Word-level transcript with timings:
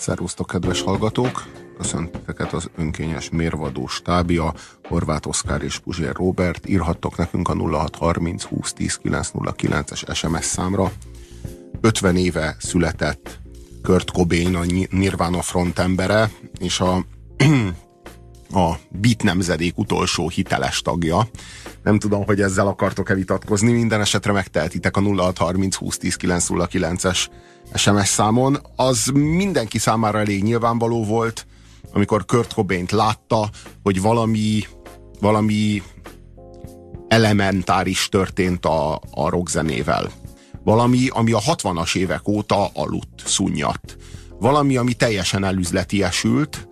Szervusztok, 0.00 0.46
kedves 0.46 0.80
hallgatók! 0.80 1.46
Köszönteket 1.76 2.52
az 2.52 2.70
önkényes 2.76 3.30
mérvadó 3.30 3.86
stábja, 3.86 4.54
Horváth 4.88 5.28
Oszkár 5.28 5.62
és 5.62 5.78
Puzsér 5.78 6.14
Robert. 6.14 6.68
Írhattok 6.68 7.16
nekünk 7.16 7.48
a 7.48 7.54
0630 7.54 8.44
2010 8.44 9.00
909-es 9.02 10.14
SMS 10.14 10.44
számra. 10.44 10.92
50 11.80 12.16
éve 12.16 12.56
született 12.58 13.40
Kurt 13.82 14.10
Cobain, 14.10 14.54
a 14.54 14.64
Nirvana 14.90 15.42
frontembere, 15.42 16.30
és 16.58 16.80
a, 16.80 17.04
a 18.52 18.74
Beat 18.90 19.22
nemzedék 19.22 19.78
utolsó 19.78 20.28
hiteles 20.28 20.80
tagja. 20.80 21.28
Nem 21.82 21.98
tudom, 21.98 22.24
hogy 22.24 22.40
ezzel 22.40 22.66
akartok-e 22.66 23.14
vitatkozni, 23.14 23.72
minden 23.72 24.00
esetre 24.00 24.32
megtehetitek 24.32 24.96
a 24.96 25.00
0630 25.00 25.76
2010 25.76 26.16
909-es 26.20 27.26
SMS 27.74 28.08
számon. 28.08 28.58
Az 28.76 29.06
mindenki 29.14 29.78
számára 29.78 30.18
elég 30.18 30.42
nyilvánvaló 30.42 31.04
volt, 31.04 31.46
amikor 31.92 32.24
Kurt 32.24 32.52
cobain 32.52 32.86
látta, 32.90 33.50
hogy 33.82 34.00
valami, 34.00 34.62
valami 35.20 35.82
elementáris 37.08 38.08
történt 38.08 38.66
a, 38.66 38.94
a 39.10 39.28
rockzenével. 39.28 40.10
Valami, 40.64 41.08
ami 41.08 41.32
a 41.32 41.38
60-as 41.38 41.96
évek 41.96 42.28
óta 42.28 42.70
aludt, 42.74 43.22
szunnyadt. 43.24 43.96
Valami, 44.38 44.76
ami 44.76 44.92
teljesen 44.92 45.44
elüzletiesült, 45.44 46.68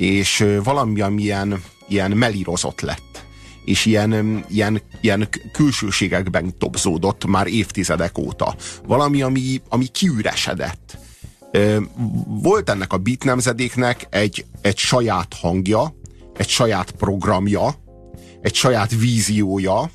és 0.00 0.44
valami, 0.62 1.00
ami 1.00 1.22
ilyen, 1.22 1.62
ilyen 1.88 2.10
melírozott 2.10 2.80
lett. 2.80 3.24
És 3.64 3.84
ilyen, 3.84 4.44
ilyen, 4.48 4.80
ilyen 5.00 5.28
külsőségekben 5.52 6.58
topzódott 6.58 7.26
már 7.26 7.46
évtizedek 7.46 8.18
óta. 8.18 8.54
Valami, 8.86 9.22
ami, 9.22 9.60
ami 9.68 9.86
kiüresedett 9.86 10.98
volt 12.26 12.70
ennek 12.70 12.92
a 12.92 12.98
beat 12.98 13.24
nemzedéknek 13.24 14.06
egy, 14.10 14.44
egy 14.60 14.78
saját 14.78 15.34
hangja, 15.34 15.94
egy 16.36 16.48
saját 16.48 16.90
programja, 16.90 17.74
egy 18.40 18.54
saját 18.54 18.90
víziója, 18.90 19.90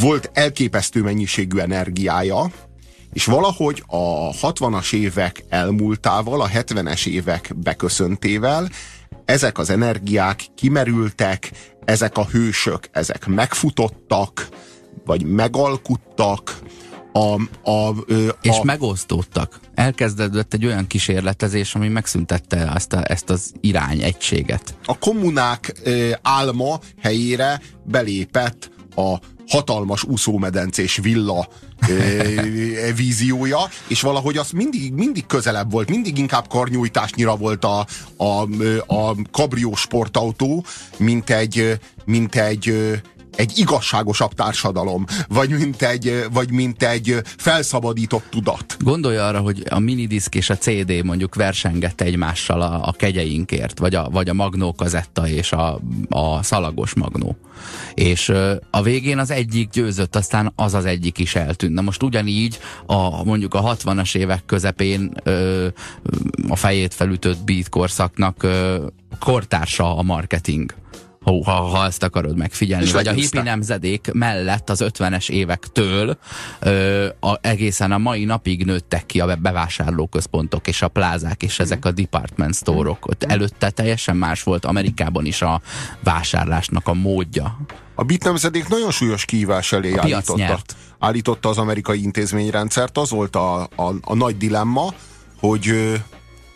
volt 0.00 0.30
elképesztő 0.32 1.02
mennyiségű 1.02 1.58
energiája, 1.58 2.50
és 3.12 3.24
valahogy 3.24 3.82
a 3.86 4.30
60-as 4.30 4.92
évek 4.92 5.44
elmúltával, 5.48 6.40
a 6.40 6.48
70-es 6.48 7.06
évek 7.06 7.52
beköszöntével 7.56 8.68
ezek 9.24 9.58
az 9.58 9.70
energiák 9.70 10.44
kimerültek, 10.54 11.50
ezek 11.84 12.16
a 12.16 12.24
hősök, 12.24 12.88
ezek 12.92 13.26
megfutottak, 13.26 14.48
vagy 15.04 15.24
megalkuttak, 15.24 16.58
a, 17.12 17.40
a, 17.70 17.88
a, 17.88 17.94
és 18.42 18.56
megosztódtak. 18.62 19.60
Elkezdődött 19.74 20.54
egy 20.54 20.66
olyan 20.66 20.86
kísérletezés, 20.86 21.74
ami 21.74 21.88
megszüntette 21.88 22.72
ezt, 22.74 22.92
a, 22.92 23.10
ezt 23.10 23.30
az 23.30 23.52
irány 23.60 24.02
egységet. 24.02 24.74
A 24.84 24.98
kommunák 24.98 25.74
ö, 25.82 26.10
álma 26.22 26.80
helyére 27.02 27.60
belépett 27.84 28.70
a 28.96 29.18
hatalmas 29.48 30.04
úszómedencés 30.04 30.96
villa 30.96 31.48
e, 31.78 32.92
víziója, 32.92 33.58
és 33.88 34.00
valahogy 34.00 34.36
az 34.36 34.50
mindig, 34.50 34.92
mindig 34.92 35.26
közelebb 35.26 35.70
volt, 35.70 35.88
mindig 35.88 36.18
inkább 36.18 36.48
karnyújtásnyira 36.48 37.36
volt 37.36 37.64
a, 37.64 37.86
a, 38.16 38.42
a 38.86 39.14
kabrió 39.30 39.74
sportautó, 39.74 40.64
mint 40.96 41.30
egy, 41.30 41.78
mint 42.04 42.34
egy 42.34 42.74
egy 43.38 43.58
igazságosabb 43.58 44.32
társadalom, 44.34 45.04
vagy 45.28 45.50
mint 45.50 45.82
egy, 45.82 46.24
vagy 46.32 46.50
mint 46.50 46.82
egy 46.82 47.16
felszabadított 47.36 48.24
tudat. 48.30 48.76
Gondolja 48.80 49.26
arra, 49.26 49.40
hogy 49.40 49.62
a 49.70 49.78
minidisk 49.78 50.34
és 50.34 50.50
a 50.50 50.56
CD 50.56 51.04
mondjuk 51.04 51.34
versengett 51.34 52.00
egymással 52.00 52.60
a, 52.60 52.88
a 52.88 52.92
kegyeinkért, 52.92 53.78
vagy 53.78 53.94
a, 53.94 54.08
vagy 54.10 54.28
a 54.28 54.34
magnó 54.34 54.74
kazetta 54.74 55.28
és 55.28 55.52
a, 55.52 55.80
a 56.08 56.42
szalagos 56.42 56.94
magnó. 56.94 57.36
És 57.94 58.32
a 58.70 58.82
végén 58.82 59.18
az 59.18 59.30
egyik 59.30 59.70
győzött, 59.70 60.16
aztán 60.16 60.52
az 60.56 60.74
az 60.74 60.84
egyik 60.84 61.18
is 61.18 61.34
eltűnt. 61.34 61.74
Na 61.74 61.80
most 61.80 62.02
ugyanígy 62.02 62.58
a, 62.86 63.24
mondjuk 63.24 63.54
a 63.54 63.76
60-as 63.76 64.16
évek 64.16 64.42
közepén 64.46 65.12
a 66.48 66.56
fejét 66.56 66.94
felütött 66.94 67.44
beat 67.44 67.68
korszaknak 67.68 68.46
kortársa 69.18 69.96
a 69.96 70.02
marketing 70.02 70.74
ha, 71.44 71.52
ha 71.52 71.84
ezt 71.84 72.02
akarod 72.02 72.36
megfigyelni. 72.36 72.84
És 72.84 72.92
vagy 72.92 73.08
a 73.08 73.12
hippi 73.12 73.40
nemzedék 73.40 74.10
mellett 74.12 74.70
az 74.70 74.84
50-es 74.84 75.30
évektől 75.30 76.18
ö, 76.60 77.06
a, 77.20 77.38
egészen 77.40 77.92
a 77.92 77.98
mai 77.98 78.24
napig 78.24 78.64
nőttek 78.64 79.06
ki 79.06 79.20
a 79.20 79.36
bevásárlóközpontok 79.36 80.66
és 80.68 80.82
a 80.82 80.88
plázák 80.88 81.42
és 81.42 81.58
ezek 81.58 81.84
a 81.84 81.90
department 81.90 82.54
store-ok. 82.54 83.06
Ott 83.06 83.24
előtte 83.24 83.70
teljesen 83.70 84.16
más 84.16 84.42
volt 84.42 84.64
Amerikában 84.64 85.24
is 85.24 85.42
a 85.42 85.60
vásárlásnak 86.02 86.88
a 86.88 86.94
módja. 86.94 87.58
A 87.94 88.04
bit 88.04 88.24
nemzedék 88.24 88.68
nagyon 88.68 88.90
súlyos 88.90 89.24
kihívás 89.24 89.72
elé 89.72 89.94
állította, 89.96 90.58
állította 90.98 91.48
az 91.48 91.58
amerikai 91.58 92.02
intézményrendszert. 92.02 92.98
Az 92.98 93.10
volt 93.10 93.36
a, 93.36 93.60
a, 93.62 93.94
a 94.00 94.14
nagy 94.14 94.36
dilemma, 94.36 94.94
hogy 95.40 95.72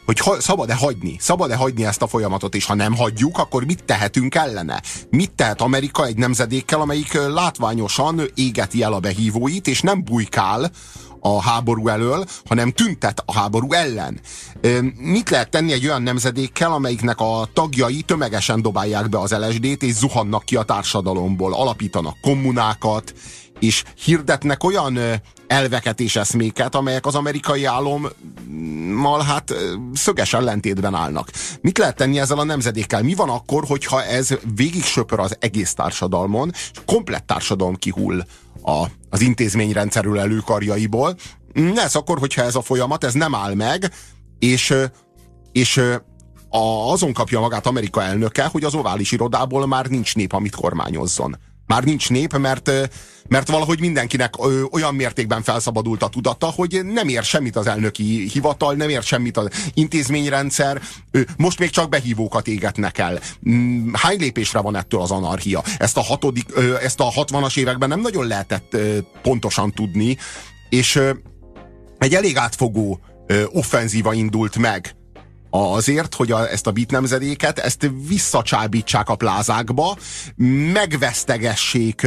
hogy 0.04 0.18
ha, 0.18 0.40
szabad-e 0.40 0.74
hagyni? 0.74 1.16
Szabad-e 1.20 1.56
hagyni 1.56 1.84
ezt 1.84 2.02
a 2.02 2.06
folyamatot, 2.06 2.54
és 2.54 2.64
ha 2.64 2.74
nem 2.74 2.96
hagyjuk, 2.96 3.38
akkor 3.38 3.64
mit 3.64 3.84
tehetünk 3.84 4.34
ellene? 4.34 4.82
Mit 5.10 5.30
tehet 5.30 5.60
Amerika 5.60 6.06
egy 6.06 6.16
nemzedékkel, 6.16 6.80
amelyik 6.80 7.12
látványosan 7.12 8.22
égeti 8.34 8.82
el 8.82 8.92
a 8.92 9.00
behívóit, 9.00 9.66
és 9.66 9.80
nem 9.80 10.04
bujkál 10.04 10.70
a 11.20 11.42
háború 11.42 11.88
elől, 11.88 12.24
hanem 12.44 12.70
tüntet 12.70 13.22
a 13.26 13.32
háború 13.32 13.72
ellen. 13.72 14.20
Mit 14.96 15.30
lehet 15.30 15.50
tenni 15.50 15.72
egy 15.72 15.86
olyan 15.86 16.02
nemzedékkel, 16.02 16.72
amelyiknek 16.72 17.20
a 17.20 17.48
tagjai 17.52 18.02
tömegesen 18.02 18.62
dobálják 18.62 19.08
be 19.08 19.19
az 19.19 19.32
LSD-t, 19.32 19.82
és 19.82 19.92
zuhannak 19.92 20.44
ki 20.44 20.56
a 20.56 20.62
társadalomból, 20.62 21.54
alapítanak 21.54 22.16
kommunákat, 22.20 23.14
és 23.62 23.84
hirdetnek 24.04 24.64
olyan 24.64 24.98
elveket 25.46 26.00
és 26.00 26.16
eszméket, 26.16 26.74
amelyek 26.74 27.06
az 27.06 27.14
amerikai 27.14 27.64
álommal 27.64 29.20
hát 29.26 29.54
szöges 29.94 30.32
ellentétben 30.32 30.94
állnak. 30.94 31.30
Mit 31.60 31.78
lehet 31.78 31.96
tenni 31.96 32.18
ezzel 32.18 32.38
a 32.38 32.44
nemzedékkel? 32.44 33.02
Mi 33.02 33.14
van 33.14 33.28
akkor, 33.28 33.64
hogyha 33.66 34.04
ez 34.04 34.28
végig 34.56 34.84
söpör 34.84 35.18
az 35.18 35.36
egész 35.40 35.74
társadalmon, 35.74 36.50
és 36.52 36.70
komplett 36.86 37.26
társadalom 37.26 37.76
kihull 37.76 38.24
a, 38.62 38.86
az 39.10 39.20
intézményrendszerül 39.20 40.18
előkarjaiból? 40.18 41.16
Ez 41.74 41.94
akkor, 41.94 42.18
hogyha 42.18 42.42
ez 42.42 42.54
a 42.54 42.62
folyamat, 42.62 43.04
ez 43.04 43.14
nem 43.14 43.34
áll 43.34 43.54
meg, 43.54 43.92
és, 44.38 44.74
és 45.52 45.76
a, 46.48 46.90
azon 46.92 47.12
kapja 47.12 47.40
magát 47.40 47.66
Amerika 47.66 48.02
elnöke, 48.02 48.44
hogy 48.44 48.64
az 48.64 48.74
ovális 48.74 49.12
irodából 49.12 49.66
már 49.66 49.86
nincs 49.86 50.14
nép, 50.14 50.32
amit 50.32 50.54
kormányozzon. 50.54 51.38
Már 51.66 51.84
nincs 51.84 52.10
nép, 52.10 52.36
mert, 52.36 52.70
mert 53.32 53.48
valahogy 53.48 53.81
mindenkinek 53.81 54.34
olyan 54.70 54.94
mértékben 54.94 55.43
felszabadult 55.43 56.03
a 56.03 56.09
tudata, 56.09 56.47
hogy 56.47 56.81
nem 56.84 57.09
ér 57.09 57.22
semmit 57.22 57.56
az 57.56 57.66
elnöki 57.66 58.28
hivatal, 58.32 58.75
nem 58.75 58.88
ér 58.88 59.03
semmit 59.03 59.37
az 59.37 59.48
intézményrendszer, 59.75 60.82
most 61.37 61.59
még 61.59 61.70
csak 61.70 61.88
behívókat 61.88 62.48
égetnek 62.48 62.98
el. 62.98 63.20
Mm, 63.48 63.93
hány 63.93 64.19
lépésre 64.19 64.60
van 64.60 64.76
ettől 64.76 65.00
az 65.00 65.10
anarchia? 65.10 65.62
Ezt 65.78 65.97
a, 65.97 66.00
hatodik, 66.00 66.47
ezt 66.82 67.00
a 67.00 67.10
60-as 67.10 67.59
években 67.59 67.88
nem 67.88 68.00
nagyon 68.00 68.26
lehetett 68.26 68.76
pontosan 69.22 69.72
tudni, 69.72 70.16
és 70.69 71.00
egy 71.99 72.14
elég 72.14 72.37
átfogó 72.37 73.00
offenzíva 73.53 74.12
indult 74.12 74.59
meg 74.59 74.94
azért, 75.50 76.14
hogy 76.14 76.32
a, 76.32 76.50
ezt 76.50 76.66
a 76.66 76.70
bit 76.70 76.91
nemzedéket, 76.91 77.59
ezt 77.59 77.91
visszacsábítsák 78.09 79.09
a 79.09 79.16
plázákba, 79.16 79.97
megvesztegessék 80.72 82.06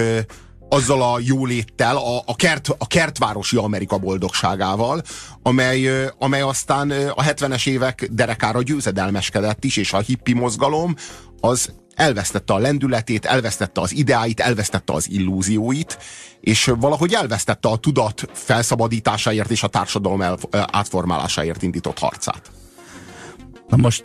azzal 0.69 1.01
a 1.01 1.19
jóléttel, 1.23 1.97
a, 1.97 2.21
a, 2.25 2.35
kert, 2.35 2.69
a 2.77 2.87
kertvárosi 2.87 3.57
Amerika 3.57 3.97
boldogságával, 3.97 5.01
amely, 5.41 6.09
amely 6.19 6.41
aztán 6.41 6.91
a 6.91 7.23
70-es 7.23 7.67
évek 7.67 8.07
derekára 8.11 8.61
győzedelmeskedett 8.61 9.63
is, 9.63 9.77
és 9.77 9.93
a 9.93 9.99
hippi 9.99 10.33
mozgalom 10.33 10.95
az 11.39 11.73
elvesztette 11.95 12.53
a 12.53 12.57
lendületét, 12.57 13.25
elvesztette 13.25 13.81
az 13.81 13.93
ideáit, 13.93 14.39
elvesztette 14.39 14.93
az 14.93 15.09
illúzióit, 15.09 15.97
és 16.41 16.71
valahogy 16.79 17.13
elvesztette 17.13 17.69
a 17.69 17.77
tudat 17.77 18.29
felszabadításáért 18.33 19.51
és 19.51 19.63
a 19.63 19.67
társadalom 19.67 20.21
el, 20.21 20.37
átformálásáért 20.51 21.61
indított 21.61 21.99
harcát. 21.99 22.51
Na 23.67 23.77
most 23.77 24.03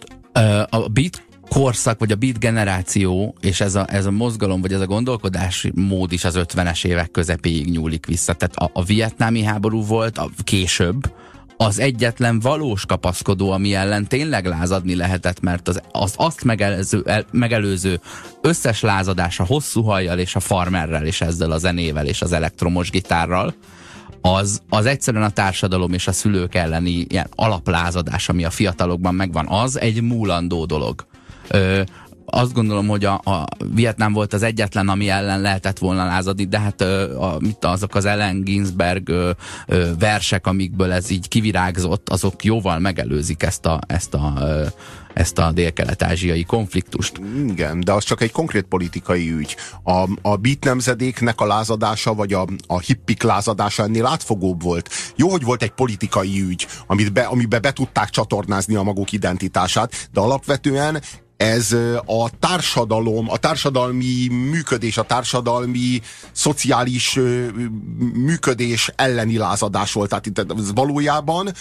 a 0.70 0.88
beat 0.88 1.22
korszak, 1.50 1.99
vagy 1.99 2.12
a 2.12 2.17
beat 2.17 2.38
generáció, 2.38 3.35
és 3.41 3.61
ez 3.61 3.75
a, 3.75 3.87
ez 3.88 4.06
a 4.06 4.11
mozgalom, 4.11 4.61
vagy 4.61 4.73
ez 4.73 4.81
a 4.81 4.87
gondolkodási 4.87 5.73
mód 5.75 6.12
is 6.12 6.25
az 6.25 6.38
50-es 6.38 6.85
évek 6.85 7.11
közepéig 7.11 7.70
nyúlik 7.70 8.06
vissza. 8.06 8.32
Tehát 8.32 8.56
a, 8.56 8.70
a 8.81 8.85
vietnámi 8.85 9.43
háború 9.43 9.85
volt 9.85 10.19
a, 10.19 10.31
később, 10.44 11.12
az 11.56 11.79
egyetlen 11.79 12.41
valós 12.41 12.87
kapaszkodó, 12.87 13.50
ami 13.50 13.75
ellen 13.75 14.06
tényleg 14.06 14.47
lázadni 14.47 14.94
lehetett, 14.94 15.41
mert 15.41 15.69
az, 15.69 15.81
az 15.93 16.14
azt 16.17 16.44
megelőző, 16.44 17.02
el, 17.06 17.25
megelőző 17.31 18.00
összes 18.41 18.81
lázadás 18.81 19.41
a 19.41 19.44
hosszú 19.44 19.82
hajjal 19.82 20.19
és 20.19 20.35
a 20.35 20.41
farmerrel 20.41 21.06
és 21.06 21.20
ezzel 21.20 21.50
a 21.50 21.58
zenével 21.58 22.06
és 22.06 22.23
az 22.23 22.32
elektromos 22.32 22.91
gitárral, 22.91 23.55
az, 24.20 24.62
az 24.69 24.87
egyszerűen 24.87 25.23
a 25.23 25.31
társadalom 25.31 25.93
és 25.93 26.06
a 26.06 26.12
szülők 26.12 26.55
elleni 26.55 26.91
ilyen 26.91 27.26
alaplázadás, 27.35 28.29
ami 28.29 28.44
a 28.44 28.50
fiatalokban 28.50 29.14
megvan, 29.14 29.47
az 29.49 29.81
egy 29.81 30.02
múlandó 30.02 30.64
dolog. 30.64 31.06
Ö, 31.52 31.82
azt 32.32 32.52
gondolom, 32.52 32.87
hogy 32.87 33.05
a, 33.05 33.20
a 33.25 33.47
Vietnám 33.75 34.12
volt 34.12 34.32
az 34.32 34.43
egyetlen, 34.43 34.88
ami 34.88 35.08
ellen 35.08 35.41
lehetett 35.41 35.79
volna 35.79 36.05
lázadni, 36.05 36.44
de 36.44 36.58
hát 36.58 36.81
a, 36.81 37.37
mit, 37.41 37.64
azok 37.64 37.94
az 37.94 38.05
Ellen 38.05 38.43
Ginsberg 38.43 39.08
ö, 39.08 39.31
ö, 39.67 39.91
versek, 39.99 40.47
amikből 40.47 40.93
ez 40.93 41.11
így 41.11 41.29
kivirágzott, 41.29 42.08
azok 42.08 42.44
jóval 42.44 42.79
megelőzik 42.79 43.43
ezt 43.43 43.67
a, 43.67 43.81
ezt 43.87 44.14
a 44.14 44.32
ö, 44.41 44.67
ezt 45.14 45.38
a 45.38 45.52
dél-kelet-ázsiai 45.52 46.44
konfliktust. 46.44 47.20
Igen, 47.49 47.81
de 47.81 47.93
az 47.93 48.05
csak 48.05 48.20
egy 48.20 48.32
konkrét 48.32 48.64
politikai 48.64 49.32
ügy. 49.32 49.56
A, 49.82 50.08
a 50.23 50.37
beat 50.37 50.64
nemzedéknek 50.64 51.41
a 51.41 51.47
lázadása, 51.47 52.14
vagy 52.14 52.32
a, 52.32 52.47
a 52.67 52.79
hippik 52.79 53.23
lázadása 53.23 53.82
ennél 53.82 54.06
átfogóbb 54.06 54.62
volt. 54.62 54.91
Jó, 55.17 55.31
hogy 55.31 55.43
volt 55.43 55.62
egy 55.62 55.70
politikai 55.70 56.43
ügy, 56.43 56.67
amit 56.87 57.12
be, 57.12 57.23
amiben 57.23 57.61
be 57.61 57.73
tudták 57.73 58.11
csatornázni 58.11 58.75
a 58.75 58.82
maguk 58.82 59.12
identitását, 59.12 60.08
de 60.12 60.20
alapvetően 60.20 61.00
ez 61.40 61.72
a 62.04 62.31
társadalom, 62.38 63.31
a 63.31 63.37
társadalmi 63.37 64.28
működés, 64.28 64.98
a 64.98 65.02
társadalmi 65.02 66.00
szociális 66.32 67.19
működés 68.14 68.92
elleni 68.96 69.37
lázadás 69.37 69.92
volt. 69.92 70.08
Tehát 70.08 70.26
itt 70.26 70.38
ez 70.38 70.72
valójában 70.75 71.52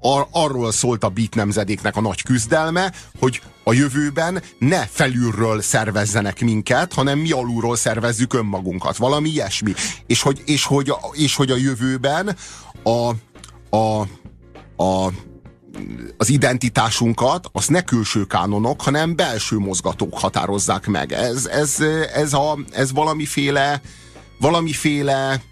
ar- 0.00 0.28
arról 0.30 0.72
szólt 0.72 1.04
a 1.04 1.08
beat 1.08 1.34
nemzedéknek 1.34 1.96
a 1.96 2.00
nagy 2.00 2.22
küzdelme, 2.22 2.92
hogy 3.18 3.42
a 3.64 3.72
jövőben 3.72 4.42
ne 4.58 4.86
felülről 4.86 5.60
szervezzenek 5.62 6.40
minket, 6.40 6.92
hanem 6.92 7.18
mi 7.18 7.30
alulról 7.30 7.76
szervezzük 7.76 8.34
önmagunkat. 8.34 8.96
Valami 8.96 9.28
ilyesmi. 9.28 9.72
És 10.06 10.22
hogy, 10.22 10.42
és 10.44 10.64
hogy, 10.64 10.92
és 11.12 11.36
hogy 11.36 11.50
a 11.50 11.56
jövőben 11.56 12.36
a, 12.82 13.10
a, 13.76 14.00
a 14.76 15.12
az 16.16 16.28
identitásunkat, 16.28 17.48
az 17.52 17.66
ne 17.66 17.82
külső 17.82 18.24
kánonok, 18.24 18.82
hanem 18.82 19.16
belső 19.16 19.56
mozgatók 19.58 20.18
határozzák 20.18 20.86
meg. 20.86 21.12
Ez, 21.12 21.46
ez, 21.46 21.80
ez, 22.14 22.32
a, 22.32 22.58
ez 22.72 22.92
valamiféle, 22.92 23.80
valamiféle 24.38 25.42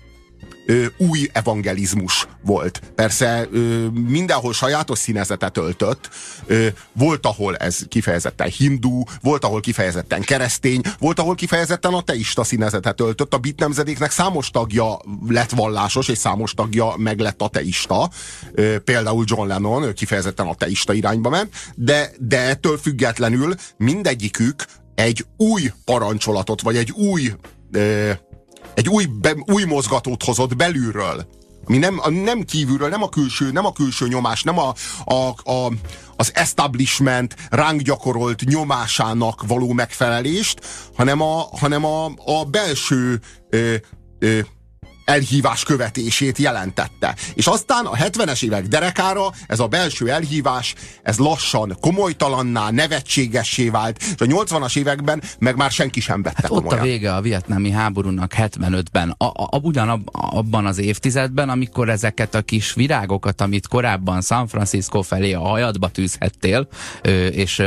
ö, 0.71 0.87
új 0.97 1.29
evangelizmus 1.33 2.27
volt. 2.43 2.81
Persze 2.95 3.47
ö, 3.53 3.87
mindenhol 3.89 4.53
sajátos 4.53 4.99
színezetet 4.99 5.57
öltött. 5.57 6.09
Ö, 6.47 6.67
volt, 6.93 7.27
ahol 7.27 7.57
ez 7.57 7.79
kifejezetten 7.89 8.49
hindu, 8.49 9.03
volt, 9.23 9.45
ahol 9.45 9.61
kifejezetten 9.61 10.21
keresztény, 10.21 10.81
volt, 10.99 11.19
ahol 11.19 11.35
kifejezetten 11.35 11.93
ateista 11.93 12.45
színezetet 12.45 13.01
öltött. 13.01 13.35
A 13.35 13.39
bit 13.39 13.59
nemzedéknek 13.59 14.11
számos 14.11 14.51
tagja 14.51 14.99
lett 15.29 15.51
vallásos, 15.51 16.09
és 16.09 16.19
számos 16.19 16.55
tagja 16.55 16.95
meg 16.97 17.19
lett 17.19 17.43
ateista. 17.43 18.11
Ö, 18.53 18.79
például 18.79 19.25
John 19.27 19.47
Lennon 19.47 19.83
ő 19.83 19.93
kifejezetten 19.93 20.47
ateista 20.47 20.93
irányba 20.93 21.29
ment, 21.29 21.55
de, 21.75 22.11
de 22.19 22.41
ettől 22.41 22.79
függetlenül 22.79 23.55
mindegyikük 23.77 24.65
egy 24.95 25.27
új 25.37 25.73
parancsolatot, 25.85 26.63
vagy 26.63 26.77
egy 26.77 26.91
új 26.91 27.33
ö, 27.73 28.11
egy 28.81 28.89
új, 28.89 29.05
be, 29.05 29.35
új 29.47 29.65
mozgatót 29.65 30.23
hozott 30.23 30.57
belülről. 30.57 31.27
Ami 31.65 31.79
nem, 31.79 32.01
nem 32.11 32.43
kívülről, 32.43 32.89
nem 32.89 33.03
a 33.03 33.09
külső, 33.09 33.51
nem 33.51 33.67
a 33.67 33.73
külső 33.73 34.09
nyomás, 34.09 34.43
nem 34.43 34.59
a, 34.59 34.75
a, 35.05 35.51
a, 35.51 35.73
az 36.17 36.31
establishment 36.35 37.35
ránk 37.51 37.81
gyakorolt 37.81 38.45
nyomásának 38.45 39.47
való 39.47 39.73
megfelelést, 39.73 40.61
hanem 40.97 41.21
a, 41.21 41.49
hanem 41.59 41.85
a, 41.85 42.05
a 42.05 42.45
belső 42.51 43.21
ö, 43.51 43.75
ö, 44.19 44.39
elhívás 45.11 45.63
követését 45.63 46.39
jelentette. 46.39 47.15
És 47.35 47.47
aztán 47.47 47.87
a 47.87 47.97
70-es 47.97 48.45
évek 48.45 48.67
derekára 48.67 49.33
ez 49.47 49.61
a 49.61 49.67
belső 49.67 50.11
elhívás, 50.11 50.75
ez 51.03 51.19
lassan 51.19 51.77
komolytalanná, 51.81 52.71
nevetségessé 52.71 53.69
vált, 53.69 54.03
és 54.03 54.15
a 54.19 54.25
80-as 54.25 54.77
években 54.77 55.23
meg 55.39 55.57
már 55.57 55.71
senki 55.71 56.01
sem 56.01 56.23
vette 56.23 56.41
hát 56.43 56.51
komolyan. 56.51 56.73
Ott 56.73 56.79
a 56.79 56.83
vége 56.83 57.15
a 57.15 57.21
vietnámi 57.21 57.71
háborúnak 57.71 58.33
75-ben, 58.37 59.15
a, 59.19 59.25
a, 59.25 59.59
ugyanabban 59.63 60.67
az 60.67 60.79
évtizedben, 60.79 61.49
amikor 61.49 61.89
ezeket 61.89 62.35
a 62.35 62.43
kis 62.43 62.73
virágokat, 62.73 63.41
amit 63.41 63.69
korábban 63.69 64.23
San 64.23 64.49
Francisco 64.49 65.03
felé 65.03 65.33
a 65.33 65.41
hajadba 65.41 65.89
tűzhettél, 65.89 66.69
és 67.31 67.63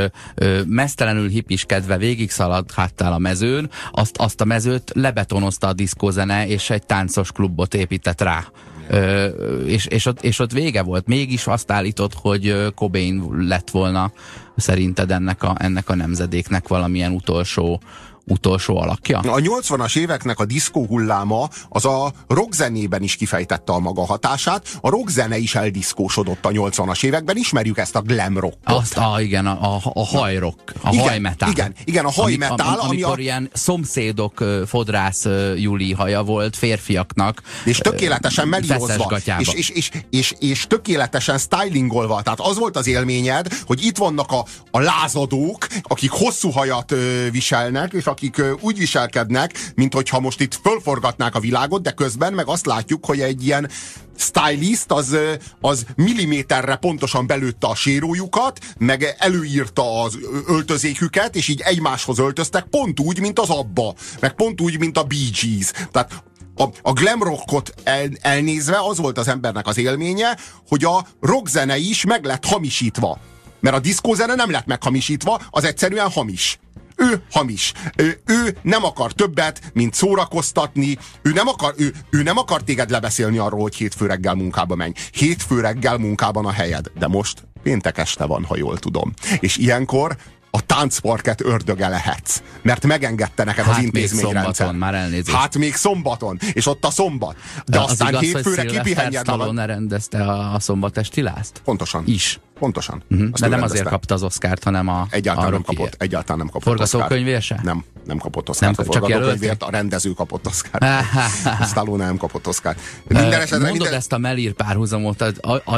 mesztelenül 0.66 1.28
hippiskedve 1.28 1.96
végig 1.96 2.30
szaladhattál 2.30 3.12
a 3.12 3.18
mezőn, 3.18 3.70
azt, 3.92 4.16
azt 4.16 4.40
a 4.40 4.44
mezőt 4.44 4.90
lebetonozta 4.94 5.66
a 5.66 5.72
diszkózene, 5.72 6.46
és 6.46 6.70
egy 6.70 6.86
táncos 6.86 7.32
klubot 7.34 7.74
épített 7.74 8.20
rá. 8.20 8.44
Ö, 8.88 9.26
és, 9.66 9.86
és, 9.86 10.06
ott, 10.06 10.22
és 10.22 10.38
ott 10.38 10.52
vége 10.52 10.82
volt. 10.82 11.06
Mégis 11.06 11.46
azt 11.46 11.70
állított, 11.70 12.14
hogy 12.14 12.72
Cobain 12.74 13.24
lett 13.38 13.70
volna 13.70 14.12
szerinted 14.56 15.10
ennek 15.10 15.42
a, 15.42 15.54
ennek 15.58 15.88
a 15.88 15.94
nemzedéknek 15.94 16.68
valamilyen 16.68 17.12
utolsó 17.12 17.80
utolsó 18.26 18.76
alakja? 18.76 19.18
A 19.18 19.38
80-as 19.38 19.96
éveknek 19.98 20.38
a 20.38 20.44
diszkó 20.44 20.86
hulláma 20.86 21.48
az 21.68 21.84
a 21.84 22.12
rockzenében 22.28 23.02
is 23.02 23.16
kifejtette 23.16 23.72
a 23.72 23.78
maga 23.78 24.06
hatását. 24.06 24.78
A 24.80 24.88
rockzene 24.88 25.36
is 25.38 25.54
eldiszkósodott 25.54 26.44
a 26.44 26.50
80-as 26.50 27.04
években. 27.04 27.36
Ismerjük 27.36 27.78
ezt 27.78 27.96
a 27.96 28.00
glam 28.00 28.38
rockot. 28.38 28.76
Azt, 28.76 28.96
a, 28.96 29.20
igen, 29.20 29.46
a, 29.46 29.74
a, 29.74 29.80
a 29.94 30.06
hajrock, 30.06 30.72
a 30.82 30.92
igen, 30.92 31.08
hajmetál. 31.08 31.50
Igen, 31.50 31.74
igen, 31.84 32.04
a 32.04 32.10
hajmetál. 32.10 32.66
Ami, 32.66 32.78
am, 32.78 32.88
amikor 32.88 33.12
ami 33.12 33.20
a... 33.20 33.22
ilyen 33.22 33.50
szomszédok 33.52 34.44
fodrász 34.66 35.24
Juli 35.56 35.92
haja 35.92 36.22
volt 36.22 36.56
férfiaknak. 36.56 37.42
És 37.64 37.78
tökéletesen 37.78 38.48
melírozva. 38.48 39.18
És, 39.38 39.48
és, 39.52 39.68
és, 39.68 39.90
és, 40.10 40.34
és 40.38 40.66
tökéletesen 40.66 41.38
stylingolva. 41.38 42.22
Tehát 42.22 42.40
az 42.40 42.58
volt 42.58 42.76
az 42.76 42.86
élményed, 42.86 43.46
hogy 43.66 43.84
itt 43.84 43.96
vannak 43.96 44.32
a, 44.32 44.44
a 44.70 44.80
lázadók, 44.80 45.66
akik 45.82 46.10
hosszú 46.10 46.50
hajat 46.50 46.92
ö, 46.92 47.30
viselnek, 47.30 47.92
és 47.92 48.06
a 48.06 48.13
akik 48.14 48.42
úgy 48.60 48.78
viselkednek, 48.78 49.72
mint 49.74 49.94
hogyha 49.94 50.20
most 50.20 50.40
itt 50.40 50.58
fölforgatnák 50.62 51.34
a 51.34 51.40
világot, 51.40 51.82
de 51.82 51.90
közben 51.90 52.32
meg 52.32 52.46
azt 52.46 52.66
látjuk, 52.66 53.04
hogy 53.04 53.20
egy 53.20 53.46
ilyen 53.46 53.70
stylist 54.16 54.92
az, 54.92 55.16
az 55.60 55.86
milliméterre 55.96 56.76
pontosan 56.76 57.26
belőtte 57.26 57.66
a 57.66 57.74
sérójukat, 57.74 58.58
meg 58.78 59.14
előírta 59.18 60.02
az 60.02 60.18
öltözéküket, 60.46 61.36
és 61.36 61.48
így 61.48 61.60
egymáshoz 61.60 62.18
öltöztek, 62.18 62.64
pont 62.64 63.00
úgy, 63.00 63.20
mint 63.20 63.38
az 63.38 63.48
Abba, 63.48 63.94
meg 64.20 64.34
pont 64.34 64.60
úgy, 64.60 64.78
mint 64.78 64.98
a 64.98 65.02
Bee 65.02 65.30
Gees. 65.42 65.70
Tehát 65.92 66.22
a, 66.56 66.64
a 66.82 66.92
glam 66.92 67.22
rockot 67.22 67.74
el, 67.84 68.08
elnézve 68.20 68.78
az 68.88 68.98
volt 68.98 69.18
az 69.18 69.28
embernek 69.28 69.66
az 69.66 69.78
élménye, 69.78 70.38
hogy 70.68 70.84
a 70.84 71.06
rockzene 71.20 71.76
is 71.76 72.04
meg 72.04 72.24
lett 72.24 72.44
hamisítva. 72.44 73.18
Mert 73.60 73.76
a 73.76 73.80
diszkózene 73.80 74.34
nem 74.34 74.50
lett 74.50 74.66
meghamisítva, 74.66 75.40
az 75.50 75.64
egyszerűen 75.64 76.10
hamis. 76.10 76.58
Ő 76.96 77.22
hamis. 77.30 77.72
Ő, 77.96 78.20
ő 78.26 78.56
nem 78.62 78.84
akar 78.84 79.12
többet, 79.12 79.60
mint 79.72 79.94
szórakoztatni. 79.94 80.98
Ő 81.22 81.32
nem, 81.32 81.48
akar, 81.48 81.74
ő, 81.76 81.94
ő 82.10 82.22
nem 82.22 82.38
akar 82.38 82.62
téged 82.62 82.90
lebeszélni 82.90 83.38
arról, 83.38 83.60
hogy 83.60 83.74
hétfő 83.74 84.06
reggel 84.06 84.34
munkába 84.34 84.74
menj. 84.74 84.92
Hétfő 85.12 85.60
reggel 85.60 85.98
munkában 85.98 86.46
a 86.46 86.52
helyed. 86.52 86.86
De 86.98 87.06
most 87.06 87.42
péntek 87.62 87.98
este 87.98 88.24
van, 88.24 88.44
ha 88.44 88.56
jól 88.56 88.78
tudom. 88.78 89.12
És 89.40 89.56
ilyenkor 89.56 90.16
a 90.54 90.60
táncparket 90.60 91.40
ördöge 91.40 91.88
lehetsz. 91.88 92.42
Mert 92.62 92.86
megengedte 92.86 93.44
neked 93.44 93.64
hát 93.64 93.76
az 93.76 93.82
intézményrendszer. 93.82 94.70
Még 94.70 94.78
már 94.78 94.94
elnézést. 94.94 95.36
Hát 95.36 95.58
még 95.58 95.74
szombaton, 95.74 96.38
és 96.52 96.66
ott 96.66 96.84
a 96.84 96.90
szombat. 96.90 97.36
De 97.66 97.80
az 97.80 97.90
aztán 97.90 98.08
igaz, 98.08 98.20
hétfőre 98.20 98.64
kipihenjed 98.64 99.26
magad. 99.26 99.66
Rendezte 99.66 100.22
a, 100.22 100.54
a 100.54 100.60
szombatesti 100.60 101.22
lázt? 101.22 101.60
Pontosan. 101.64 102.02
Is. 102.06 102.40
Pontosan. 102.58 103.02
Uh-huh. 103.10 103.28
De 103.30 103.40
nem 103.40 103.50
rendezte. 103.50 103.74
azért 103.74 103.88
kapta 103.88 104.14
az 104.14 104.22
Oscárt, 104.22 104.64
hanem 104.64 104.88
a... 104.88 105.06
Egyáltalán 105.10 105.50
nem 105.50 105.62
kapott, 105.62 105.94
egyáltalán 105.98 106.38
nem 106.38 106.46
kapott 106.46 106.62
Forgatókönyvér 106.62 107.42
se? 107.42 107.60
Nem, 107.62 107.84
nem 108.04 108.18
kapott 108.18 108.48
Oscárt. 108.48 108.76
Nem, 108.76 108.86
a 108.88 108.92
forgatókönyvért 108.92 109.62
a 109.62 109.70
rendező 109.70 110.10
kapott 110.10 110.46
Oscárt. 110.46 111.04
Stallone 111.70 112.04
nem 112.04 112.16
kapott 112.16 112.46
Oscárt. 112.46 112.80
Minden 113.08 113.32
esetre, 113.32 113.56
Mondod 113.56 113.76
minden... 113.76 113.94
ezt 113.94 114.12
a 114.12 114.18
Melír 114.18 114.52
párhuzamot, 114.52 115.24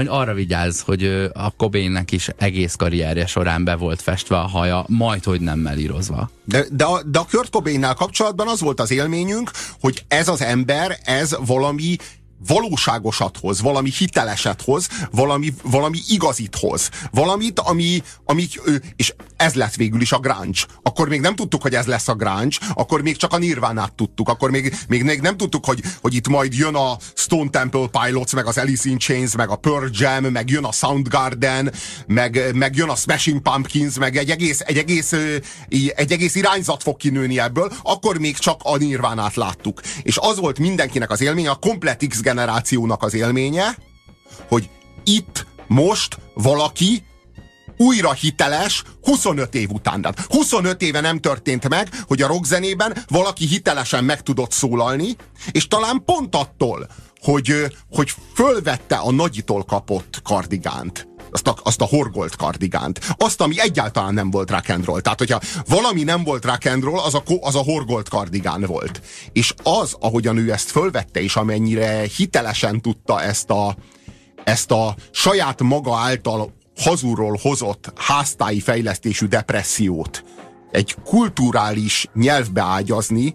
arra 0.06 0.34
vigyázz, 0.34 0.80
hogy 0.80 1.30
a 1.34 1.50
Cobainnek 1.50 2.12
is 2.12 2.28
egész 2.36 2.74
karrierje 2.74 3.26
során 3.26 3.64
be 3.64 3.76
volt 3.76 4.02
festve 4.02 4.38
a 4.38 4.46
haja, 4.66 4.84
majd 4.88 5.24
hogy 5.24 5.40
nem 5.40 5.58
melírozva. 5.58 6.30
De, 6.44 6.64
de, 6.70 6.84
a, 6.84 7.02
de 7.02 7.18
a 7.18 7.26
Kurt 7.30 7.50
Cobainnál 7.50 7.94
kapcsolatban 7.94 8.48
az 8.48 8.60
volt 8.60 8.80
az 8.80 8.90
élményünk, 8.90 9.50
hogy 9.80 10.04
ez 10.08 10.28
az 10.28 10.40
ember, 10.40 10.98
ez 11.04 11.36
valami 11.46 11.96
valóságosat 12.46 13.38
hoz, 13.40 13.60
valami 13.60 13.90
hiteleset 13.90 14.62
hoz, 14.62 14.88
valami, 15.10 15.54
valami 15.62 15.98
igazit 16.08 16.56
hoz, 16.56 16.90
valamit, 17.10 17.60
ami, 17.60 18.02
ami, 18.24 18.48
és 18.96 19.14
ez 19.36 19.54
lett 19.54 19.74
végül 19.74 20.00
is 20.00 20.12
a 20.12 20.18
grunge. 20.18 20.60
Akkor 20.82 21.08
még 21.08 21.20
nem 21.20 21.34
tudtuk, 21.34 21.62
hogy 21.62 21.74
ez 21.74 21.86
lesz 21.86 22.08
a 22.08 22.14
grunge, 22.14 22.56
akkor 22.74 23.02
még 23.02 23.16
csak 23.16 23.32
a 23.32 23.38
nirvánát 23.38 23.92
tudtuk, 23.92 24.28
akkor 24.28 24.50
még, 24.50 24.76
még, 24.88 25.02
még 25.02 25.20
nem 25.20 25.36
tudtuk, 25.36 25.64
hogy, 25.64 25.82
hogy 26.00 26.14
itt 26.14 26.28
majd 26.28 26.54
jön 26.54 26.74
a 26.74 26.96
Stone 27.14 27.50
Temple 27.50 27.86
Pilots, 27.86 28.32
meg 28.32 28.46
az 28.46 28.58
Alice 28.58 28.88
in 28.88 28.98
Chains, 28.98 29.36
meg 29.36 29.48
a 29.48 29.56
Pearl 29.56 29.86
Jam, 29.90 30.24
meg 30.24 30.50
jön 30.50 30.64
a 30.64 30.72
Soundgarden, 30.72 31.72
meg, 32.06 32.54
meg 32.54 32.76
jön 32.76 32.88
a 32.88 32.96
Smashing 32.96 33.42
Pumpkins, 33.42 33.98
meg 33.98 34.16
egy 34.16 34.30
egész, 34.30 34.60
egy 34.60 34.78
egész, 34.78 35.12
egy 35.94 36.12
egész 36.12 36.34
irányzat 36.34 36.82
fog 36.82 36.96
kinőni 36.96 37.40
ebből, 37.40 37.72
akkor 37.82 38.18
még 38.18 38.36
csak 38.36 38.60
a 38.62 38.76
nirvánát 38.76 39.34
láttuk. 39.34 39.80
És 40.02 40.18
az 40.20 40.38
volt 40.38 40.58
mindenkinek 40.58 41.10
az 41.10 41.20
élménye, 41.20 41.50
a 41.50 41.54
komplet 41.54 42.06
X 42.08 42.20
generációnak 42.20 43.02
az 43.02 43.14
élménye, 43.14 43.76
hogy 44.48 44.68
itt 45.04 45.46
most 45.66 46.18
valaki 46.34 47.02
újra 47.76 48.12
hiteles 48.12 48.82
25 49.02 49.54
év 49.54 49.70
után. 49.70 50.00
Tehát 50.00 50.24
25 50.28 50.82
éve 50.82 51.00
nem 51.00 51.20
történt 51.20 51.68
meg, 51.68 51.88
hogy 52.06 52.22
a 52.22 52.26
rockzenében 52.26 52.96
valaki 53.08 53.46
hitelesen 53.46 54.04
meg 54.04 54.22
tudott 54.22 54.52
szólalni, 54.52 55.16
és 55.50 55.68
talán 55.68 56.02
pont 56.04 56.34
attól, 56.34 56.88
hogy, 57.20 57.76
hogy 57.90 58.14
fölvette 58.34 58.96
a 58.96 59.12
nagyitól 59.12 59.64
kapott 59.64 60.20
kardigánt, 60.22 61.08
azt 61.30 61.46
a, 61.46 61.56
azt 61.62 61.80
a 61.80 61.84
horgolt 61.84 62.36
kardigánt. 62.36 63.00
Azt, 63.16 63.40
ami 63.40 63.60
egyáltalán 63.60 64.14
nem 64.14 64.30
volt 64.30 64.50
rock 64.50 64.68
and 64.68 64.84
roll. 64.84 65.00
Tehát, 65.00 65.18
hogyha 65.18 65.40
valami 65.68 66.02
nem 66.02 66.24
volt 66.24 66.44
rock 66.44 66.70
az 66.92 67.14
a, 67.14 67.22
az 67.40 67.54
a 67.54 67.62
horgolt 67.62 68.08
kardigán 68.08 68.64
volt. 68.66 69.00
És 69.32 69.54
az, 69.62 69.96
ahogyan 70.00 70.36
ő 70.36 70.52
ezt 70.52 70.70
fölvette, 70.70 71.22
és 71.22 71.36
amennyire 71.36 72.02
hitelesen 72.16 72.80
tudta 72.80 73.22
ezt 73.22 73.50
a, 73.50 73.76
ezt 74.44 74.70
a 74.70 74.96
saját 75.10 75.62
maga 75.62 75.96
által 75.96 76.54
hazúról 76.76 77.38
hozott 77.42 77.92
háztáji 77.96 78.60
fejlesztésű 78.60 79.26
depressziót 79.26 80.24
egy 80.70 80.96
kulturális 81.04 82.08
nyelvbe 82.14 82.62
ágyazni, 82.62 83.34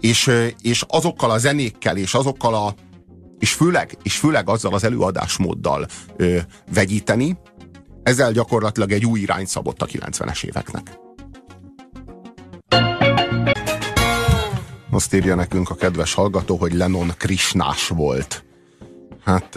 és, 0.00 0.30
és 0.62 0.84
azokkal 0.88 1.30
a 1.30 1.38
zenékkel, 1.38 1.96
és 1.96 2.14
azokkal 2.14 2.54
a 2.54 2.74
és 3.38 3.52
főleg, 3.52 3.96
és 4.02 4.16
főleg 4.16 4.48
azzal 4.48 4.74
az 4.74 4.84
előadásmóddal 4.84 5.86
ö, 6.16 6.38
vegyíteni, 6.72 7.38
ezzel 8.02 8.32
gyakorlatilag 8.32 8.92
egy 8.92 9.06
új 9.06 9.20
irányt 9.20 9.48
szabott 9.48 9.82
a 9.82 9.86
90-es 9.86 10.44
éveknek. 10.44 10.98
Azt 14.90 15.14
írja 15.14 15.34
nekünk 15.34 15.70
a 15.70 15.74
kedves 15.74 16.14
hallgató, 16.14 16.56
hogy 16.56 16.72
Lennon 16.72 17.12
krisnás 17.16 17.88
volt. 17.88 18.45
Hát 19.26 19.54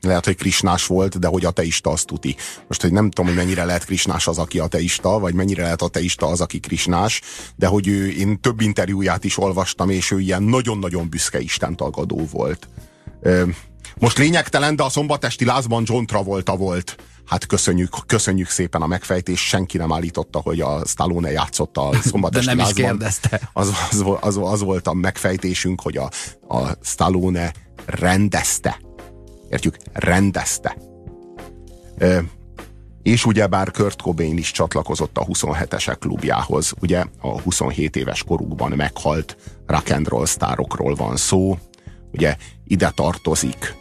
lehet, 0.00 0.24
hogy 0.24 0.36
krisnás 0.36 0.86
volt, 0.86 1.18
de 1.18 1.26
hogy 1.26 1.44
ateista, 1.44 1.90
azt 1.90 2.06
tuti. 2.06 2.36
Most, 2.68 2.82
hogy 2.82 2.92
nem 2.92 3.10
tudom, 3.10 3.26
hogy 3.26 3.36
mennyire 3.44 3.64
lehet 3.64 3.84
krisnás 3.84 4.26
az, 4.26 4.38
aki 4.38 4.58
ateista, 4.58 5.18
vagy 5.18 5.34
mennyire 5.34 5.62
lehet 5.62 5.82
ateista 5.82 6.26
az, 6.26 6.40
aki 6.40 6.60
krisnás, 6.60 7.20
de 7.56 7.66
hogy 7.66 7.88
ő, 7.88 8.10
én 8.10 8.40
több 8.40 8.60
interjúját 8.60 9.24
is 9.24 9.38
olvastam, 9.38 9.90
és 9.90 10.10
ő 10.10 10.20
ilyen 10.20 10.42
nagyon-nagyon 10.42 11.08
büszke 11.08 11.40
istentagadó 11.40 12.28
volt. 12.30 12.68
Most 13.98 14.18
lényegtelen, 14.18 14.76
de 14.76 14.82
a 14.82 14.88
szombatesti 14.88 15.44
lázban 15.44 15.82
John 15.86 16.04
Travolta 16.04 16.56
volt. 16.56 16.96
Hát 17.26 17.46
köszönjük, 17.46 17.94
köszönjük 18.06 18.48
szépen 18.48 18.82
a 18.82 18.86
megfejtést, 18.86 19.44
senki 19.44 19.76
nem 19.76 19.92
állította, 19.92 20.40
hogy 20.40 20.60
a 20.60 20.86
Stallone 20.86 21.30
játszott 21.30 21.76
a 21.76 21.90
szombatesti 22.10 22.46
De 22.46 22.54
nem 22.54 22.64
lázban. 22.64 22.84
is 22.84 22.90
kérdezte. 22.90 23.50
Az, 23.52 23.72
az, 23.90 24.04
az, 24.20 24.36
az 24.40 24.60
volt 24.60 24.86
a 24.86 24.92
megfejtésünk, 24.92 25.80
hogy 25.80 25.96
a, 25.96 26.10
a 26.48 26.76
Stallone 26.82 27.52
rendezte. 27.86 28.80
Értjük? 29.48 29.76
Rendezte. 29.92 30.76
Ö, 31.98 32.18
és 33.02 33.26
ugyebár 33.26 33.70
Kurt 33.70 34.02
Cobain 34.02 34.38
is 34.38 34.50
csatlakozott 34.50 35.18
a 35.18 35.24
27-esek 35.24 35.96
klubjához. 35.98 36.72
Ugye 36.80 37.04
a 37.20 37.40
27 37.40 37.96
éves 37.96 38.22
korukban 38.22 38.72
meghalt 38.76 39.36
rock 39.66 40.26
sztárokról 40.26 40.94
van 40.94 41.16
szó. 41.16 41.58
Ugye 42.12 42.36
ide 42.64 42.90
tartozik 42.94 43.74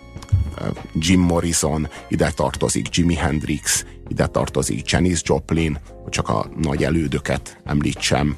Jim 0.94 1.20
Morrison, 1.20 1.90
ide 2.08 2.32
tartozik 2.32 2.96
Jimi 2.96 3.16
Hendrix, 3.16 3.86
ide 4.08 4.28
tartozik 4.28 4.90
Janis 4.90 5.22
Joplin, 5.24 5.80
hogy 6.04 6.12
csak 6.12 6.30
a 6.30 6.50
nagy 6.58 6.84
elődöket 6.84 7.62
említsem. 7.64 8.38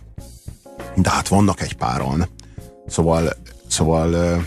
De 0.95 1.09
hát 1.09 1.27
vannak 1.27 1.61
egy 1.61 1.73
páran. 1.73 2.27
Szóval, 2.87 3.33
szóval 3.67 4.45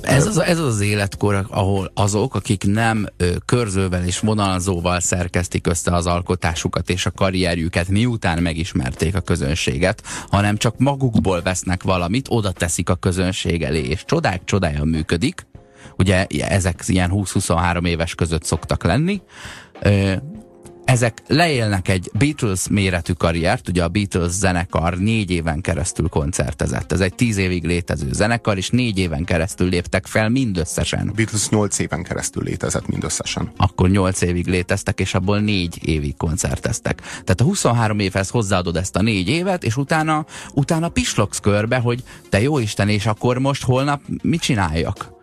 ez 0.00 0.26
az, 0.26 0.38
ez 0.38 0.58
az 0.58 0.80
életkor, 0.80 1.46
ahol 1.48 1.90
azok, 1.94 2.34
akik 2.34 2.64
nem 2.64 3.06
ö, 3.16 3.30
körzővel 3.44 4.04
és 4.04 4.18
vonalzóval 4.18 5.00
szerkesztik 5.00 5.66
össze 5.66 5.94
az 5.94 6.06
alkotásukat 6.06 6.90
és 6.90 7.06
a 7.06 7.10
karrierjüket, 7.10 7.88
miután 7.88 8.42
megismerték 8.42 9.14
a 9.14 9.20
közönséget, 9.20 10.02
hanem 10.28 10.56
csak 10.56 10.78
magukból 10.78 11.42
vesznek 11.42 11.82
valamit, 11.82 12.26
oda 12.30 12.52
teszik 12.52 12.88
a 12.88 12.94
közönség 12.94 13.62
elé, 13.62 13.82
és 13.82 14.04
csodák 14.04 14.44
csodája 14.44 14.84
működik. 14.84 15.46
Ugye 15.96 16.26
ezek 16.26 16.82
ilyen 16.86 17.10
20-23 17.14 17.86
éves 17.86 18.14
között 18.14 18.44
szoktak 18.44 18.84
lenni. 18.84 19.22
Ö, 19.82 20.12
ezek 20.90 21.22
leélnek 21.26 21.88
egy 21.88 22.10
Beatles 22.18 22.68
méretű 22.68 23.12
karriert, 23.12 23.68
ugye 23.68 23.84
a 23.84 23.88
Beatles 23.88 24.30
zenekar 24.30 24.98
négy 24.98 25.30
éven 25.30 25.60
keresztül 25.60 26.08
koncertezett. 26.08 26.92
Ez 26.92 27.00
egy 27.00 27.14
tíz 27.14 27.36
évig 27.36 27.64
létező 27.64 28.12
zenekar, 28.12 28.56
és 28.56 28.70
négy 28.70 28.98
éven 28.98 29.24
keresztül 29.24 29.68
léptek 29.68 30.06
fel 30.06 30.28
mindösszesen. 30.28 31.08
A 31.08 31.12
Beatles 31.12 31.48
nyolc 31.48 31.78
éven 31.78 32.02
keresztül 32.02 32.42
létezett 32.42 32.86
mindösszesen. 32.86 33.50
Akkor 33.56 33.90
nyolc 33.90 34.20
évig 34.20 34.46
léteztek, 34.46 35.00
és 35.00 35.14
abból 35.14 35.40
négy 35.40 35.88
évig 35.88 36.16
koncerteztek. 36.16 37.00
Tehát 37.00 37.40
a 37.40 37.44
23 37.44 37.98
évhez 37.98 38.28
hozzáadod 38.28 38.76
ezt 38.76 38.96
a 38.96 39.02
négy 39.02 39.28
évet, 39.28 39.64
és 39.64 39.76
utána, 39.76 40.24
utána 40.54 40.88
pislogsz 40.88 41.38
körbe, 41.38 41.78
hogy 41.78 42.02
te 42.28 42.40
jó 42.40 42.58
Isten, 42.58 42.88
és 42.88 43.06
akkor 43.06 43.38
most 43.38 43.62
holnap 43.62 44.00
mit 44.22 44.40
csináljak? 44.40 45.18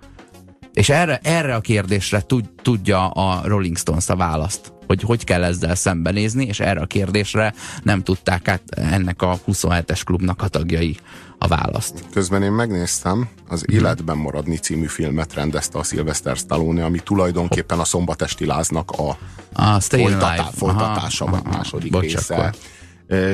És 0.74 0.90
erre, 0.90 1.20
erre 1.24 1.56
a 1.56 1.62
kérdésre 1.62 2.22
tud, 2.22 2.46
tudja 2.62 3.08
a 3.08 3.42
Rolling 3.48 3.78
Stones 3.78 4.10
a 4.10 4.16
választ 4.16 4.76
hogy 4.88 5.02
hogy 5.02 5.24
kell 5.24 5.44
ezzel 5.44 5.76
szembenézni, 5.76 6.46
és 6.46 6.60
erre 6.60 6.80
a 6.82 6.86
kérdésre 6.86 7.54
nem 7.84 8.04
tudták 8.04 8.48
át 8.48 8.64
ennek 8.70 9.22
a 9.22 9.40
27-es 9.48 10.02
klubnak 10.06 10.42
a 10.42 10.48
tagjai 10.48 10.98
a 11.38 11.48
választ. 11.48 12.04
Közben 12.12 12.44
én 12.44 12.52
megnéztem, 12.52 13.30
az 13.48 13.64
hmm. 13.64 13.76
Életben 13.76 14.18
maradni 14.18 14.58
című 14.58 14.86
filmet 14.86 15.34
rendezte 15.34 15.78
a 15.78 15.84
Sylvester 15.84 16.36
Stallone, 16.36 16.86
ami 16.86 17.00
tulajdonképpen 17.00 17.80
a 17.80 17.84
szombatesti 17.84 18.46
láznak 18.46 18.92
a, 18.92 19.18
a 19.54 19.80
folytatá, 19.80 20.50
folytatása, 20.56 21.26
aha, 21.26 21.42
második 21.44 21.94
aha, 21.94 22.02
része. 22.02 22.54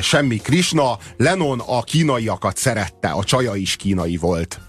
Semmi 0.02 0.38
Krishna, 0.38 0.98
Lennon 1.18 1.60
a 1.60 1.82
kínaiakat 1.82 2.58
szerette, 2.58 3.10
a 3.10 3.24
csaja 3.24 3.56
is 3.56 3.76
kínai 3.76 4.18
volt. 4.18 4.60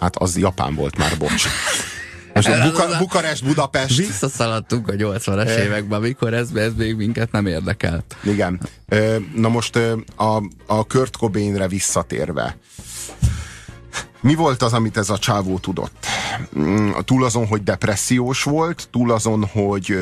Hát 0.00 0.16
az 0.16 0.38
Japán 0.38 0.74
volt 0.74 0.98
már, 0.98 1.18
bocs. 1.18 1.46
Most 2.34 2.48
a 2.48 2.70
Buka, 2.70 2.98
Bukarest, 2.98 3.44
Budapest. 3.44 3.96
Visszaszaladtunk 3.96 4.88
a 4.88 4.92
80-as 4.92 5.46
e... 5.46 5.64
években, 5.64 5.98
amikor 5.98 6.34
ez, 6.34 6.48
ez 6.54 6.72
még 6.76 6.96
minket 6.96 7.32
nem 7.32 7.46
érdekel. 7.46 8.04
Igen. 8.24 8.60
Na 9.34 9.48
most 9.48 9.78
a, 10.16 10.42
a 10.66 10.86
Kurt 10.86 11.16
Cobainre 11.16 11.68
visszatérve. 11.68 12.56
Mi 14.20 14.34
volt 14.34 14.62
az, 14.62 14.72
amit 14.72 14.96
ez 14.96 15.10
a 15.10 15.18
csávó 15.18 15.58
tudott? 15.58 16.06
Mm, 16.58 16.90
túl 17.04 17.24
azon, 17.24 17.46
hogy 17.46 17.62
depressziós 17.62 18.42
volt, 18.42 18.88
túl 18.90 19.10
azon, 19.12 19.44
hogy 19.46 19.98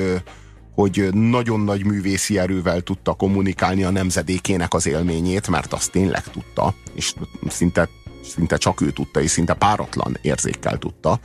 hogy 0.74 1.08
nagyon 1.12 1.60
nagy 1.60 1.84
művészi 1.84 2.38
erővel 2.38 2.80
tudta 2.80 3.12
kommunikálni 3.12 3.84
a 3.84 3.90
nemzedékének 3.90 4.74
az 4.74 4.86
élményét, 4.86 5.48
mert 5.48 5.72
azt 5.72 5.90
tényleg 5.90 6.24
tudta, 6.24 6.74
és 6.94 7.14
szinte, 7.48 7.88
szinte 8.34 8.56
csak 8.56 8.80
ő 8.80 8.90
tudta, 8.90 9.20
és 9.20 9.30
szinte 9.30 9.54
páratlan 9.54 10.18
érzékkel 10.22 10.78
tudta 10.78 11.20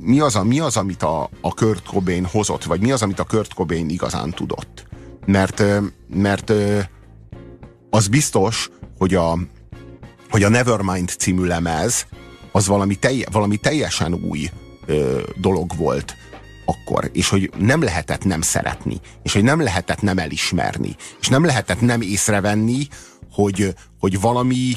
mi 0.00 0.20
az, 0.20 0.36
a, 0.36 0.44
mi 0.44 0.60
az 0.60 0.76
amit 0.76 1.02
a, 1.02 1.30
a 1.40 1.54
Kurt 1.54 1.86
Cobain 1.86 2.24
hozott, 2.24 2.64
vagy 2.64 2.80
mi 2.80 2.92
az, 2.92 3.02
amit 3.02 3.18
a 3.18 3.24
Kurt 3.24 3.54
Cobain 3.54 3.88
igazán 3.88 4.30
tudott. 4.30 4.86
Mert, 5.26 5.62
mert 6.08 6.52
az 7.90 8.08
biztos, 8.08 8.70
hogy 8.98 9.14
a, 9.14 9.38
hogy 10.30 10.42
a 10.42 10.48
Nevermind 10.48 11.08
című 11.08 11.44
lemez 11.44 12.06
az 12.52 12.66
valami, 12.66 12.94
telj, 12.94 13.24
valami 13.30 13.56
teljesen 13.56 14.14
új 14.14 14.50
ö, 14.86 15.20
dolog 15.36 15.76
volt 15.76 16.16
akkor, 16.64 17.10
és 17.12 17.28
hogy 17.28 17.50
nem 17.58 17.82
lehetett 17.82 18.24
nem 18.24 18.40
szeretni, 18.40 19.00
és 19.22 19.32
hogy 19.32 19.42
nem 19.42 19.60
lehetett 19.60 20.00
nem 20.00 20.18
elismerni, 20.18 20.96
és 21.20 21.28
nem 21.28 21.44
lehetett 21.44 21.80
nem 21.80 22.00
észrevenni, 22.00 22.86
hogy, 23.32 23.74
hogy 23.98 24.20
valami 24.20 24.72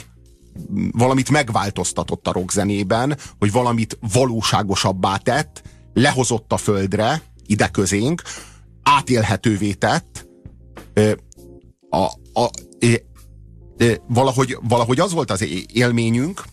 valamit 0.92 1.30
megváltoztatott 1.30 2.28
a 2.28 2.32
rockzenében, 2.32 3.18
hogy 3.40 3.52
valamit 3.52 3.98
valóságosabbá 4.14 5.18
tett, 5.18 5.62
lehozott 5.94 6.54
a 6.54 6.58
földre, 6.58 7.22
ide 7.46 7.68
közénk, 7.68 8.22
átélhetővé 8.84 9.74
tett, 9.74 10.28
a, 11.90 12.04
a, 12.42 12.50
valahogy, 14.08 14.58
valahogy 14.62 15.00
az 15.00 15.12
volt 15.12 15.32
az 15.32 15.46
élményünk, 15.74 16.44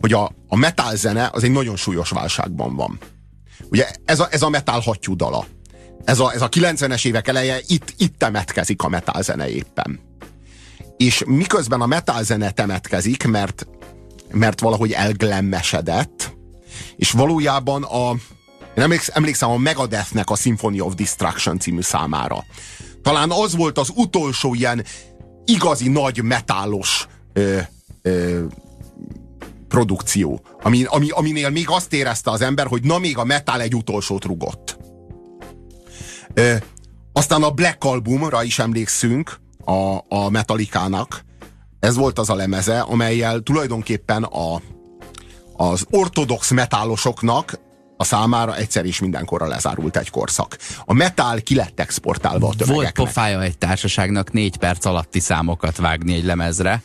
hogy 0.00 0.12
a, 0.12 0.30
a 0.48 0.56
metal 0.56 0.96
zene 0.96 1.30
az 1.32 1.44
egy 1.44 1.50
nagyon 1.50 1.76
súlyos 1.76 2.10
válságban 2.10 2.76
van. 2.76 2.98
Ugye 3.70 3.90
ez 4.04 4.20
a, 4.20 4.28
ez 4.30 4.42
a 4.42 4.48
metal 4.48 4.80
hattyúdala. 4.80 5.46
Ez 6.04 6.18
a, 6.18 6.32
ez 6.32 6.42
a 6.42 6.48
90-es 6.48 7.06
évek 7.06 7.28
eleje, 7.28 7.58
itt, 7.66 7.94
itt 7.96 8.18
temetkezik 8.18 8.82
a 8.82 8.88
metal 8.88 9.22
zene 9.22 9.48
éppen 9.48 10.05
és 10.96 11.22
miközben 11.26 11.80
a 11.80 11.86
metal 11.86 12.22
zene 12.22 12.50
temetkezik, 12.50 13.26
mert, 13.26 13.66
mert 14.32 14.60
valahogy 14.60 14.92
elglemmesedett, 14.92 16.36
és 16.96 17.10
valójában 17.10 17.82
a 17.82 18.14
én 18.76 19.00
emlékszem 19.12 19.50
a 19.50 19.56
Megadethnek 19.56 20.30
a 20.30 20.36
Symphony 20.36 20.80
of 20.80 20.94
Destruction 20.94 21.58
című 21.58 21.80
számára. 21.80 22.44
Talán 23.02 23.30
az 23.30 23.56
volt 23.56 23.78
az 23.78 23.92
utolsó 23.94 24.54
ilyen 24.54 24.84
igazi 25.44 25.88
nagy 25.88 26.22
metálos 26.22 27.06
ö, 27.32 27.58
ö, 28.02 28.44
produkció, 29.68 30.40
ami, 30.62 30.84
ami, 30.84 31.10
aminél 31.10 31.50
még 31.50 31.70
azt 31.70 31.92
érezte 31.92 32.30
az 32.30 32.40
ember, 32.40 32.66
hogy 32.66 32.82
na 32.82 32.98
még 32.98 33.18
a 33.18 33.24
metal 33.24 33.60
egy 33.60 33.74
utolsót 33.74 34.24
rugott. 34.24 34.78
Ö, 36.34 36.54
aztán 37.12 37.42
a 37.42 37.50
Black 37.50 37.84
Albumra 37.84 38.42
is 38.42 38.58
emlékszünk, 38.58 39.40
a, 39.66 40.04
a 40.08 40.30
Metallica-nak. 40.30 41.24
Ez 41.80 41.96
volt 41.96 42.18
az 42.18 42.30
a 42.30 42.34
lemeze, 42.34 42.80
amelyel 42.80 43.40
tulajdonképpen 43.40 44.22
a, 44.22 44.60
az 45.56 45.86
ortodox 45.90 46.50
metálosoknak 46.50 47.58
a 47.96 48.04
számára 48.04 48.56
egyszer 48.56 48.84
is 48.84 49.00
mindenkorra 49.00 49.46
lezárult 49.46 49.96
egy 49.96 50.10
korszak. 50.10 50.58
A 50.84 50.92
metál 50.92 51.40
ki 51.40 51.54
lett 51.54 51.80
exportálva 51.80 52.48
a 52.48 52.54
tömegeknek. 52.56 52.96
Volt 52.96 53.08
pofája 53.08 53.42
egy 53.42 53.58
társaságnak 53.58 54.32
négy 54.32 54.56
perc 54.56 54.84
alatti 54.84 55.20
számokat 55.20 55.76
vágni 55.76 56.14
egy 56.14 56.24
lemezre. 56.24 56.82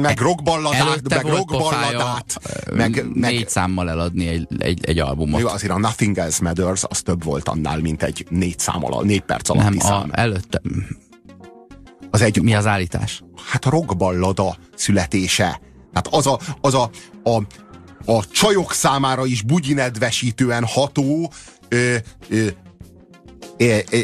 meg 0.00 0.20
rockballadát, 0.20 1.08
meg 1.08 1.24
rockballadát, 1.24 2.40
meg, 2.72 3.04
meg, 3.04 3.10
négy 3.14 3.48
számmal 3.48 3.90
eladni 3.90 4.26
egy, 4.26 4.46
egy, 4.58 4.84
egy 4.84 4.98
albumot. 4.98 5.40
Jó, 5.40 5.48
azért 5.48 5.72
a 5.72 5.78
Nothing 5.78 6.18
Else 6.18 6.42
Matters 6.42 6.84
az 6.88 7.02
több 7.02 7.24
volt 7.24 7.48
annál, 7.48 7.78
mint 7.78 8.02
egy 8.02 8.26
négy 8.28 8.58
szám 8.58 8.84
alatt, 8.84 9.04
négy 9.04 9.20
perc 9.20 9.48
alatti 9.48 9.76
Nem, 9.76 9.78
szám. 9.78 10.08
A, 10.12 10.20
előtte, 10.20 10.60
az 12.16 12.22
egy, 12.22 12.42
Mi 12.42 12.54
az 12.54 12.66
állítás? 12.66 13.22
Hát 13.50 13.64
a 13.64 13.70
rockballada 13.70 14.56
születése. 14.74 15.60
Hát 15.92 16.06
az 16.06 16.26
a, 16.26 16.38
az 16.60 16.74
a, 16.74 16.90
a, 17.22 17.42
a 18.12 18.24
csajok 18.30 18.72
számára 18.72 19.26
is 19.26 19.42
bugyinedvesítően 19.42 20.64
ható 20.64 21.32
ö, 21.68 21.96
ö, 22.28 22.46
ö, 23.56 23.78
ö, 23.90 23.98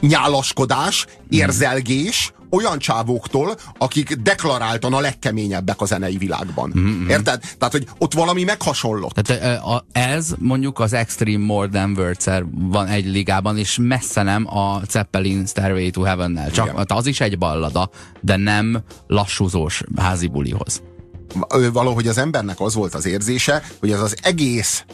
nyálaskodás, 0.00 1.06
érzelgés, 1.28 2.32
olyan 2.54 2.78
csávóktól, 2.78 3.56
akik 3.78 4.12
deklaráltan 4.12 4.92
a 4.92 5.00
legkeményebbek 5.00 5.80
a 5.80 5.84
zenei 5.84 6.16
világban. 6.16 6.72
Mm-hmm. 6.78 7.08
Érted? 7.08 7.40
Tehát, 7.58 7.72
hogy 7.72 7.86
ott 7.98 8.12
valami 8.12 8.44
meghasonlott. 8.44 9.12
Tehát 9.12 9.84
ez 9.92 10.34
mondjuk 10.38 10.80
az 10.80 10.92
Extreme 10.92 11.44
More 11.44 11.68
Than 11.68 11.94
words 11.96 12.26
van 12.52 12.86
egy 12.86 13.06
ligában, 13.06 13.58
és 13.58 13.78
messze 13.80 14.22
nem 14.22 14.56
a 14.56 14.80
Zeppelin 14.90 15.46
Stairway 15.46 15.90
to 15.90 16.02
Heaven-nel. 16.02 16.50
Csak 16.50 16.66
Igen. 16.66 16.84
az 16.88 17.06
is 17.06 17.20
egy 17.20 17.38
ballada, 17.38 17.90
de 18.20 18.36
nem 18.36 18.82
lassúzós 19.06 19.82
házi 19.96 20.26
bulihoz. 20.26 20.82
Valahogy 21.72 22.08
az 22.08 22.18
embernek 22.18 22.60
az 22.60 22.74
volt 22.74 22.94
az 22.94 23.06
érzése, 23.06 23.62
hogy 23.80 23.90
ez 23.90 24.00
az 24.00 24.16
egész 24.22 24.84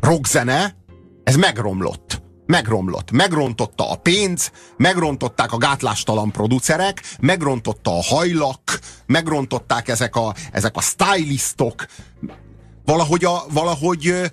rockzene, 0.00 0.76
ez 1.24 1.36
megromlott 1.36 2.22
megromlott. 2.46 3.10
Megrontotta 3.10 3.90
a 3.90 3.96
pénz, 3.96 4.50
megrontották 4.76 5.52
a 5.52 5.58
gátlástalan 5.58 6.30
producerek, 6.30 7.02
megrontotta 7.20 7.90
a 7.90 8.02
hajlak, 8.02 8.78
megrontották 9.06 9.88
ezek 9.88 10.16
a, 10.16 10.34
ezek 10.52 10.76
a 10.76 10.80
stylistok. 10.80 11.86
Valahogy, 12.84 13.24
a, 13.24 13.44
valahogy 13.52 14.30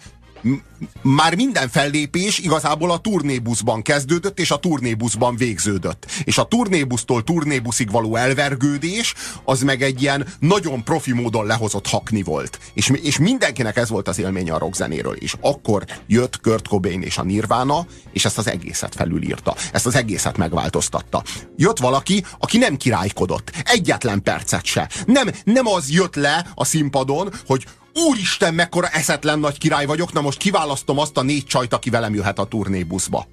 már 1.02 1.36
minden 1.36 1.70
fellépés 1.70 2.40
igazából 2.40 2.92
a 2.92 3.00
turnébuszban 3.00 3.82
kezdődött, 3.82 4.40
és 4.40 4.52
a 4.52 4.58
turnébuszban 4.58 5.36
végződött. 5.36 6.06
És 6.24 6.38
a 6.38 6.44
turnébusztól 6.44 7.24
turnébuszig 7.24 7.92
való 7.92 8.16
elvergődés, 8.16 9.14
az 9.44 9.62
meg 9.62 9.82
egy 9.82 10.02
ilyen 10.02 10.28
nagyon 10.40 10.84
profi 10.84 11.14
módon 11.14 11.46
lehozott 11.46 11.88
hakni 11.88 12.24
volt. 12.24 12.60
És, 12.74 12.92
és 13.02 13.18
mindenkinek 13.18 13.78
ez 13.78 13.90
volt 13.90 14.08
az 14.08 14.20
élménye 14.20 14.54
a 14.54 14.58
rockzenéről. 14.58 15.16
És 15.16 15.36
akkor 15.42 15.86
jött 16.08 16.42
Kurt 16.42 16.68
Cobain 16.68 17.02
és 17.02 17.18
a 17.18 17.24
Nirvana, 17.24 17.86
és 18.12 18.26
ezt 18.26 18.38
az 18.38 18.48
egészet 18.48 18.96
felülírta. 18.96 19.56
Ezt 19.74 19.86
az 19.86 19.96
egészet 19.96 20.38
megváltoztatta. 20.38 21.24
Jött 21.56 21.80
valaki, 21.80 22.24
aki 22.40 22.58
nem 22.58 22.78
királykodott. 22.78 23.52
Egyetlen 23.64 24.24
percet 24.24 24.66
se. 24.66 24.90
Nem, 25.06 25.30
nem 25.44 25.68
az 25.68 25.90
jött 25.90 26.16
le 26.16 26.52
a 26.56 26.66
színpadon, 26.66 27.34
hogy 27.46 27.66
úristen, 27.94 28.54
mekkora 28.54 28.88
eszetlen 28.88 29.40
nagy 29.40 29.58
király 29.58 29.86
vagyok, 29.86 30.14
na 30.14 30.22
most 30.22 30.38
kiválasztom 30.38 31.00
azt 31.00 31.18
a 31.18 31.22
négy 31.22 31.46
csajt, 31.46 31.74
aki 31.74 31.90
velem 31.90 32.14
jöhet 32.14 32.40
a 32.40 32.46
turnébuszba. 32.46 33.28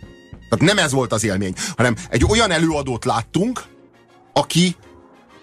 Tehát 0.48 0.74
nem 0.74 0.84
ez 0.84 0.92
volt 0.92 1.12
az 1.12 1.24
élmény, 1.24 1.54
hanem 1.76 1.96
egy 2.10 2.24
olyan 2.28 2.50
előadót 2.50 3.04
láttunk, 3.04 3.64
aki, 4.32 4.76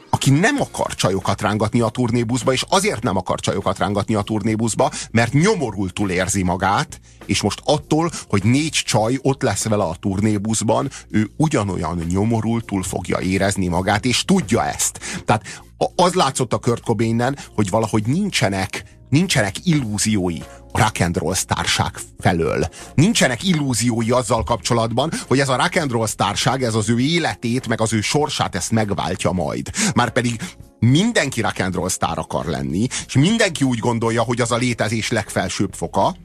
aki 0.10 0.30
nem 0.30 0.62
akar 0.62 0.96
csajokat 0.96 1.42
rángatni 1.42 1.80
a 1.82 1.90
turnébuszba, 1.90 2.52
és 2.54 2.66
azért 2.70 3.04
nem 3.04 3.18
akar 3.18 3.40
csajokat 3.40 3.78
rángatni 3.78 4.16
a 4.16 4.22
turnébuszba, 4.22 4.92
mert 5.12 5.34
nyomorultul 5.34 6.10
érzi 6.10 6.44
magát, 6.44 7.00
és 7.26 7.42
most 7.42 7.62
attól, 7.66 8.12
hogy 8.28 8.44
négy 8.44 8.82
csaj 8.86 9.20
ott 9.22 9.42
lesz 9.42 9.64
vele 9.64 9.84
a 9.84 9.96
turnébuszban, 10.00 10.90
ő 11.10 11.30
ugyanolyan 11.38 12.06
nyomorultul 12.10 12.84
fogja 12.84 13.20
érezni 13.20 13.68
magát, 13.68 14.06
és 14.06 14.26
tudja 14.26 14.66
ezt. 14.66 15.00
Tehát 15.26 15.62
az 15.96 16.14
látszott 16.14 16.54
a 16.54 16.58
Kurt 16.58 16.84
Cobainnen, 16.84 17.38
hogy 17.56 17.70
valahogy 17.70 18.08
nincsenek 18.08 18.84
nincsenek 19.10 19.56
illúziói 19.64 20.40
a 20.72 20.80
rock 20.80 21.00
and 21.00 21.18
roll 21.18 21.34
sztárság 21.34 21.92
felől. 22.20 22.68
Nincsenek 22.96 23.44
illúziói 23.44 24.12
azzal 24.12 24.44
kapcsolatban, 24.44 25.12
hogy 25.28 25.40
ez 25.40 25.50
a 25.50 25.56
rock 25.56 25.76
and 25.76 25.92
roll 25.92 26.08
sztárság, 26.08 26.64
ez 26.64 26.76
az 26.76 26.90
ő 26.90 27.00
életét, 27.00 27.68
meg 27.68 27.82
az 27.82 27.94
ő 27.94 28.02
sorsát 28.02 28.56
ezt 28.56 28.72
megváltja 28.72 29.32
majd. 29.32 29.70
Márpedig 29.96 30.42
mindenki 30.80 31.42
rock 31.42 31.60
and 31.60 31.76
roll 31.76 31.90
sztár 31.90 32.18
akar 32.18 32.46
lenni, 32.46 32.88
és 33.08 33.14
mindenki 33.14 33.64
úgy 33.64 33.80
gondolja, 33.80 34.24
hogy 34.24 34.42
az 34.42 34.52
a 34.52 34.58
létezés 34.58 35.10
legfelsőbb 35.10 35.74
foka, 35.74 36.16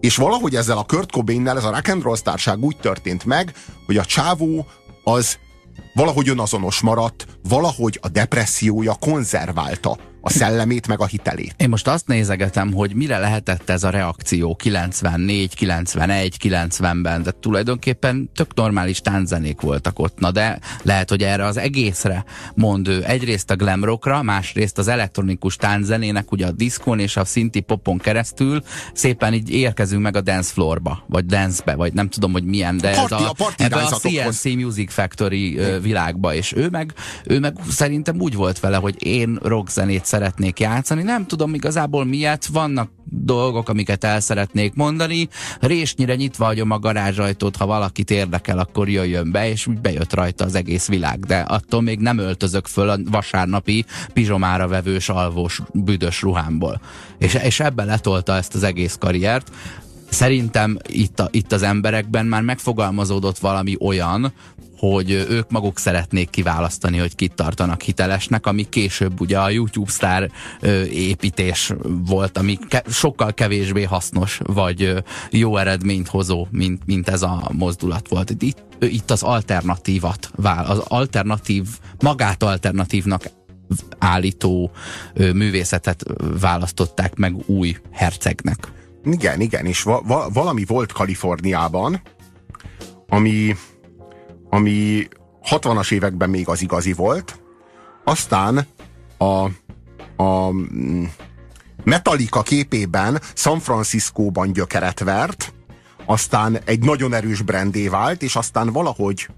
és 0.00 0.16
valahogy 0.16 0.54
ezzel 0.54 0.78
a 0.78 0.84
Kurt 0.84 1.10
Cobain-nel 1.10 1.56
ez 1.56 1.64
a 1.64 1.70
rock 1.70 1.88
and 1.88 2.02
roll 2.02 2.16
sztárság 2.16 2.58
úgy 2.58 2.76
történt 2.76 3.24
meg, 3.24 3.52
hogy 3.86 3.96
a 3.96 4.04
csávó 4.04 4.66
az 5.04 5.38
valahogy 5.94 6.28
önazonos 6.28 6.80
maradt, 6.80 7.26
valahogy 7.48 7.98
a 8.02 8.08
depressziója 8.08 8.94
konzerválta 8.94 9.98
a 10.26 10.30
szellemét, 10.30 10.86
meg 10.86 11.00
a 11.00 11.06
hitelét. 11.06 11.54
Én 11.56 11.68
most 11.68 11.88
azt 11.88 12.06
nézegetem, 12.06 12.72
hogy 12.72 12.94
mire 12.94 13.18
lehetett 13.18 13.70
ez 13.70 13.84
a 13.84 13.90
reakció 13.90 14.54
94, 14.54 15.54
91, 15.54 16.36
90-ben, 16.42 17.22
de 17.22 17.30
tulajdonképpen 17.40 18.30
tök 18.34 18.54
normális 18.54 19.00
tánzenék 19.00 19.60
voltak 19.60 19.98
ott, 19.98 20.18
na 20.18 20.30
de 20.30 20.58
lehet, 20.82 21.08
hogy 21.08 21.22
erre 21.22 21.44
az 21.44 21.56
egészre 21.56 22.24
mond 22.54 22.88
ő. 22.88 23.04
Egyrészt 23.04 23.50
a 23.50 23.56
glam 23.56 23.84
rockra, 23.84 24.22
másrészt 24.22 24.78
az 24.78 24.88
elektronikus 24.88 25.56
tánzenének, 25.56 26.32
ugye 26.32 26.46
a 26.46 26.52
diszkon 26.52 26.98
és 26.98 27.16
a 27.16 27.24
szinti 27.24 27.60
popon 27.60 27.98
keresztül. 27.98 28.62
Szépen 28.92 29.34
így 29.34 29.50
érkezünk 29.50 30.02
meg 30.02 30.16
a 30.16 30.20
dance 30.20 30.52
floorba, 30.52 31.04
vagy 31.06 31.26
dance-be, 31.26 31.74
vagy 31.74 31.92
nem 31.92 32.08
tudom, 32.08 32.32
hogy 32.32 32.44
milyen, 32.44 32.76
de 32.76 32.94
party, 32.94 33.12
ez 33.12 33.20
a, 33.20 33.28
a 33.28 33.52
ebbe 33.56 33.76
a 33.76 33.96
CNC 33.96 34.44
Music 34.44 34.92
Factory 34.92 35.60
világba, 35.82 36.34
és 36.34 36.52
ő 36.56 36.68
meg, 36.68 36.92
ő 37.24 37.38
meg 37.38 37.56
szerintem 37.70 38.20
úgy 38.20 38.34
volt 38.34 38.60
vele, 38.60 38.76
hogy 38.76 39.06
én 39.06 39.38
rockzenét 39.42 40.04
szeretnék 40.14 40.60
játszani. 40.60 41.02
Nem 41.02 41.26
tudom 41.26 41.54
igazából 41.54 42.04
miért, 42.04 42.46
vannak 42.46 42.90
dolgok, 43.04 43.68
amiket 43.68 44.04
el 44.04 44.20
szeretnék 44.20 44.74
mondani. 44.74 45.28
Résnyire 45.60 46.14
nyitva 46.14 46.44
hagyom 46.44 46.70
a 46.70 46.78
garázsajtót, 46.78 47.56
ha 47.56 47.66
valakit 47.66 48.10
érdekel, 48.10 48.58
akkor 48.58 48.88
jöjjön 48.88 49.30
be, 49.30 49.48
és 49.48 49.66
úgy 49.66 49.80
bejött 49.80 50.14
rajta 50.14 50.44
az 50.44 50.54
egész 50.54 50.88
világ. 50.88 51.18
De 51.18 51.38
attól 51.38 51.82
még 51.82 51.98
nem 51.98 52.18
öltözök 52.18 52.66
föl 52.66 52.88
a 52.88 52.98
vasárnapi 53.10 53.84
pizsomára 54.12 54.68
vevős, 54.68 55.08
alvós, 55.08 55.60
büdös 55.72 56.22
ruhámból. 56.22 56.80
És, 57.18 57.34
és 57.34 57.60
ebben 57.60 57.86
letolta 57.86 58.36
ezt 58.36 58.54
az 58.54 58.62
egész 58.62 58.96
karriert 59.00 59.50
szerintem 60.14 60.78
itt, 60.88 61.20
a, 61.20 61.28
itt 61.30 61.52
az 61.52 61.62
emberekben 61.62 62.26
már 62.26 62.42
megfogalmazódott 62.42 63.38
valami 63.38 63.76
olyan, 63.80 64.32
hogy 64.78 65.10
ők 65.10 65.50
maguk 65.50 65.78
szeretnék 65.78 66.30
kiválasztani, 66.30 66.98
hogy 66.98 67.14
kit 67.14 67.34
tartanak 67.34 67.82
hitelesnek, 67.82 68.46
ami 68.46 68.68
később 68.68 69.20
ugye 69.20 69.38
a 69.38 69.50
YouTube 69.50 69.90
sztár 69.90 70.30
építés 70.90 71.72
volt, 72.06 72.38
ami 72.38 72.58
ke 72.68 72.82
sokkal 72.90 73.34
kevésbé 73.34 73.82
hasznos, 73.82 74.40
vagy 74.42 75.04
jó 75.30 75.56
eredményt 75.56 76.08
hozó, 76.08 76.46
mint, 76.50 76.86
mint 76.86 77.08
ez 77.08 77.22
a 77.22 77.50
mozdulat 77.52 78.08
volt. 78.08 78.34
Itt, 78.38 78.62
itt 78.80 79.10
az 79.10 79.22
alternatívat, 79.22 80.30
az 80.42 80.78
alternatív, 80.78 81.66
magát 82.00 82.42
alternatívnak 82.42 83.30
állító 83.98 84.70
művészetet 85.14 86.04
választották 86.40 87.14
meg 87.14 87.34
új 87.46 87.76
hercegnek. 87.90 88.83
Igen, 89.04 89.40
igen, 89.40 89.66
és 89.66 89.82
va- 89.82 90.06
va- 90.06 90.32
valami 90.32 90.64
volt 90.64 90.92
Kaliforniában, 90.92 92.00
ami 93.08 93.56
ami 94.54 95.08
60-as 95.50 95.92
években 95.92 96.30
még 96.30 96.48
az 96.48 96.62
igazi 96.62 96.92
volt, 96.92 97.42
aztán 98.04 98.66
a, 99.18 99.48
a 100.22 100.50
mm, 100.50 101.04
Metallica 101.84 102.42
képében 102.42 103.20
San 103.34 103.60
Franciscóban 103.60 104.52
gyökeret 104.52 105.00
vert, 105.00 105.52
aztán 106.06 106.58
egy 106.64 106.84
nagyon 106.84 107.14
erős 107.14 107.42
brandé 107.42 107.88
vált, 107.88 108.22
és 108.22 108.36
aztán 108.36 108.72
valahogy, 108.72 109.28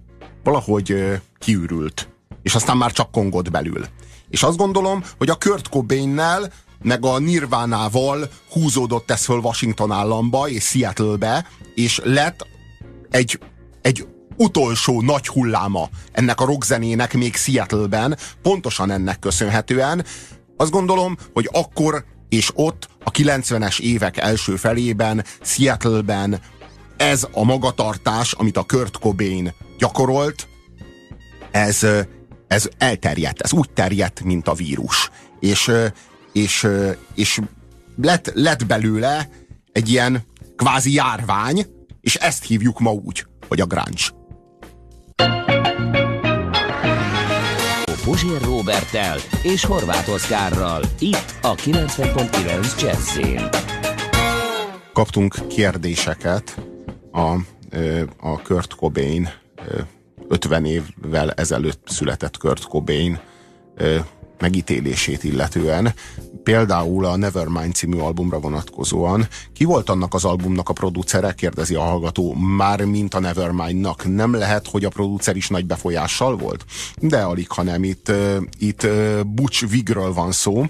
valahogy 0.44 1.20
kiürült. 1.38 2.08
És 2.42 2.54
aztán 2.54 2.76
már 2.76 2.92
csak 2.92 3.10
kongott 3.10 3.50
belül. 3.50 3.84
És 4.28 4.42
azt 4.42 4.56
gondolom, 4.56 5.02
hogy 5.18 5.30
a 5.30 5.38
Kurt 5.38 5.68
Cobain-nel 5.68 6.52
meg 6.86 7.04
a 7.04 7.18
Nirvánával 7.18 8.28
húzódott 8.50 9.10
ez 9.10 9.24
föl 9.24 9.38
Washington 9.38 9.90
államba 9.90 10.48
és 10.48 10.64
Seattle-be, 10.64 11.46
és 11.74 12.00
lett 12.04 12.46
egy, 13.10 13.38
egy 13.82 14.06
utolsó 14.36 15.02
nagy 15.02 15.28
hulláma 15.28 15.88
ennek 16.12 16.40
a 16.40 16.44
rockzenének 16.44 17.14
még 17.14 17.36
Seattle-ben, 17.36 18.18
pontosan 18.42 18.90
ennek 18.90 19.18
köszönhetően, 19.18 20.04
Azt 20.56 20.70
gondolom, 20.70 21.16
hogy 21.32 21.48
akkor 21.52 22.04
és 22.28 22.50
ott 22.54 22.88
a 23.04 23.10
90-es 23.10 23.80
évek 23.80 24.16
első 24.16 24.56
felében, 24.56 25.24
Seattle-ben 25.40 26.40
ez 26.96 27.26
a 27.32 27.44
magatartás, 27.44 28.32
amit 28.32 28.56
a 28.56 28.64
Kurt 28.66 28.98
Cobain 28.98 29.54
gyakorolt, 29.78 30.48
ez, 31.50 31.86
ez 32.48 32.68
elterjedt, 32.78 33.40
ez 33.40 33.52
úgy 33.52 33.70
terjedt, 33.70 34.22
mint 34.22 34.48
a 34.48 34.54
vírus. 34.54 35.10
És, 35.40 35.70
és, 36.36 36.68
és 37.14 37.40
lett, 38.02 38.30
lett 38.34 38.66
belőle 38.66 39.28
egy 39.72 39.88
ilyen 39.88 40.22
kvázi 40.56 40.92
járvány, 40.92 41.66
és 42.00 42.14
ezt 42.14 42.44
hívjuk 42.44 42.80
ma 42.80 42.90
úgy, 42.92 43.26
hogy 43.48 43.60
a 43.60 43.66
grunge. 43.66 44.04
Puzsér 48.04 48.40
Robertel 48.42 49.18
és 49.42 49.64
Horváth 49.64 50.10
Oszkárral. 50.10 50.82
Itt 50.98 51.34
a 51.42 51.54
90.9 51.54 52.80
Jazzin. 52.80 53.48
Kaptunk 54.92 55.34
kérdéseket 55.48 56.60
a, 57.12 57.34
a 58.18 58.42
Kurt 58.42 58.74
Cobain 58.74 59.28
50 60.28 60.64
évvel 60.64 61.30
ezelőtt 61.30 61.88
született 61.88 62.36
Kurt 62.36 62.64
Cobain 62.64 63.20
megítélését 64.40 65.24
illetően, 65.24 65.94
például 66.42 67.04
a 67.04 67.16
Nevermind 67.16 67.74
című 67.74 67.98
albumra 67.98 68.40
vonatkozóan. 68.40 69.28
Ki 69.52 69.64
volt 69.64 69.90
annak 69.90 70.14
az 70.14 70.24
albumnak 70.24 70.68
a 70.68 70.72
producere? 70.72 71.32
Kérdezi 71.32 71.74
a 71.74 71.80
hallgató. 71.80 72.34
Már 72.34 72.84
mint 72.84 73.14
a 73.14 73.20
Nevermindnak. 73.20 74.14
Nem 74.14 74.34
lehet, 74.34 74.68
hogy 74.68 74.84
a 74.84 74.88
producer 74.88 75.36
is 75.36 75.48
nagy 75.48 75.66
befolyással 75.66 76.36
volt? 76.36 76.64
De 77.00 77.22
alig, 77.22 77.50
hanem 77.50 77.84
itt, 77.84 78.12
itt 78.58 78.86
Butch 79.26 79.68
Vigről 79.68 80.12
van 80.12 80.32
szó, 80.32 80.66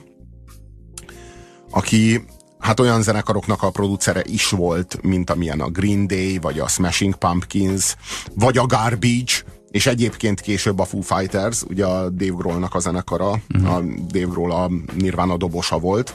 aki 1.71 2.25
hát 2.59 2.81
olyan 2.81 3.03
zenekaroknak 3.03 3.63
a 3.63 3.71
producere 3.71 4.23
is 4.25 4.51
volt, 4.51 4.99
mint 5.03 5.31
amilyen 5.31 5.61
a 5.61 5.71
Green 5.71 6.07
Day, 6.07 6.39
vagy 6.39 6.59
a 6.59 6.69
Smashing 6.69 7.15
Pumpkins, 7.15 7.97
vagy 8.35 8.59
a 8.59 8.67
Garbage, 8.67 9.33
és 9.71 9.87
egyébként 9.87 10.41
később 10.41 10.79
a 10.79 10.85
Foo 10.85 11.01
Fighters, 11.01 11.63
ugye 11.63 11.87
a 11.87 12.11
Dave 12.11 12.35
Grohlnak 12.37 12.75
a 12.75 12.79
zenekara, 12.79 13.41
uh-huh. 13.55 13.75
a 13.75 13.81
Dave 14.09 14.27
Grohl 14.27 14.53
a 14.53 14.71
Nirvana 14.95 15.37
dobosa 15.37 15.79
volt, 15.79 16.15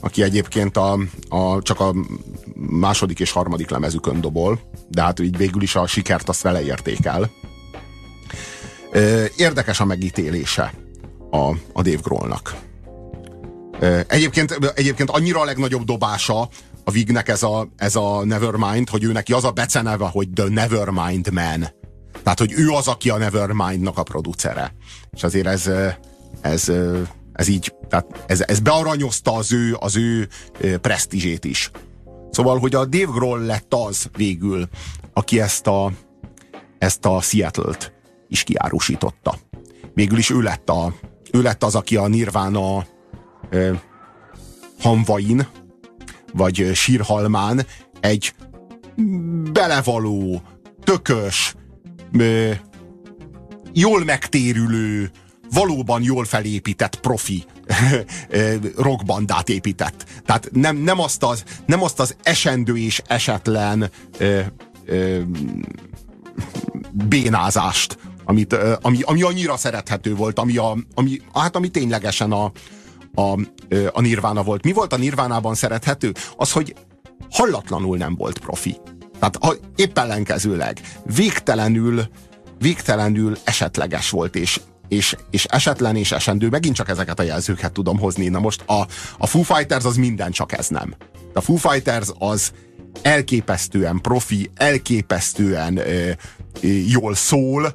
aki 0.00 0.22
egyébként 0.22 0.76
a, 0.76 0.98
a, 1.28 1.62
csak 1.62 1.80
a 1.80 1.94
második 2.54 3.20
és 3.20 3.30
harmadik 3.30 3.70
lemezükön 3.70 4.20
dobol, 4.20 4.60
de 4.88 5.02
hát 5.02 5.20
így 5.20 5.36
végül 5.36 5.62
is 5.62 5.74
a 5.74 5.86
sikert 5.86 6.28
azt 6.28 6.42
vele 6.42 6.62
érték 6.62 7.04
el. 7.04 7.30
Érdekes 9.36 9.80
a 9.80 9.84
megítélése 9.84 10.74
a, 11.30 11.48
a 11.72 11.82
Dave 11.82 12.00
Grohlnak. 12.02 12.56
Egyébként, 14.06 14.58
egyébként 14.74 15.10
annyira 15.10 15.40
a 15.40 15.44
legnagyobb 15.44 15.84
dobása 15.84 16.48
a 16.84 16.90
Vignek 16.90 17.28
ez 17.28 17.42
a, 17.42 17.68
ez 17.76 17.96
a 17.96 18.24
Nevermind, 18.24 18.88
hogy 18.88 19.04
ő 19.04 19.12
neki 19.12 19.32
az 19.32 19.44
a 19.44 19.50
beceneve, 19.50 20.06
hogy 20.06 20.28
The 20.34 20.48
Nevermind 20.48 21.32
Man 21.32 21.68
tehát, 22.22 22.38
hogy 22.38 22.52
ő 22.52 22.68
az, 22.68 22.88
aki 22.88 23.10
a 23.10 23.16
Nevermind-nak 23.16 23.98
a 23.98 24.02
producere. 24.02 24.74
És 25.10 25.22
azért 25.22 25.46
ez, 25.46 25.70
ez, 26.40 26.72
ez 27.32 27.48
így, 27.48 27.74
tehát 27.88 28.24
ez, 28.26 28.40
ez 28.40 28.60
bearanyozta 28.60 29.34
az 29.34 29.52
ő, 29.52 29.76
az 29.80 29.96
ő 29.96 30.28
presztízsét 30.80 31.44
is. 31.44 31.70
Szóval, 32.30 32.58
hogy 32.58 32.74
a 32.74 32.84
Dave 32.84 33.12
Grohl 33.12 33.44
lett 33.44 33.74
az 33.74 34.08
végül, 34.16 34.68
aki 35.12 35.40
ezt 35.40 35.66
a, 35.66 35.92
ezt 36.78 37.04
a 37.04 37.20
Seattle-t 37.20 37.92
is 38.28 38.42
kiárusította. 38.42 39.38
Végül 39.94 40.18
is 40.18 40.30
ő 40.30 40.40
lett, 40.40 40.68
a, 40.68 40.94
ő 41.32 41.42
lett 41.42 41.64
az, 41.64 41.74
aki 41.74 41.96
a 41.96 42.08
Nirvana 42.08 42.86
eh, 43.50 43.78
hamvain, 44.80 45.46
vagy 46.32 46.70
sírhalmán 46.74 47.66
egy 48.00 48.34
belevaló, 49.52 50.42
tökös, 50.84 51.54
jól 53.72 54.04
megtérülő, 54.04 55.10
valóban 55.50 56.02
jól 56.02 56.24
felépített 56.24 57.00
profi 57.00 57.44
rockbandát 58.76 59.48
épített. 59.48 60.04
Tehát 60.26 60.48
nem, 60.52 60.76
nem, 60.76 61.00
azt 61.00 61.22
az, 61.22 61.44
nem 61.66 61.82
azt 61.82 62.00
az 62.00 62.16
esendő 62.22 62.76
és 62.76 63.02
esetlen 63.06 63.90
ö, 64.18 64.40
ö, 64.84 65.20
bénázást, 66.92 67.98
amit, 68.24 68.52
ö, 68.52 68.74
ami, 68.80 69.02
ami 69.02 69.22
annyira 69.22 69.56
szerethető 69.56 70.14
volt, 70.14 70.38
ami, 70.38 70.56
a, 70.56 70.76
ami, 70.94 71.20
hát 71.34 71.56
ami 71.56 71.68
ténylegesen 71.68 72.32
a, 72.32 72.52
a, 73.14 73.40
a 73.92 74.00
Nirvana 74.00 74.42
volt. 74.42 74.64
Mi 74.64 74.72
volt 74.72 74.92
a 74.92 74.96
Nirvánában 74.96 75.54
szerethető? 75.54 76.12
Az, 76.36 76.52
hogy 76.52 76.74
hallatlanul 77.30 77.96
nem 77.96 78.14
volt 78.14 78.38
profi. 78.38 78.76
Tehát 79.22 79.36
ha 79.40 79.66
épp 79.76 79.98
ellenkezőleg 79.98 80.80
végtelenül, 81.14 82.02
végtelenül 82.58 83.36
esetleges 83.44 84.10
volt, 84.10 84.36
és 84.36 84.60
és, 84.88 85.16
és 85.30 85.44
esetlen 85.44 85.96
és 85.96 86.12
esendő, 86.12 86.48
megint 86.48 86.74
csak 86.74 86.88
ezeket 86.88 87.18
a 87.18 87.22
jelzőket 87.22 87.72
tudom 87.72 87.98
hozni. 87.98 88.28
Na 88.28 88.38
most 88.38 88.62
a, 88.66 88.86
a 89.18 89.26
Foo 89.26 89.42
Fighters 89.42 89.84
az 89.84 89.96
minden, 89.96 90.30
csak 90.30 90.52
ez 90.52 90.68
nem. 90.68 90.94
A 91.34 91.40
Foo 91.40 91.56
Fighters 91.56 92.08
az 92.18 92.52
elképesztően 93.02 94.00
profi, 94.00 94.50
elképesztően 94.54 95.76
ö, 95.76 96.10
ö, 96.60 96.66
jól 96.68 97.14
szól, 97.14 97.74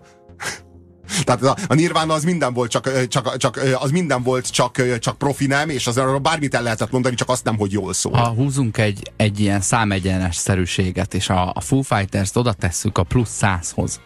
tehát 1.24 1.44
a, 1.44 1.56
a 1.68 1.74
Nirvana 1.74 2.14
az 2.14 2.24
minden 2.24 2.54
volt, 2.54 2.72
csak, 2.72 3.08
csak, 3.08 3.38
csak, 3.38 3.60
az 3.80 3.92
minden 3.92 4.24
volt, 4.24 4.50
csak, 4.50 5.00
csak 5.00 5.18
profi 5.18 5.46
nem, 5.46 5.70
és 5.70 5.88
az 5.88 5.98
arra 5.98 6.20
bármit 6.20 6.56
el 6.56 6.62
lehetett 6.62 6.92
mondani, 6.92 7.16
csak 7.16 7.30
azt 7.30 7.44
nem, 7.44 7.58
hogy 7.58 7.72
jól 7.72 7.94
szól. 7.94 8.14
Ha 8.14 8.28
húzunk 8.28 8.78
egy, 8.78 9.12
egy 9.16 9.40
ilyen 9.40 9.62
számegyenes 9.62 10.36
szerűséget, 10.36 11.14
és 11.14 11.30
a, 11.30 11.52
a 11.54 11.62
Foo 11.62 11.82
Fighters-t 11.82 12.38
oda 12.38 12.54
tesszük 12.54 12.98
a 12.98 13.04
plusz 13.04 13.36
százhoz, 13.36 14.00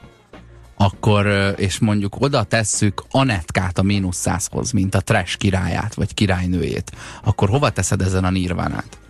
akkor, 0.77 1.53
és 1.57 1.79
mondjuk 1.79 2.15
oda 2.19 2.43
tesszük 2.43 3.03
Anetkát 3.11 3.77
a 3.77 3.83
mínusz 3.83 4.17
százhoz, 4.17 4.71
mint 4.71 4.95
a 4.95 5.01
trash 5.01 5.37
királyát, 5.37 5.93
vagy 5.93 6.13
királynőjét, 6.13 6.91
akkor 7.23 7.49
hova 7.49 7.69
teszed 7.69 8.01
ezen 8.01 8.23
a 8.23 8.29
nirvánát? 8.29 9.00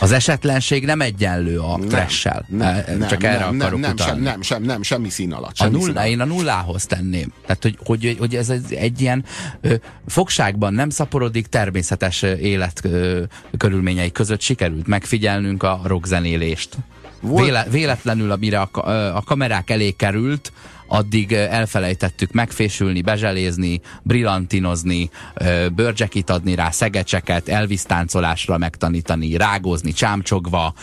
Az 0.00 0.12
esetlenség 0.12 0.84
nem 0.84 1.00
egyenlő 1.00 1.58
a 1.58 1.78
trash-sel. 1.88 2.46
Nem, 2.48 2.84
Csak 3.08 3.22
nem, 3.22 3.30
erre 3.30 3.44
nem, 3.44 3.60
akarok 3.60 3.80
nem, 3.80 3.92
utalni. 3.92 4.12
Sem, 4.12 4.22
nem, 4.22 4.42
sem, 4.42 4.62
nem, 4.62 4.82
semmi 4.82 5.08
szín 5.08 5.32
alatt. 5.32 5.56
Semmi 5.56 5.74
a 5.74 5.78
nulla, 5.78 6.02
szín 6.02 6.10
én 6.10 6.20
a 6.20 6.24
nullához 6.24 6.86
tenném. 6.86 7.32
Tehát, 7.46 7.62
hogy, 7.62 7.78
hogy, 7.84 8.16
hogy 8.18 8.36
ez 8.36 8.52
egy 8.70 9.00
ilyen 9.00 9.24
ö, 9.60 9.74
fogságban 10.06 10.74
nem 10.74 10.90
szaporodik, 10.90 11.46
természetes 11.46 12.22
élet 12.22 12.80
ö, 12.84 13.22
körülményei 13.56 14.12
között 14.12 14.40
sikerült 14.40 14.86
megfigyelnünk 14.86 15.62
a 15.62 15.80
rockzenélést. 15.84 16.76
Véle, 17.20 17.66
véletlenül, 17.70 18.30
amire 18.30 18.60
a, 18.60 18.88
a 19.16 19.22
kamerák 19.22 19.70
elé 19.70 19.90
került, 19.90 20.52
addig 20.92 21.32
elfelejtettük 21.32 22.32
megfésülni, 22.32 23.02
bezselézni, 23.02 23.80
brillantinozni, 24.02 25.10
bőrcsekit 25.74 26.30
adni 26.30 26.54
rá, 26.54 26.70
szegecseket, 26.70 27.48
elvisztáncolásra 27.48 28.58
megtanítani, 28.58 29.36
rágózni 29.36 29.92
csámcsogva, 29.92 30.74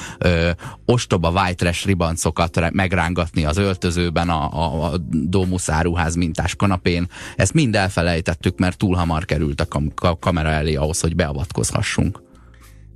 ostoba 0.85 1.29
white 1.29 1.53
trash 1.53 1.85
ribancokat 1.85 2.71
megrángatni 2.71 3.45
az 3.45 3.57
öltözőben 3.57 4.29
a, 4.29 4.49
a, 4.53 4.83
a 4.83 4.97
Dómuszáruház 5.11 6.15
mintás 6.15 6.55
kanapén. 6.55 7.07
Ezt 7.35 7.53
mind 7.53 7.75
elfelejtettük, 7.75 8.57
mert 8.59 8.77
túl 8.77 8.95
hamar 8.95 9.25
került 9.25 9.61
a, 9.61 9.65
kam 9.65 9.93
kamera 10.19 10.49
elé 10.49 10.75
ahhoz, 10.75 10.99
hogy 10.99 11.15
beavatkozhassunk. 11.15 12.21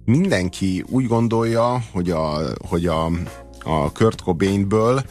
Mindenki 0.05 0.83
úgy 0.89 1.07
gondolja, 1.07 1.83
hogy 1.91 2.09
a, 2.09 2.39
hogy 2.67 2.85
a, 2.85 3.05
a 3.63 3.91
Kurt 3.91 4.21
Cobainből 4.21 5.03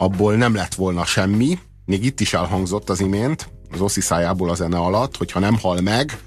abból 0.00 0.34
nem 0.34 0.54
lett 0.54 0.74
volna 0.74 1.04
semmi, 1.04 1.58
még 1.84 2.04
itt 2.04 2.20
is 2.20 2.34
elhangzott 2.34 2.90
az 2.90 3.00
imént, 3.00 3.48
az 3.70 3.80
Oszi 3.80 4.00
szájából 4.00 4.50
a 4.50 4.54
zene 4.54 4.78
alatt, 4.78 5.16
hogyha 5.16 5.38
nem 5.38 5.58
hal 5.58 5.80
meg, 5.80 6.18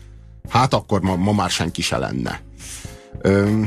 hát 0.50 0.74
akkor 0.74 1.02
ma, 1.02 1.16
ma 1.16 1.32
már 1.32 1.50
senki 1.50 1.82
se 1.82 1.98
lenne. 1.98 2.42
Ö, 3.22 3.62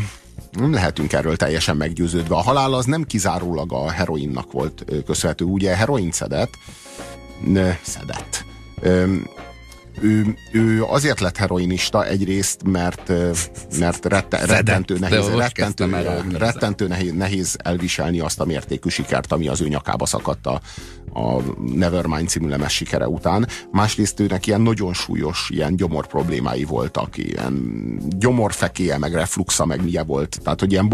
nem 0.52 0.72
lehetünk 0.72 1.12
erről 1.12 1.36
teljesen 1.36 1.76
meggyőződve. 1.76 2.34
A 2.34 2.42
halál 2.42 2.72
az 2.74 2.84
nem 2.84 3.04
kizárólag 3.04 3.72
a 3.72 3.90
heroinnak 3.90 4.52
volt 4.52 4.84
köszönhető. 5.06 5.44
Ugye 5.44 5.76
heroin 5.76 6.12
szedett, 6.12 6.54
ne, 7.44 7.76
szedett. 7.82 8.44
Ö, 8.80 9.14
ő, 10.00 10.36
ő 10.52 10.84
azért 10.84 11.20
lett 11.20 11.36
heroinista 11.36 12.06
egyrészt, 12.06 12.62
mert, 12.62 13.12
mert 13.78 14.04
rette, 14.04 14.46
rettentő, 14.46 14.98
nehéz, 14.98 15.28
rettentő, 15.28 15.90
rettentő 16.38 16.86
nehéz, 16.86 17.12
nehéz 17.12 17.56
elviselni 17.62 18.20
azt 18.20 18.40
a 18.40 18.44
mértékű 18.44 18.88
sikert, 18.88 19.32
ami 19.32 19.48
az 19.48 19.60
ő 19.60 19.68
nyakába 19.68 20.06
szakadt 20.06 20.46
a, 20.46 20.60
a 21.12 21.42
Nevermind 21.74 22.28
című 22.28 22.48
lemez 22.48 22.70
sikere 22.70 23.08
után. 23.08 23.48
Másrészt 23.70 24.20
őnek 24.20 24.46
ilyen 24.46 24.60
nagyon 24.60 24.94
súlyos 24.94 25.48
ilyen 25.52 25.76
gyomor 25.76 26.06
problémái 26.06 26.64
voltak, 26.64 27.16
ilyen 27.16 27.98
gyomorfekéje, 28.18 28.98
meg 28.98 29.12
refluxa, 29.12 29.64
meg 29.64 29.82
milyen 29.82 30.06
volt. 30.06 30.38
Tehát, 30.42 30.60
hogy 30.60 30.72
ilyen 30.72 30.88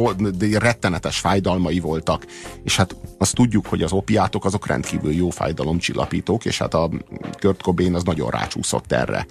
rettenetes 0.59 1.19
fájdalmai 1.19 1.81
voltak, 1.81 2.27
és 2.63 2.77
hát 2.77 2.97
azt 3.19 3.35
tudjuk, 3.35 3.67
hogy 3.67 3.83
az 3.83 3.93
opiátok 3.93 4.45
azok 4.45 4.67
rendkívül 4.67 5.13
jó 5.13 5.31
fájdalomcsillapítók, 5.31 6.45
és 6.45 6.59
hát 6.59 6.75
a 6.75 6.91
Kurt 7.41 7.63
Cobain 7.63 7.95
az 7.95 8.03
nagyon 8.03 8.31
rácsúszott 8.31 8.92
erre 8.93 9.27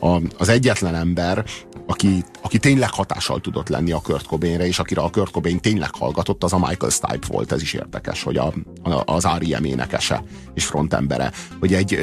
a, 0.00 0.20
az 0.38 0.48
egyetlen 0.48 0.94
ember, 0.94 1.44
aki, 1.86 2.24
aki 2.42 2.58
tényleg 2.58 2.90
hatással 2.90 3.40
tudott 3.40 3.68
lenni 3.68 3.92
a 3.92 4.00
Kurt 4.00 4.26
Cobainre, 4.26 4.66
és 4.66 4.78
akire 4.78 5.00
a 5.00 5.10
Kurt 5.10 5.30
Cobain 5.30 5.60
tényleg 5.60 5.94
hallgatott, 5.94 6.44
az 6.44 6.52
a 6.52 6.58
Michael 6.58 6.90
Stipe 6.90 7.26
volt, 7.28 7.52
ez 7.52 7.62
is 7.62 7.72
érdekes, 7.72 8.22
hogy 8.22 8.36
a, 8.36 8.52
a, 8.82 9.02
az 9.04 9.26
R.E.M. 9.26 9.64
énekese 9.64 10.24
és 10.54 10.64
frontembere, 10.64 11.32
hogy 11.60 11.74
egy 11.74 11.98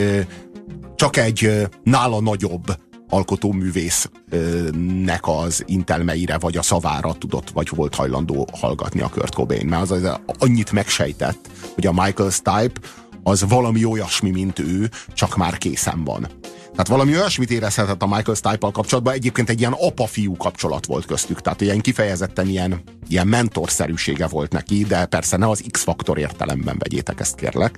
csak 0.96 1.18
egy 1.18 1.68
nála 1.84 2.22
nagyobb 2.22 2.78
alkotóművésznek 3.10 5.20
az 5.22 5.64
intelmeire 5.66 6.38
vagy 6.38 6.58
a 6.58 6.62
szavára 6.62 7.14
tudott, 7.14 7.50
vagy 7.50 7.70
volt 7.76 7.96
hajlandó 7.96 8.48
hallgatni 8.54 9.02
a 9.02 9.10
Kurt 9.10 9.36
Cobain, 9.36 9.68
mert 9.68 9.82
az, 9.82 9.92
az 9.92 10.20
annyit 10.40 10.72
megsejtett, 10.72 11.50
hogy 11.74 11.86
a 11.86 11.92
Michael 11.92 12.30
Stipe 12.30 12.80
az 13.24 13.46
valami 13.48 13.86
olyasmi, 13.86 14.30
mint 14.30 14.60
ő, 14.60 14.90
csak 15.14 15.36
már 15.36 15.58
készen 15.58 16.04
van. 16.04 16.28
Tehát 16.72 16.88
valami 16.88 17.16
olyasmit 17.16 17.52
érezhetett 17.52 18.02
a 18.02 18.08
Michael 18.08 18.36
stipe 18.36 18.70
kapcsolatban, 18.72 19.14
egyébként 19.14 19.50
egy 19.50 19.60
ilyen 19.60 19.76
apa-fiú 19.80 20.38
kapcsolat 20.38 20.86
volt 20.86 21.06
köztük, 21.06 21.42
tehát 21.42 21.62
ilyen 21.62 21.82
kifejezetten 21.82 22.48
ilyen, 22.48 22.82
ilyen 23.08 23.28
mentorszerűsége 23.28 24.28
volt 24.28 24.52
neki, 24.52 24.84
de 24.84 25.06
persze 25.06 25.38
ne 25.38 25.50
az 25.50 25.64
X-faktor 25.72 26.18
értelemben 26.18 26.76
vegyétek 26.80 27.20
ezt 27.20 27.36
kérlek, 27.36 27.78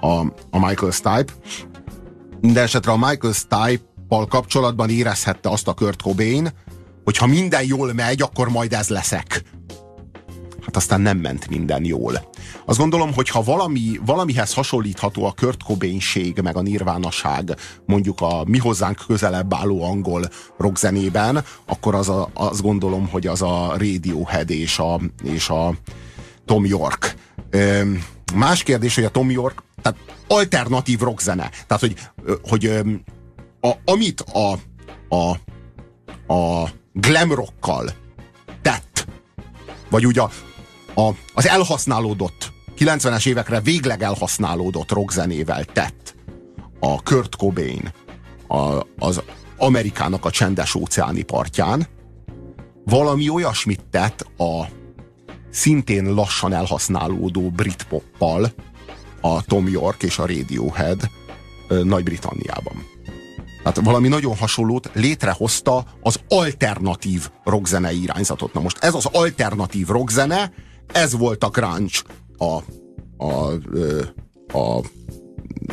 a, 0.00 0.20
a 0.50 0.66
Michael 0.66 0.92
Stipe. 0.92 1.32
De 2.40 2.60
esetre 2.60 2.92
a 2.92 2.96
Michael 2.96 3.32
Stipe-pal 3.32 4.26
kapcsolatban 4.26 4.90
érezhette 4.90 5.48
azt 5.48 5.68
a 5.68 5.72
Kurt 5.72 6.02
Cobain, 6.02 6.52
hogy 7.04 7.16
ha 7.16 7.26
minden 7.26 7.64
jól 7.64 7.92
megy, 7.92 8.22
akkor 8.22 8.48
majd 8.48 8.72
ez 8.72 8.88
leszek. 8.88 9.42
Hát 10.66 10.76
aztán 10.76 11.00
nem 11.00 11.18
ment 11.18 11.48
minden 11.48 11.84
jól. 11.84 12.30
Azt 12.64 12.78
gondolom, 12.78 13.14
hogy 13.14 13.28
ha 13.28 13.42
valami, 13.42 14.00
valamihez 14.04 14.54
hasonlítható 14.54 15.24
a 15.24 15.34
Kurt 15.36 15.62
Cobain-ség, 15.62 16.40
meg 16.42 16.56
a 16.56 16.62
nirvánaság, 16.62 17.56
mondjuk 17.84 18.20
a 18.20 18.44
mi 18.46 18.58
hozzánk 18.58 19.04
közelebb 19.06 19.54
álló 19.54 19.82
angol 19.84 20.28
rockzenében, 20.58 21.44
akkor 21.66 21.94
az 21.94 22.08
a, 22.08 22.30
azt 22.34 22.62
gondolom, 22.62 23.08
hogy 23.08 23.26
az 23.26 23.42
a 23.42 23.74
Radiohead 23.78 24.50
és 24.50 24.78
a, 24.78 25.00
és 25.22 25.48
a 25.48 25.74
Tom 26.44 26.64
York. 26.64 27.14
Más 28.34 28.62
kérdés, 28.62 28.94
hogy 28.94 29.04
a 29.04 29.10
Tom 29.10 29.30
York, 29.30 29.62
tehát 29.82 29.98
alternatív 30.28 30.98
rockzene. 31.00 31.50
Tehát, 31.66 31.80
hogy, 31.82 31.94
hogy 32.42 32.66
a, 33.60 33.70
amit 33.84 34.20
a, 34.20 34.52
a, 35.16 35.30
a 36.34 36.70
glam 36.92 37.32
rockkal 37.32 37.90
tett, 38.62 39.06
vagy 39.90 40.06
ugye 40.06 40.20
a, 40.20 40.30
a, 40.96 41.10
az 41.34 41.48
elhasználódott 41.48 42.52
90-es 42.78 43.26
évekre 43.26 43.60
végleg 43.60 44.02
elhasználódott 44.02 44.92
rockzenével 44.92 45.64
tett 45.64 46.14
a 46.80 47.02
Kurt 47.02 47.36
Cobain 47.36 47.92
a, 48.48 48.86
az 48.98 49.22
Amerikának 49.56 50.24
a 50.24 50.30
csendes 50.30 50.74
óceáni 50.74 51.22
partján, 51.22 51.86
valami 52.84 53.28
olyasmit 53.28 53.84
tett 53.90 54.26
a 54.38 54.64
szintén 55.50 56.14
lassan 56.14 56.52
elhasználódó 56.52 57.50
britpoppal 57.50 58.52
a 59.20 59.42
Tom 59.42 59.68
York 59.68 60.02
és 60.02 60.18
a 60.18 60.26
Radiohead 60.26 61.10
Nagy-Britanniában. 61.68 62.84
Tehát 63.62 63.80
valami 63.84 64.08
nagyon 64.08 64.36
hasonlót 64.36 64.90
létrehozta 64.92 65.84
az 66.00 66.20
alternatív 66.28 67.28
rockzene 67.44 67.92
irányzatot. 67.92 68.52
Na 68.52 68.60
most 68.60 68.84
ez 68.84 68.94
az 68.94 69.06
alternatív 69.12 69.86
rockzene, 69.86 70.52
ez 70.92 71.12
volt 71.12 71.44
a 71.44 71.50
crunch 71.50 72.04
a, 72.38 72.44
a, 73.24 73.52
a, 74.52 74.78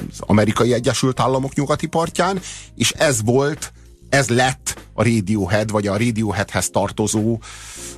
az 0.09 0.19
amerikai 0.19 0.73
Egyesült 0.73 1.19
Államok 1.19 1.55
nyugati 1.55 1.87
partján, 1.87 2.39
és 2.75 2.91
ez 2.91 3.23
volt, 3.23 3.73
ez 4.09 4.29
lett 4.29 4.81
a 4.93 5.03
Radiohead, 5.03 5.71
vagy 5.71 5.87
a 5.87 5.97
Radioheadhez 5.97 6.69
tartozó 6.69 7.39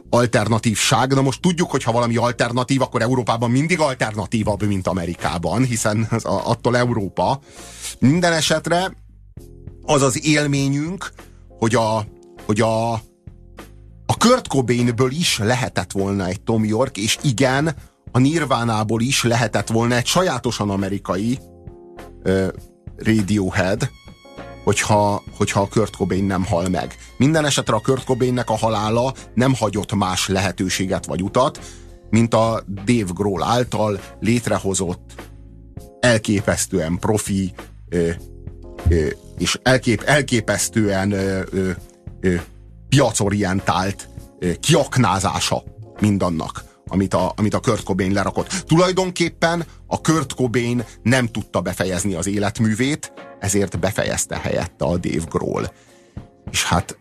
alternatívság. 0.10 1.14
Na 1.14 1.22
most 1.22 1.42
tudjuk, 1.42 1.72
hogy 1.72 1.84
ha 1.84 1.92
valami 1.92 2.16
alternatív, 2.16 2.82
akkor 2.82 3.02
Európában 3.02 3.52
mindig 3.52 3.80
alternatívabb, 3.80 4.64
mint 4.64 4.88
Amerikában, 4.88 5.64
hiszen 5.64 6.08
az, 6.10 6.24
attól 6.26 6.78
Európa. 6.78 7.40
Minden 8.00 8.34
esetre 8.34 8.96
az 9.82 10.02
az 10.02 10.26
élményünk, 10.26 11.12
hogy 11.48 11.76
a, 11.76 12.06
hogy 12.46 12.62
a, 12.62 13.02
a 14.06 14.18
Kurt 14.18 14.48
Cobainből 14.48 15.12
is 15.12 15.38
lehetett 15.38 15.92
volna 15.92 16.26
egy 16.26 16.42
Tom 16.42 16.66
York, 16.66 16.98
és 16.98 17.18
igen, 17.22 17.76
a 18.12 18.20
Nirvánából 18.20 19.02
is 19.02 19.24
lehetett 19.24 19.68
volna 19.68 19.96
egy 19.96 20.06
sajátosan 20.06 20.70
amerikai 20.70 21.40
uh, 22.24 22.48
Radiohead, 22.98 23.90
hogyha, 24.64 25.24
hogyha 25.38 25.62
a 25.62 25.68
Kurt 25.68 25.96
Cobain 25.96 26.24
nem 26.24 26.46
hal 26.46 26.70
meg. 26.70 26.96
Minden 27.18 27.46
esetre 27.46 27.76
a 27.76 27.80
Kurt 27.80 28.04
Cobainnek 28.04 28.50
a 28.50 28.58
halála 28.58 29.14
nem 29.34 29.54
hagyott 29.54 29.94
más 29.94 30.28
lehetőséget 30.28 31.06
vagy 31.06 31.24
utat, 31.24 31.60
mint 32.10 32.34
a 32.34 32.64
Dave 32.86 33.12
Grohl 33.14 33.44
által 33.44 34.00
létrehozott 34.20 35.14
elképesztően 36.00 37.00
profi 37.00 37.54
ö, 37.90 38.10
ö, 38.90 39.08
és 39.38 39.60
elkép, 39.64 40.02
elképesztően 40.02 41.12
ö, 41.12 41.42
ö, 41.52 41.70
ö, 42.20 42.36
piacorientált 42.96 44.08
ö, 44.40 44.52
kiaknázása 44.60 45.64
mindannak, 46.00 46.64
amit 46.88 47.14
a, 47.14 47.34
amit 47.36 47.54
a 47.54 47.60
Kurt 47.60 47.84
Cobain 47.84 48.14
lerakott. 48.14 48.64
Tulajdonképpen 48.68 49.66
a 49.88 50.02
Kurt 50.02 50.34
Cobain 50.34 50.84
nem 51.04 51.28
tudta 51.28 51.62
befejezni 51.62 52.14
az 52.14 52.28
életművét, 52.28 53.14
ezért 53.40 53.80
befejezte 53.80 54.38
helyette 54.38 54.86
a 54.86 54.98
Dave 54.98 55.26
Grohl. 55.30 55.64
És 56.52 56.64
hát 56.64 56.98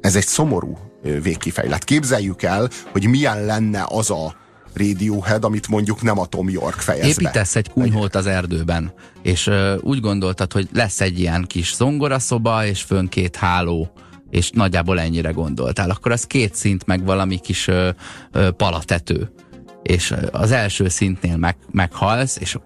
ez 0.00 0.16
egy 0.16 0.26
szomorú 0.26 0.78
végkifejlet. 1.22 1.84
Képzeljük 1.84 2.42
el, 2.42 2.68
hogy 2.92 3.06
milyen 3.06 3.44
lenne 3.44 3.86
az 3.88 4.10
a 4.10 4.34
Radiohead, 4.74 5.44
amit 5.44 5.68
mondjuk 5.68 6.02
nem 6.02 6.18
a 6.18 6.26
Tom 6.26 6.48
York 6.48 6.80
fejez 6.80 7.06
Építesz 7.06 7.56
egy 7.56 7.70
kunyhót 7.70 8.14
az 8.14 8.26
erdőben, 8.26 8.92
és 9.22 9.46
uh, 9.46 9.74
úgy 9.80 10.00
gondoltad, 10.00 10.52
hogy 10.52 10.68
lesz 10.72 11.00
egy 11.00 11.18
ilyen 11.18 11.44
kis 11.44 11.74
zongoraszoba, 11.74 12.66
és 12.66 12.82
fönn 12.82 13.06
két 13.06 13.36
háló, 13.36 13.92
és 14.34 14.50
nagyjából 14.50 15.00
ennyire 15.00 15.30
gondoltál. 15.30 15.90
Akkor 15.90 16.12
az 16.12 16.26
két 16.26 16.54
szint, 16.54 16.86
meg 16.86 17.04
valami 17.04 17.38
kis 17.38 17.66
uh, 17.66 17.88
uh, 18.34 18.48
palatető. 18.48 19.30
És 19.82 20.14
az 20.30 20.50
első 20.50 20.88
szintnél 20.88 21.36
meg, 21.36 21.56
meghalsz, 21.70 22.36
és 22.40 22.58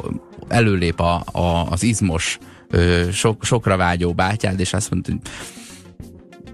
előlép 0.48 1.00
a, 1.00 1.22
a, 1.32 1.70
az 1.70 1.82
izmos, 1.82 2.38
uh, 2.72 3.10
sok, 3.10 3.44
sokra 3.44 3.76
vágyó 3.76 4.12
bátyád, 4.12 4.60
és 4.60 4.72
azt 4.72 4.90
mondta, 4.90 5.10
hogy 5.10 5.20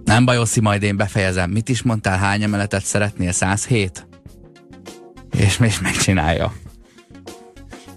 nem 0.05 0.25
baj, 0.25 0.39
Oszi, 0.39 0.61
majd 0.61 0.83
én 0.83 0.97
befejezem. 0.97 1.51
Mit 1.51 1.69
is 1.69 1.83
mondtál, 1.83 2.19
hány 2.19 2.43
emeletet 2.43 2.85
szeretnél? 2.85 3.33
107? 3.33 4.07
és, 5.39 5.59
és 5.61 5.81
megcsinálja. 5.81 6.53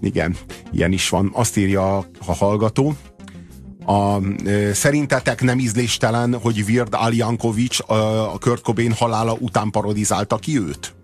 Igen, 0.01 0.35
ilyen 0.71 0.91
is 0.91 1.09
van. 1.09 1.29
Azt 1.33 1.57
írja 1.57 1.97
a 1.97 2.33
hallgató, 2.37 2.95
a, 3.87 4.21
szerintetek 4.73 5.41
nem 5.41 5.59
ízléstelen, 5.59 6.39
hogy 6.39 6.65
Vird 6.65 6.93
Aljankovics 6.93 7.79
a, 7.79 8.37
Kurt 8.39 8.61
Cobain 8.61 8.93
halála 8.93 9.33
után 9.39 9.69
parodizálta 9.69 10.37
ki 10.37 10.59
őt? 10.59 10.95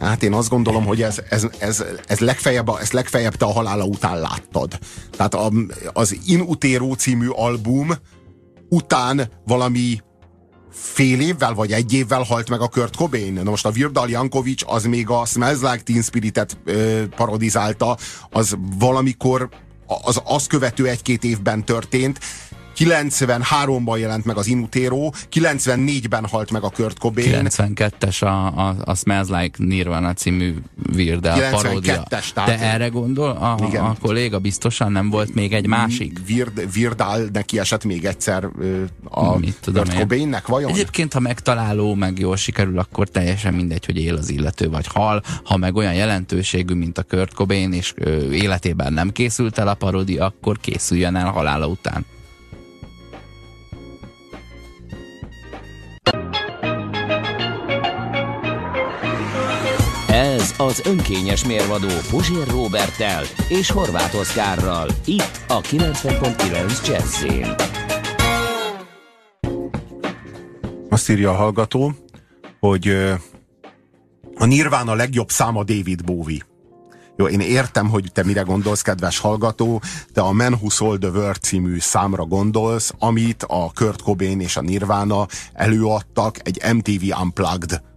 Hát 0.00 0.22
én 0.22 0.32
azt 0.32 0.48
gondolom, 0.48 0.84
hogy 0.84 1.02
ez, 1.02 1.22
ez, 1.28 1.46
ez, 1.58 1.84
ez 2.06 2.18
legfeljebb, 2.18 2.68
ezt 2.80 2.92
legfeljebb 2.92 3.34
te 3.34 3.44
a 3.44 3.52
halála 3.52 3.84
után 3.84 4.20
láttad. 4.20 4.78
Tehát 5.10 5.34
a, 5.34 5.52
az 5.92 6.18
In 6.26 6.40
Utero 6.40 6.94
című 6.94 7.28
album 7.28 7.92
után 8.68 9.30
valami 9.46 10.00
fél 10.70 11.20
évvel 11.20 11.54
vagy 11.54 11.72
egy 11.72 11.92
évvel 11.92 12.22
halt 12.22 12.48
meg 12.48 12.60
a 12.60 12.68
Kurt 12.68 12.96
Cobain. 12.96 13.32
Na 13.32 13.50
most 13.50 13.66
a 13.66 13.70
Virdal 13.70 14.08
Jankovics 14.08 14.62
az 14.66 14.84
még 14.84 15.08
a 15.08 15.24
Smells 15.24 15.60
Like 15.60 15.82
Teen 15.84 16.02
Spirit-et 16.02 16.58
ö, 16.64 17.02
parodizálta, 17.16 17.96
az 18.30 18.56
valamikor 18.78 19.48
az 20.02 20.20
azt 20.24 20.46
követő 20.46 20.88
egy-két 20.88 21.24
évben 21.24 21.64
történt, 21.64 22.18
93-ban 22.80 23.98
jelent 23.98 24.24
meg 24.24 24.36
az 24.36 24.46
Inutero, 24.46 25.10
94-ben 25.32 26.26
halt 26.26 26.50
meg 26.50 26.62
a 26.62 26.70
Kurt 26.70 26.98
Cobain. 26.98 27.46
92-es 27.48 28.22
a, 28.22 28.46
a, 28.46 28.74
a 28.84 28.94
Smells 28.94 29.28
Like 29.28 29.64
Nirvana 29.64 30.12
című 30.12 30.54
Virdel 30.92 31.50
paródia. 31.50 32.04
De 32.34 32.58
erre 32.58 32.88
gondol 32.88 33.30
a, 33.30 33.58
igen. 33.68 33.84
a 33.84 33.94
kolléga? 34.00 34.38
Biztosan 34.38 34.92
nem 34.92 35.10
volt 35.10 35.34
még 35.34 35.52
egy 35.52 35.66
másik? 35.66 36.18
Vird, 36.26 36.72
Virdal 36.72 37.28
neki 37.32 37.58
esett 37.58 37.84
még 37.84 38.04
egyszer 38.04 38.48
a 39.04 39.38
Mit 39.38 39.56
tudom 39.60 39.84
Kurt 39.84 39.98
Cobainnek, 39.98 40.46
vajon? 40.46 40.70
Egyébként, 40.70 41.12
ha 41.12 41.20
megtaláló, 41.20 41.94
meg 41.94 42.18
jól 42.18 42.36
sikerül, 42.36 42.78
akkor 42.78 43.08
teljesen 43.08 43.54
mindegy, 43.54 43.84
hogy 43.84 43.96
él 43.96 44.16
az 44.16 44.30
illető, 44.30 44.68
vagy 44.68 44.86
hal. 44.86 45.22
Ha 45.44 45.56
meg 45.56 45.74
olyan 45.74 45.94
jelentőségű, 45.94 46.74
mint 46.74 46.98
a 46.98 47.02
Kurt 47.02 47.34
Cobain, 47.34 47.72
és 47.72 47.94
életében 48.30 48.92
nem 48.92 49.10
készült 49.10 49.58
el 49.58 49.68
a 49.68 49.74
paródia, 49.74 50.24
akkor 50.24 50.58
készüljen 50.58 51.16
el 51.16 51.30
halála 51.30 51.66
után. 51.66 52.06
Az 60.66 60.82
önkényes 60.84 61.44
mérvadó 61.44 61.88
Puzsér 62.10 62.46
Robertel 62.46 63.22
és 63.48 63.70
Horváth 63.70 64.16
Oszkárral. 64.16 64.88
Itt 65.04 65.40
a 65.48 65.60
90.9 65.60 66.86
Jazzin. 66.86 67.54
Azt 70.88 71.10
írja 71.10 71.30
a 71.30 71.34
hallgató, 71.34 71.92
hogy 72.58 72.88
a 74.34 74.44
Nirván 74.44 74.88
a 74.88 74.94
legjobb 74.94 75.30
száma 75.30 75.64
David 75.64 76.04
Bowie. 76.04 76.46
Jó, 77.16 77.28
én 77.28 77.40
értem, 77.40 77.88
hogy 77.88 78.10
te 78.12 78.24
mire 78.24 78.42
gondolsz, 78.42 78.82
kedves 78.82 79.18
hallgató, 79.18 79.82
te 80.12 80.20
a 80.20 80.32
Man 80.32 80.52
Who 80.52 80.68
Sold 80.68 81.00
the 81.00 81.10
World 81.10 81.40
című 81.40 81.78
számra 81.78 82.24
gondolsz, 82.24 82.92
amit 82.98 83.42
a 83.42 83.70
Kurt 83.74 84.02
Cobain 84.02 84.40
és 84.40 84.56
a 84.56 84.60
Nirvana 84.60 85.26
előadtak 85.52 86.36
egy 86.42 86.74
MTV 86.74 87.20
Unplugged 87.20 87.89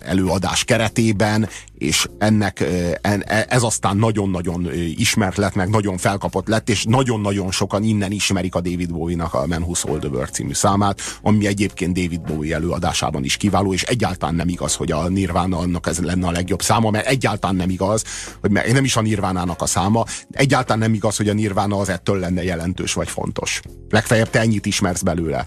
előadás 0.00 0.64
keretében, 0.64 1.48
és 1.78 2.08
ennek 2.18 2.60
e, 2.60 3.46
ez 3.48 3.62
aztán 3.62 3.96
nagyon-nagyon 3.96 4.68
ismert 4.96 5.36
lett, 5.36 5.54
meg 5.54 5.68
nagyon 5.68 5.96
felkapott 5.96 6.48
lett, 6.48 6.68
és 6.68 6.84
nagyon-nagyon 6.84 7.50
sokan 7.50 7.82
innen 7.82 8.12
ismerik 8.12 8.54
a 8.54 8.60
David 8.60 8.92
Bowie-nak 8.92 9.34
a 9.34 9.46
Man 9.46 9.62
Who 9.62 9.74
Sold 9.74 10.00
the 10.00 10.08
World 10.08 10.32
című 10.32 10.52
számát, 10.52 11.00
ami 11.22 11.46
egyébként 11.46 11.94
David 11.94 12.20
Bowie 12.20 12.54
előadásában 12.54 13.24
is 13.24 13.36
kiváló, 13.36 13.72
és 13.72 13.82
egyáltalán 13.82 14.34
nem 14.34 14.48
igaz, 14.48 14.74
hogy 14.74 14.92
a 14.92 15.08
Nirvana 15.08 15.58
annak 15.58 15.86
ez 15.86 15.98
lenne 15.98 16.26
a 16.26 16.30
legjobb 16.30 16.62
száma, 16.62 16.90
mert 16.90 17.06
egyáltalán 17.06 17.56
nem 17.56 17.70
igaz, 17.70 18.04
hogy 18.40 18.50
nem 18.50 18.84
is 18.84 18.96
a 18.96 19.00
Nirvánának 19.00 19.62
a 19.62 19.66
száma, 19.66 20.04
egyáltalán 20.30 20.78
nem 20.78 20.94
igaz, 20.94 21.16
hogy 21.16 21.28
a 21.28 21.32
Nirvana 21.32 21.78
az 21.78 21.88
ettől 21.88 22.18
lenne 22.18 22.42
jelentős 22.42 22.92
vagy 22.92 23.08
fontos. 23.08 23.60
Legfeljebb 23.88 24.30
te 24.30 24.40
ennyit 24.40 24.66
ismersz 24.66 25.02
belőle. 25.02 25.44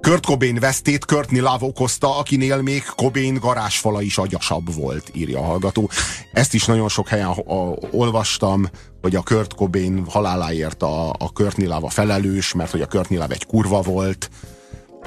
Kurt 0.00 0.26
Cobain 0.26 0.58
vesztét 0.58 1.04
Courtney 1.04 1.40
Love 1.40 1.66
okozta, 1.66 2.18
akinél 2.18 2.62
még 2.62 2.82
Cobain 2.96 3.34
garázsfala 3.34 4.02
is 4.02 4.18
agyasabb 4.18 4.74
volt, 4.74 5.10
írja 5.14 5.38
a 5.38 5.44
hallgató. 5.44 5.90
Ezt 6.32 6.54
is 6.54 6.64
nagyon 6.64 6.88
sok 6.88 7.08
helyen 7.08 7.28
a, 7.28 7.74
olvastam, 7.90 8.66
hogy 9.00 9.16
a 9.16 9.22
Kurt 9.22 9.54
Cobain 9.54 10.04
haláláért 10.08 10.82
a, 10.82 11.08
a 11.10 11.30
Courtney 11.32 11.66
Love 11.66 11.86
a 11.86 11.90
felelős, 11.90 12.52
mert 12.52 12.70
hogy 12.70 12.80
a 12.80 12.86
Courtney 12.86 13.18
Love 13.18 13.34
egy 13.34 13.46
kurva 13.46 13.80
volt. 13.80 14.30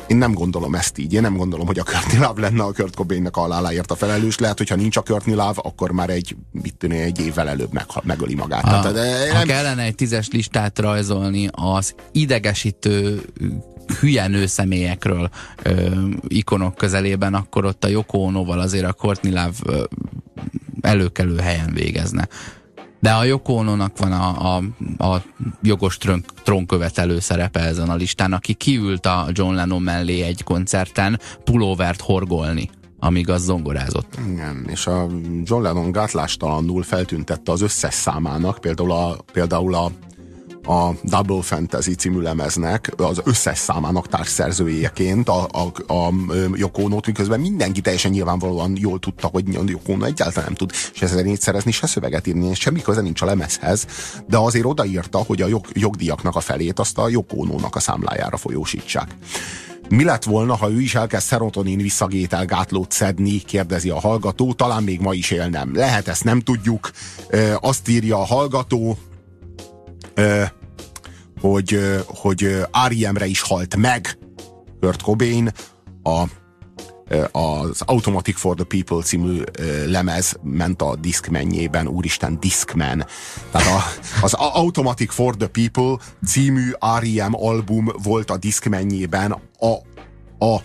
Én 0.07 0.17
nem 0.17 0.33
gondolom 0.33 0.75
ezt 0.75 0.97
így. 0.97 1.13
Én 1.13 1.21
nem 1.21 1.37
gondolom, 1.37 1.65
hogy 1.65 1.79
a 1.79 1.83
Courtney 1.83 2.17
Love 2.17 2.41
lenne 2.41 2.63
a 2.63 2.71
Kurt 2.71 2.95
Cobainnek 2.95 3.37
a 3.37 3.39
haláláért 3.39 3.91
a 3.91 3.95
felelős. 3.95 4.37
Lehet, 4.37 4.57
hogyha 4.57 4.75
nincs 4.75 4.97
a 4.97 5.01
Courtney 5.01 5.35
Love, 5.35 5.55
akkor 5.55 5.91
már 5.91 6.09
egy, 6.09 6.35
mit 6.51 6.75
tűnő, 6.75 7.01
egy 7.01 7.19
évvel 7.19 7.49
előbb 7.49 7.73
meg, 7.73 7.85
megöli 8.03 8.35
magát. 8.35 8.63
Ha, 8.63 8.69
Tehát, 8.69 8.93
de 8.93 9.25
nem... 9.27 9.35
ha 9.35 9.43
kellene 9.43 9.83
egy 9.83 9.95
tízes 9.95 10.27
listát 10.31 10.79
rajzolni 10.79 11.49
az 11.51 11.95
idegesítő 12.11 13.21
hülye 13.99 14.27
nőszemélyekről 14.27 15.29
ö, 15.63 16.07
ikonok 16.27 16.75
közelében, 16.75 17.33
akkor 17.33 17.65
ott 17.65 17.83
a 17.83 17.87
Yoko 17.87 18.17
Ono-val 18.17 18.59
azért 18.59 18.85
a 18.85 19.15
ö, 19.65 19.83
előkelő 20.81 21.37
helyen 21.37 21.73
végezne. 21.73 22.27
De 22.99 23.11
a 23.11 23.23
Yoko 23.23 23.53
Ono-nak 23.53 23.97
van 23.97 24.11
a, 24.11 24.55
a, 24.55 24.63
a 25.03 25.21
jogos 25.61 25.97
trón, 25.97 26.23
trónkövetelő 26.43 27.19
szerepe 27.19 27.59
ezen 27.59 27.89
a 27.89 27.95
listán, 27.95 28.33
aki 28.33 28.53
kiült 28.53 29.05
a 29.05 29.27
John 29.31 29.53
Lennon 29.53 29.81
mellé 29.81 30.21
egy 30.21 30.43
koncerten 30.43 31.19
pulóvert 31.43 32.01
horgolni 32.01 32.69
amíg 33.03 33.29
az 33.29 33.43
zongorázott. 33.43 34.17
Igen, 34.27 34.65
és 34.69 34.87
a 34.87 35.07
John 35.43 35.63
Lennon 35.63 35.91
gátlástalanul 35.91 36.83
feltüntette 36.83 37.51
az 37.51 37.61
összes 37.61 37.93
számának, 37.93 38.57
például 38.57 38.91
a, 38.91 39.15
például 39.31 39.75
a 39.75 39.91
a 40.65 40.91
Double 41.03 41.41
Fantasy 41.41 41.93
című 41.93 42.19
lemeznek 42.19 42.93
az 42.97 43.21
összes 43.23 43.57
számának 43.57 44.07
társszerzőjeként 44.07 45.29
a, 45.29 45.47
a, 45.51 45.93
a 45.93 46.13
Yoko 46.53 46.87
miközben 47.05 47.39
mindenki 47.39 47.81
teljesen 47.81 48.11
nyilvánvalóan 48.11 48.73
jól 48.79 48.99
tudta, 48.99 49.27
hogy 49.27 49.47
Yoko 49.65 49.91
egyáltalán 49.91 50.43
nem 50.45 50.53
tud 50.53 50.71
se 50.93 51.05
zenét 51.05 51.41
szerezni, 51.41 51.71
se 51.71 51.87
szöveget 51.87 52.27
írni, 52.27 52.47
és 52.47 52.59
semmi 52.59 52.81
köze 52.81 53.01
nincs 53.01 53.21
a 53.21 53.25
lemezhez, 53.25 53.85
de 54.27 54.37
azért 54.37 54.65
odaírta, 54.65 55.17
hogy 55.17 55.41
a 55.41 55.47
jog, 55.47 55.65
jogdíjaknak 55.73 56.35
a 56.35 56.39
felét 56.39 56.79
azt 56.79 56.97
a 56.97 57.09
Yoko 57.09 57.45
a 57.71 57.79
számlájára 57.79 58.37
folyósítsák. 58.37 59.15
Mi 59.89 60.03
lett 60.03 60.23
volna, 60.23 60.55
ha 60.55 60.69
ő 60.69 60.81
is 60.81 60.95
elkezd 60.95 61.25
szerotonin 61.25 61.77
visszagételgátlót 61.77 62.91
szedni, 62.91 63.37
kérdezi 63.37 63.89
a 63.89 63.99
hallgató, 63.99 64.53
talán 64.53 64.83
még 64.83 64.99
ma 64.99 65.13
is 65.13 65.31
élnem. 65.31 65.75
Lehet, 65.75 66.07
ezt 66.07 66.23
nem 66.23 66.39
tudjuk. 66.39 66.91
Azt 67.59 67.87
írja 67.89 68.17
a 68.17 68.25
hallgató, 68.25 68.97
hogy, 71.41 71.79
hogy 72.07 72.43
R.E.M.-re 72.87 73.25
is 73.25 73.41
halt 73.41 73.75
meg 73.75 74.17
Kurt 74.79 75.01
Cobain 75.01 75.51
a 76.03 76.23
az 77.31 77.81
Automatic 77.85 78.37
for 78.37 78.55
the 78.55 78.63
People 78.63 79.01
című 79.01 79.41
lemez 79.85 80.39
ment 80.41 80.81
a 80.81 80.97
mennyében, 81.31 81.87
úristen, 81.87 82.39
Discman. 82.39 83.05
Tehát 83.51 83.67
a, 83.67 83.83
az 84.21 84.33
Automatic 84.33 85.13
for 85.13 85.35
the 85.35 85.47
People 85.47 85.97
című 86.25 86.71
R.E.M. 86.99 87.33
album 87.35 87.89
volt 88.03 88.31
a 88.31 88.37
mennyében 88.69 89.31
a, 89.59 89.73
a 90.45 90.61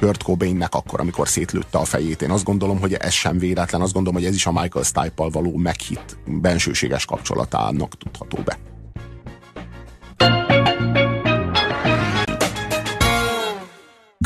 Kurt 0.00 0.22
Cobainnek 0.22 0.74
akkor, 0.74 1.00
amikor 1.00 1.28
szétlőtte 1.28 1.78
a 1.78 1.84
fejét. 1.84 2.22
Én 2.22 2.30
azt 2.30 2.44
gondolom, 2.44 2.80
hogy 2.80 2.94
ez 2.94 3.12
sem 3.12 3.38
véletlen, 3.38 3.80
azt 3.80 3.92
gondolom, 3.92 4.20
hogy 4.20 4.28
ez 4.28 4.34
is 4.34 4.46
a 4.46 4.52
Michael 4.52 4.84
Stipe-al 4.84 5.30
való 5.30 5.56
meghitt 5.56 6.16
bensőséges 6.26 7.04
kapcsolatának 7.04 7.96
tudható 7.98 8.38
be. 8.44 8.71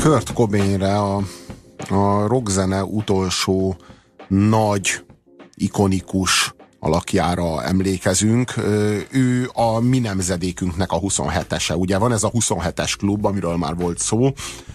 Kurt 0.06 0.32
Cobainre 0.32 0.98
a, 0.98 1.16
a 1.88 2.26
rockzene 2.26 2.84
utolsó 2.84 3.76
nagy, 4.28 5.04
ikonikus 5.54 6.54
alakjára 6.80 7.62
emlékezünk. 7.64 8.56
Ő 9.10 9.50
a 9.52 9.80
mi 9.80 9.98
nemzedékünknek 9.98 10.92
a 10.92 11.00
27-ese. 11.00 11.76
Ugye 11.78 11.98
van 11.98 12.12
ez 12.12 12.22
a 12.22 12.30
27-es 12.30 12.94
klub, 12.98 13.24
amiről 13.24 13.56
már 13.56 13.76
volt 13.76 13.98
szó, 13.98 14.32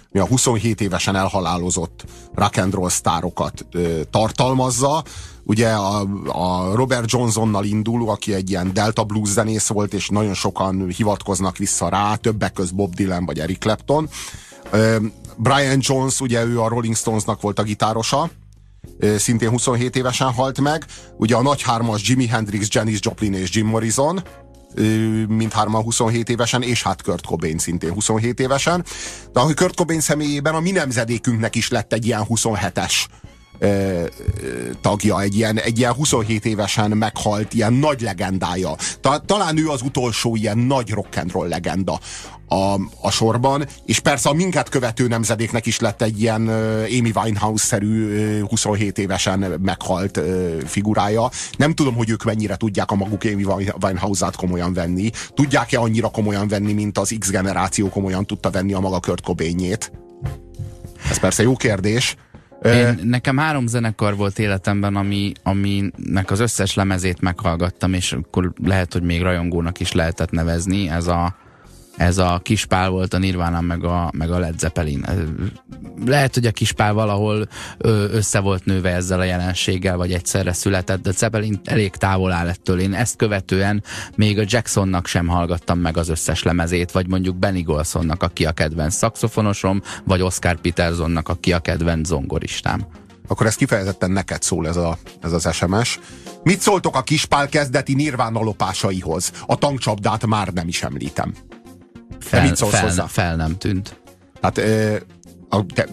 mi 0.09 0.19
a 0.19 0.27
27 0.27 0.81
évesen 0.81 1.15
elhalálozott 1.15 2.05
rock 2.33 2.57
and 2.57 2.73
roll 2.73 2.89
sztárokat 2.89 3.65
tartalmazza. 4.09 5.03
Ugye 5.43 5.69
a, 5.69 6.07
a 6.25 6.75
Robert 6.75 7.11
Johnsonnal 7.11 7.65
indul, 7.65 8.09
aki 8.09 8.33
egy 8.33 8.49
ilyen 8.49 8.73
Delta 8.73 9.03
blues 9.03 9.29
zenész 9.29 9.67
volt, 9.67 9.93
és 9.93 10.09
nagyon 10.09 10.33
sokan 10.33 10.87
hivatkoznak 10.87 11.57
vissza 11.57 11.89
rá, 11.89 12.15
többek 12.15 12.53
köz 12.53 12.71
Bob 12.71 12.95
Dylan 12.95 13.25
vagy 13.25 13.39
Eric 13.39 13.59
Clapton. 13.59 14.09
Brian 15.37 15.79
Jones, 15.81 16.19
ugye 16.19 16.43
ő 16.43 16.61
a 16.61 16.67
Rolling 16.67 16.95
Stonesnak 16.95 17.41
volt 17.41 17.59
a 17.59 17.63
gitárosa, 17.63 18.29
szintén 19.17 19.49
27 19.49 19.95
évesen 19.95 20.33
halt 20.33 20.59
meg. 20.59 20.85
Ugye 21.17 21.35
a 21.35 21.41
nagy 21.41 21.61
hármas 21.61 22.09
Jimi 22.09 22.27
Hendrix, 22.27 22.67
Janis 22.69 22.99
Joplin 23.01 23.33
és 23.33 23.55
Jim 23.55 23.67
Morrison, 23.67 24.23
mindhárman 25.27 25.83
27 25.83 26.29
évesen, 26.29 26.61
és 26.61 26.83
hát 26.83 27.01
Kurt 27.01 27.25
Cobain 27.25 27.57
szintén 27.57 27.93
27 27.93 28.39
évesen. 28.39 28.85
De 29.33 29.39
a 29.39 29.53
Kurt 29.53 29.75
Cobain 29.75 29.99
személyében 29.99 30.55
a 30.55 30.59
mi 30.59 30.71
nemzedékünknek 30.71 31.55
is 31.55 31.69
lett 31.69 31.93
egy 31.93 32.05
ilyen 32.05 32.25
27-es 32.29 32.93
tagja, 34.81 35.21
egy 35.21 35.35
ilyen, 35.35 35.59
egy 35.59 35.77
ilyen 35.77 35.93
27 35.93 36.45
évesen 36.45 36.91
meghalt, 36.91 37.53
ilyen 37.53 37.73
nagy 37.73 38.01
legendája. 38.01 38.75
Talán 39.25 39.57
ő 39.57 39.69
az 39.69 39.81
utolsó 39.81 40.35
ilyen 40.35 40.57
nagy 40.57 40.93
rock'n'roll 40.93 41.47
legenda 41.47 41.99
a, 42.51 42.79
a 43.01 43.11
sorban, 43.11 43.65
és 43.85 43.99
persze 43.99 44.29
a 44.29 44.33
minket 44.33 44.69
követő 44.69 45.07
nemzedéknek 45.07 45.65
is 45.65 45.79
lett 45.79 46.01
egy 46.01 46.21
ilyen 46.21 46.47
Amy 46.99 47.11
Winehouse-szerű 47.15 48.41
27 48.41 48.97
évesen 48.97 49.39
meghalt 49.61 50.19
figurája. 50.65 51.29
Nem 51.57 51.73
tudom, 51.73 51.95
hogy 51.95 52.09
ők 52.09 52.23
mennyire 52.23 52.55
tudják 52.55 52.91
a 52.91 52.95
maguk 52.95 53.23
Amy 53.23 53.45
Winehouse-át 53.81 54.35
komolyan 54.35 54.73
venni. 54.73 55.09
Tudják-e 55.33 55.79
annyira 55.79 56.09
komolyan 56.09 56.47
venni, 56.47 56.73
mint 56.73 56.97
az 56.97 57.15
X 57.19 57.29
generáció 57.29 57.89
komolyan 57.89 58.25
tudta 58.25 58.49
venni 58.49 58.73
a 58.73 58.79
maga 58.79 58.99
Kurt 58.99 59.21
Cobainjét? 59.21 59.91
Ez 61.09 61.19
persze 61.19 61.43
jó 61.43 61.55
kérdés. 61.55 62.15
Én, 62.63 62.99
nekem 63.03 63.37
három 63.37 63.67
zenekar 63.67 64.15
volt 64.15 64.39
életemben, 64.39 64.95
ami, 64.95 65.31
aminek 65.43 66.31
az 66.31 66.39
összes 66.39 66.73
lemezét 66.75 67.21
meghallgattam, 67.21 67.93
és 67.93 68.13
akkor 68.13 68.53
lehet, 68.63 68.93
hogy 68.93 69.01
még 69.01 69.21
rajongónak 69.21 69.79
is 69.79 69.91
lehetett 69.91 70.31
nevezni. 70.31 70.89
Ez 70.89 71.07
a 71.07 71.35
ez 71.97 72.17
a 72.17 72.39
kispál 72.43 72.89
volt 72.89 73.13
a 73.13 73.17
Nirvana 73.17 73.61
meg 73.61 73.83
a, 73.83 74.11
meg 74.13 74.31
a 74.31 74.39
Led 74.39 74.59
Zeppelin. 74.59 75.05
Lehet, 76.05 76.33
hogy 76.33 76.45
a 76.45 76.51
kispál 76.51 76.93
valahol 76.93 77.47
össze 78.11 78.39
volt 78.39 78.65
nőve 78.65 78.89
ezzel 78.89 79.19
a 79.19 79.23
jelenséggel, 79.23 79.97
vagy 79.97 80.13
egyszerre 80.13 80.53
született, 80.53 81.01
de 81.01 81.11
Zeppelin 81.11 81.59
elég 81.63 81.95
távol 81.95 82.31
áll 82.31 82.47
ettől. 82.47 82.79
Én 82.79 82.93
ezt 82.93 83.15
követően 83.15 83.83
még 84.15 84.39
a 84.39 84.43
Jacksonnak 84.45 85.07
sem 85.07 85.27
hallgattam 85.27 85.79
meg 85.79 85.97
az 85.97 86.09
összes 86.09 86.43
lemezét, 86.43 86.91
vagy 86.91 87.07
mondjuk 87.07 87.35
Benny 87.35 87.63
Golsonnak, 87.63 88.23
aki 88.23 88.45
a 88.45 88.51
kedvenc 88.51 88.93
szaxofonosom, 88.93 89.81
vagy 90.05 90.21
Oscar 90.21 90.55
Petersonnak, 90.61 91.29
aki 91.29 91.53
a 91.53 91.59
kedvenc 91.59 92.07
zongoristám 92.07 92.87
akkor 93.27 93.45
ez 93.45 93.55
kifejezetten 93.55 94.11
neked 94.11 94.41
szól 94.41 94.67
ez, 94.67 94.75
a, 94.75 94.97
ez 95.21 95.31
az 95.31 95.53
SMS. 95.53 95.99
Mit 96.43 96.59
szóltok 96.59 96.95
a 96.95 97.01
kispál 97.01 97.49
kezdeti 97.49 97.93
nirván 97.93 98.33
lopásaihoz? 98.33 99.31
A 99.45 99.55
tankcsapdát 99.55 100.25
már 100.25 100.47
nem 100.47 100.67
is 100.67 100.83
említem. 100.83 101.33
Fel, 102.21 102.41
mit 102.41 102.55
szólsz 102.55 102.71
fel, 102.71 102.81
hozzá? 102.81 103.05
fel 103.05 103.35
nem 103.35 103.57
tűnt. 103.57 104.01
Hát 104.41 104.61
a, 105.49 105.65
te, 105.73 105.87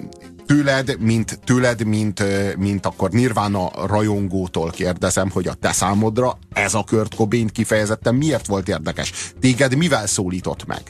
tőled, 0.46 0.96
mint, 1.00 1.40
tőled 1.44 1.84
mint, 1.84 2.22
mint 2.56 2.86
akkor 2.86 3.10
Nirvana 3.10 3.70
rajongótól 3.86 4.70
kérdezem, 4.70 5.30
hogy 5.30 5.46
a 5.46 5.54
te 5.54 5.72
számodra 5.72 6.38
ez 6.52 6.74
a 6.74 6.84
Kurt 6.86 7.14
Cobain 7.14 7.46
kifejezetten 7.46 8.14
miért 8.14 8.46
volt 8.46 8.68
érdekes? 8.68 9.32
Téged 9.40 9.76
mivel 9.76 10.06
szólított 10.06 10.66
meg? 10.66 10.82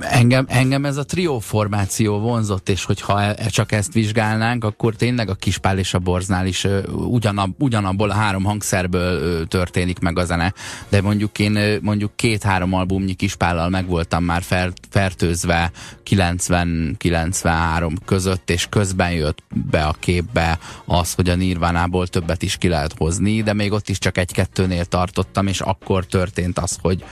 Engem, 0.00 0.44
engem 0.48 0.84
ez 0.84 0.96
a 0.96 1.04
trió 1.04 1.38
formáció 1.38 2.18
vonzott, 2.18 2.68
és 2.68 2.84
hogyha 2.84 3.22
e, 3.22 3.34
e, 3.38 3.46
csak 3.48 3.72
ezt 3.72 3.92
vizsgálnánk, 3.92 4.64
akkor 4.64 4.94
tényleg 4.94 5.28
a 5.28 5.34
Kispál 5.34 5.78
és 5.78 5.94
a 5.94 5.98
Borznál 5.98 6.46
is 6.46 6.66
ugyanab, 6.92 7.54
ugyanabból 7.58 8.10
a 8.10 8.14
három 8.14 8.44
hangszerből 8.44 9.46
történik 9.46 9.98
meg 9.98 10.18
a 10.18 10.24
zene. 10.24 10.52
De 10.88 11.02
mondjuk 11.02 11.38
én 11.38 11.78
mondjuk 11.82 12.16
két-három 12.16 12.72
albumnyi 12.72 13.14
Kispállal 13.14 13.68
meg 13.68 13.86
voltam 13.86 14.24
már 14.24 14.42
fer, 14.42 14.72
fertőzve 14.90 15.70
90-93 16.04 17.92
között, 18.04 18.50
és 18.50 18.66
közben 18.70 19.12
jött 19.12 19.42
be 19.70 19.84
a 19.84 19.94
képbe 19.98 20.58
az, 20.84 21.14
hogy 21.14 21.28
a 21.28 21.34
Nirvánából 21.34 22.06
többet 22.06 22.42
is 22.42 22.56
ki 22.56 22.68
lehet 22.68 22.94
hozni, 22.96 23.42
de 23.42 23.52
még 23.52 23.72
ott 23.72 23.88
is 23.88 23.98
csak 23.98 24.18
egy-kettőnél 24.18 24.84
tartottam, 24.84 25.46
és 25.46 25.60
akkor 25.60 26.06
történt 26.06 26.58
az, 26.58 26.78
hogy, 26.82 27.04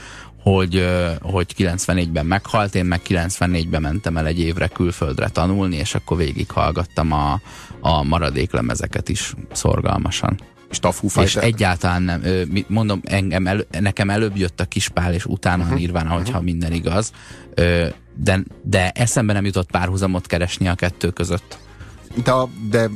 hogy, 0.53 0.87
hogy 1.21 1.53
94-ben 1.57 2.25
meghalt, 2.25 2.75
én 2.75 2.85
meg 2.85 3.01
94-ben 3.07 3.81
mentem 3.81 4.17
el 4.17 4.25
egy 4.25 4.39
évre 4.39 4.67
külföldre 4.67 5.29
tanulni, 5.29 5.75
és 5.75 5.95
akkor 5.95 6.17
végighallgattam 6.17 7.11
a, 7.11 7.41
a 7.79 8.03
maradéklemezeket 8.03 9.09
is 9.09 9.33
szorgalmasan. 9.51 10.39
És, 11.23 11.35
és 11.35 11.41
egyáltalán 11.41 12.01
nem, 12.01 12.21
mondom, 12.67 13.01
engem 13.03 13.47
el, 13.47 13.65
nekem 13.79 14.09
előbb 14.09 14.37
jött 14.37 14.59
a 14.59 14.65
kispál, 14.65 15.13
és 15.13 15.25
utána 15.25 15.61
uh-huh. 15.61 15.77
a 15.77 15.79
Nirvana, 15.79 16.09
hogyha 16.09 16.29
uh-huh. 16.29 16.43
minden 16.43 16.71
igaz, 16.71 17.11
de, 18.15 18.43
de 18.63 18.91
eszembe 18.91 19.33
nem 19.33 19.45
jutott 19.45 19.71
párhuzamot 19.71 20.27
keresni 20.27 20.67
a 20.67 20.75
kettő 20.75 21.09
között 21.09 21.57
de, 22.23 22.33
de 22.69 22.89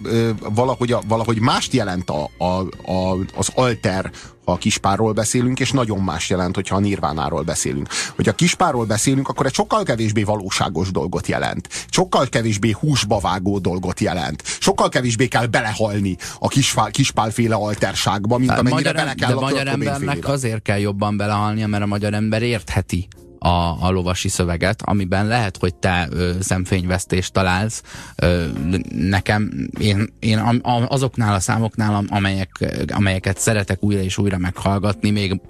valahogy, 0.53 0.95
valahogy 1.07 1.39
mást 1.39 1.73
jelent 1.73 2.09
a, 2.09 2.29
a, 2.37 2.45
a, 2.91 3.17
az 3.35 3.49
alter, 3.55 4.11
ha 4.45 4.51
a 4.51 4.57
kispárról 4.57 5.11
beszélünk, 5.13 5.59
és 5.59 5.71
nagyon 5.71 5.99
más 5.99 6.29
jelent, 6.29 6.55
hogyha 6.55 6.75
a 6.75 6.79
nirvánáról 6.79 7.41
beszélünk. 7.41 7.87
Hogyha 8.15 8.31
a 8.31 8.35
kispárról 8.35 8.85
beszélünk, 8.85 9.27
akkor 9.27 9.45
egy 9.45 9.53
sokkal 9.53 9.83
kevésbé 9.83 10.23
valóságos 10.23 10.91
dolgot 10.91 11.27
jelent. 11.27 11.67
Sokkal 11.89 12.27
kevésbé 12.29 12.75
húsba 12.79 13.19
vágó 13.19 13.59
dolgot 13.59 13.99
jelent. 13.99 14.43
Sokkal 14.59 14.89
kevésbé 14.89 15.27
kell 15.27 15.45
belehalni 15.45 16.17
a 16.39 16.47
kispál, 16.47 16.91
kispálféle 16.91 17.55
alterságba, 17.55 18.37
mint 18.37 18.51
amennyire 18.51 18.73
magyar, 18.73 18.93
bele 18.93 19.13
kell 19.13 19.29
de 19.29 19.35
a 19.35 19.39
magyar 19.39 19.67
embernek 19.67 20.27
azért 20.27 20.61
kell 20.61 20.79
jobban 20.79 21.17
belehalnia, 21.17 21.67
mert 21.67 21.83
a 21.83 21.87
magyar 21.87 22.13
ember 22.13 22.41
értheti 22.41 23.07
a, 23.43 23.85
a 23.85 23.91
lovasi 23.91 24.27
szöveget, 24.27 24.81
amiben 24.81 25.27
lehet, 25.27 25.57
hogy 25.57 25.75
te 25.75 26.07
ö, 26.11 26.31
szemfényvesztést 26.39 27.33
találsz. 27.33 27.83
Ö, 28.15 28.45
nekem, 28.89 29.69
én, 29.79 30.13
én 30.19 30.61
azoknál 30.87 31.33
a 31.33 31.39
számoknál, 31.39 32.03
amelyek, 32.09 32.51
amelyeket 32.87 33.37
szeretek 33.37 33.83
újra 33.83 34.01
és 34.01 34.17
újra 34.17 34.37
meghallgatni, 34.37 35.09
még 35.09 35.41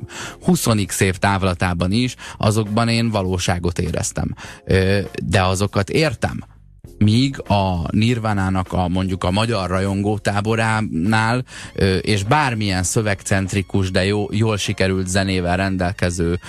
20 0.43 0.65
év 0.99 1.17
távlatában 1.17 1.91
is, 1.91 2.15
azokban 2.37 2.87
én 2.87 3.09
valóságot 3.09 3.79
éreztem. 3.79 4.35
Ö, 4.65 4.99
de 5.23 5.43
azokat 5.43 5.89
értem 5.89 6.43
míg 7.01 7.41
a 7.47 7.85
Nirvánának 7.91 8.73
a 8.73 8.87
mondjuk 8.87 9.23
a 9.23 9.31
magyar 9.31 9.69
rajongó 9.69 10.17
táboránál 10.17 11.43
és 12.01 12.23
bármilyen 12.23 12.83
szövegcentrikus, 12.83 13.91
de 13.91 14.05
jó, 14.05 14.27
jól 14.31 14.57
sikerült 14.57 15.07
zenével 15.07 15.57
rendelkező 15.57 16.39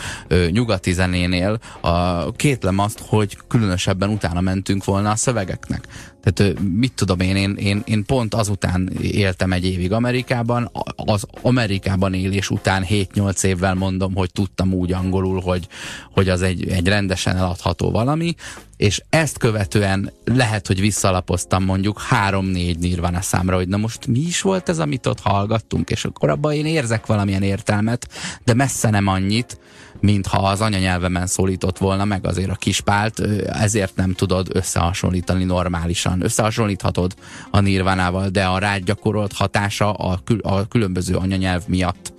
nyugati 0.51 0.93
zenénél 0.93 1.59
a 1.81 2.33
kétlem 2.33 2.79
azt, 2.79 3.03
hogy 3.07 3.39
különösebben 3.49 4.11
utána 4.11 4.41
mentünk 4.41 4.85
volna 4.85 5.11
a 5.11 5.17
szövegeknek. 5.17 5.89
Tehát 6.23 6.61
mit 6.61 6.93
tudom 6.93 7.21
én, 7.21 7.37
én, 7.37 7.55
én, 7.57 7.83
én 7.85 8.05
pont 8.05 8.35
azután 8.35 8.91
éltem 9.01 9.53
egy 9.53 9.65
évig 9.65 9.93
Amerikában, 9.93 10.71
az 10.97 11.27
Amerikában 11.43 12.15
élés 12.15 12.51
után 12.51 12.85
7-8 12.89 13.45
évvel 13.45 13.75
mondom, 13.75 14.15
hogy 14.15 14.31
tudtam 14.33 14.73
úgy 14.73 14.93
angolul, 14.93 15.41
hogy, 15.41 15.67
hogy 16.13 16.29
az 16.29 16.43
egy, 16.43 16.69
egy 16.69 16.89
rendesen 16.89 17.37
eladható 17.37 17.91
valami, 17.91 18.35
és 18.77 19.03
ezt 19.09 19.39
követően 19.39 20.13
lehet, 20.25 20.67
hogy 20.67 20.81
visszalapoztam 20.81 21.65
mondjuk 21.65 22.01
3-4 22.11 22.79
Nirvana 22.79 23.21
számra, 23.21 23.57
hogy 23.57 23.69
na 23.69 23.77
most 23.77 24.07
mi 24.07 24.19
is 24.19 24.41
volt 24.41 24.69
ez, 24.69 24.79
amit 24.79 25.07
ott 25.07 25.21
hallgattunk, 25.21 25.91
és 25.91 26.05
akkor 26.05 26.31
abban 26.31 26.53
én 26.53 26.67
érzek 26.67 27.07
valamilyen 27.07 27.43
értelmet, 27.43 28.09
de 28.45 28.55
messze 28.55 28.91
nem 28.91 29.07
annyit, 29.07 29.59
mintha 30.01 30.49
az 30.49 30.61
anyanyelvemen 30.61 31.27
szólított 31.27 31.79
volna 31.79 32.05
meg 32.05 32.27
azért 32.27 32.51
a 32.51 32.55
kispált, 32.55 33.21
ezért 33.47 33.97
nem 33.97 34.13
tudod 34.13 34.49
összehasonlítani 34.53 35.45
normálisan. 35.45 36.25
Összehasonlíthatod 36.25 37.15
a 37.51 37.61
nirvánával, 37.61 38.29
de 38.29 38.45
a 38.45 38.59
rád 38.59 38.85
gyakorolt 38.85 39.33
hatása 39.33 39.93
a, 39.93 40.21
kül 40.25 40.41
a 40.41 40.69
különböző 40.69 41.15
anyanyelv 41.17 41.63
miatt 41.67 42.13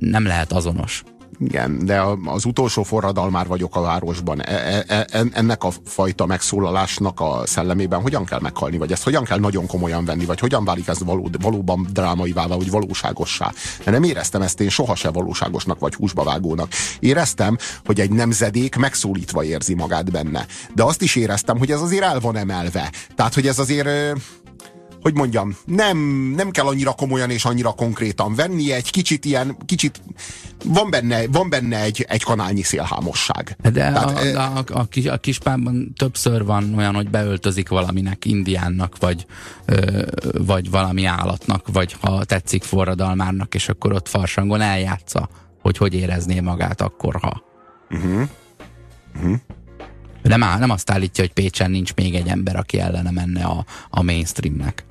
nem 0.00 0.26
lehet 0.26 0.52
azonos. 0.52 1.02
Igen, 1.38 1.84
de 1.84 2.02
az 2.24 2.44
utolsó 2.44 2.82
forradalmár 2.82 3.46
vagyok 3.46 3.76
a 3.76 3.80
városban. 3.80 4.42
E, 4.42 4.84
e, 4.88 5.06
e, 5.10 5.24
ennek 5.32 5.64
a 5.64 5.70
fajta 5.84 6.26
megszólalásnak 6.26 7.20
a 7.20 7.42
szellemében 7.44 8.00
hogyan 8.00 8.24
kell 8.24 8.40
meghalni, 8.40 8.76
vagy 8.76 8.92
ezt 8.92 9.02
hogyan 9.02 9.24
kell 9.24 9.38
nagyon 9.38 9.66
komolyan 9.66 10.04
venni, 10.04 10.24
vagy 10.24 10.40
hogyan 10.40 10.64
válik 10.64 10.88
ez 10.88 11.04
való, 11.04 11.30
valóban 11.40 11.86
drámaivá, 11.92 12.46
vagy 12.46 12.70
valóságossá. 12.70 13.52
De 13.84 13.90
nem 13.90 14.02
éreztem 14.02 14.42
ezt 14.42 14.60
én 14.60 14.68
sohasem 14.68 15.12
valóságosnak, 15.12 15.78
vagy 15.78 15.94
húsba 15.94 16.24
vágónak. 16.24 16.72
Éreztem, 17.00 17.56
hogy 17.84 18.00
egy 18.00 18.10
nemzedék 18.10 18.76
megszólítva 18.76 19.44
érzi 19.44 19.74
magát 19.74 20.10
benne. 20.10 20.46
De 20.74 20.82
azt 20.82 21.02
is 21.02 21.16
éreztem, 21.16 21.58
hogy 21.58 21.70
ez 21.70 21.80
azért 21.80 22.04
el 22.04 22.20
van 22.20 22.36
emelve. 22.36 22.92
Tehát, 23.14 23.34
hogy 23.34 23.46
ez 23.46 23.58
azért 23.58 23.88
hogy 25.06 25.14
mondjam, 25.14 25.56
nem, 25.64 25.98
nem 26.36 26.50
kell 26.50 26.66
annyira 26.66 26.92
komolyan 26.92 27.30
és 27.30 27.44
annyira 27.44 27.72
konkrétan 27.72 28.34
venni, 28.34 28.72
egy 28.72 28.90
kicsit 28.90 29.24
ilyen, 29.24 29.56
kicsit 29.66 30.00
van 30.64 30.90
benne, 30.90 31.26
van 31.26 31.48
benne 31.48 31.80
egy, 31.80 32.04
egy 32.08 32.22
kanálnyi 32.22 32.62
szélhámosság. 32.62 33.56
De 33.62 33.70
Tehát, 33.70 34.36
a, 34.36 34.40
a, 34.40 34.56
a, 34.56 34.64
a, 34.78 34.84
kis, 34.84 35.06
a 35.06 35.16
kispában 35.16 35.92
többször 35.96 36.44
van 36.44 36.74
olyan, 36.76 36.94
hogy 36.94 37.10
beöltözik 37.10 37.68
valaminek, 37.68 38.24
indiánnak, 38.24 38.96
vagy, 38.98 39.26
ö, 39.64 40.02
vagy 40.38 40.70
valami 40.70 41.04
állatnak, 41.04 41.68
vagy 41.72 41.96
ha 42.00 42.24
tetszik 42.24 42.62
forradalmárnak, 42.62 43.54
és 43.54 43.68
akkor 43.68 43.92
ott 43.92 44.08
farsangon 44.08 44.60
eljátsza, 44.60 45.28
hogy 45.62 45.76
hogy 45.76 45.94
érezné 45.94 46.40
magát 46.40 46.80
akkor, 46.80 47.16
ha. 47.20 47.42
Uh-huh. 47.90 48.28
Uh-huh. 49.16 49.36
Nem, 50.22 50.42
áll, 50.42 50.58
nem 50.58 50.70
azt 50.70 50.90
állítja, 50.90 51.24
hogy 51.24 51.32
Pécsen 51.32 51.70
nincs 51.70 51.94
még 51.94 52.14
egy 52.14 52.28
ember, 52.28 52.56
aki 52.56 52.78
ellene 52.78 53.10
menne 53.10 53.44
a, 53.44 53.64
a 53.90 54.02
mainstreamnek 54.02 54.84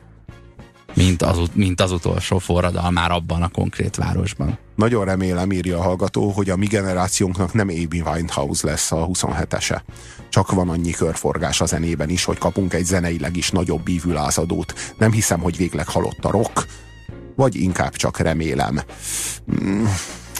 mint 0.95 1.21
az, 1.21 1.37
mint 1.53 1.81
az 1.81 1.91
utolsó 1.91 2.37
forradalmár 2.37 3.11
abban 3.11 3.41
a 3.41 3.47
konkrét 3.47 3.95
városban. 3.95 4.57
Nagyon 4.75 5.05
remélem, 5.05 5.51
írja 5.51 5.77
a 5.77 5.81
hallgató, 5.81 6.29
hogy 6.29 6.49
a 6.49 6.55
mi 6.55 6.65
generációnknak 6.65 7.53
nem 7.53 7.67
Amy 7.69 8.01
Winehouse 8.05 8.67
lesz 8.67 8.91
a 8.91 9.07
27-ese. 9.07 9.81
Csak 10.29 10.51
van 10.51 10.69
annyi 10.69 10.91
körforgás 10.91 11.61
a 11.61 11.65
zenében 11.65 12.09
is, 12.09 12.23
hogy 12.23 12.37
kapunk 12.37 12.73
egy 12.73 12.85
zeneileg 12.85 13.37
is 13.37 13.51
nagyobb 13.51 13.83
bívülázadót. 13.83 14.73
Nem 14.97 15.11
hiszem, 15.11 15.39
hogy 15.39 15.57
végleg 15.57 15.87
halott 15.87 16.25
a 16.25 16.31
rock, 16.31 16.65
vagy 17.35 17.55
inkább 17.55 17.95
csak 17.95 18.17
remélem. 18.17 18.81
Hmm. 19.45 19.89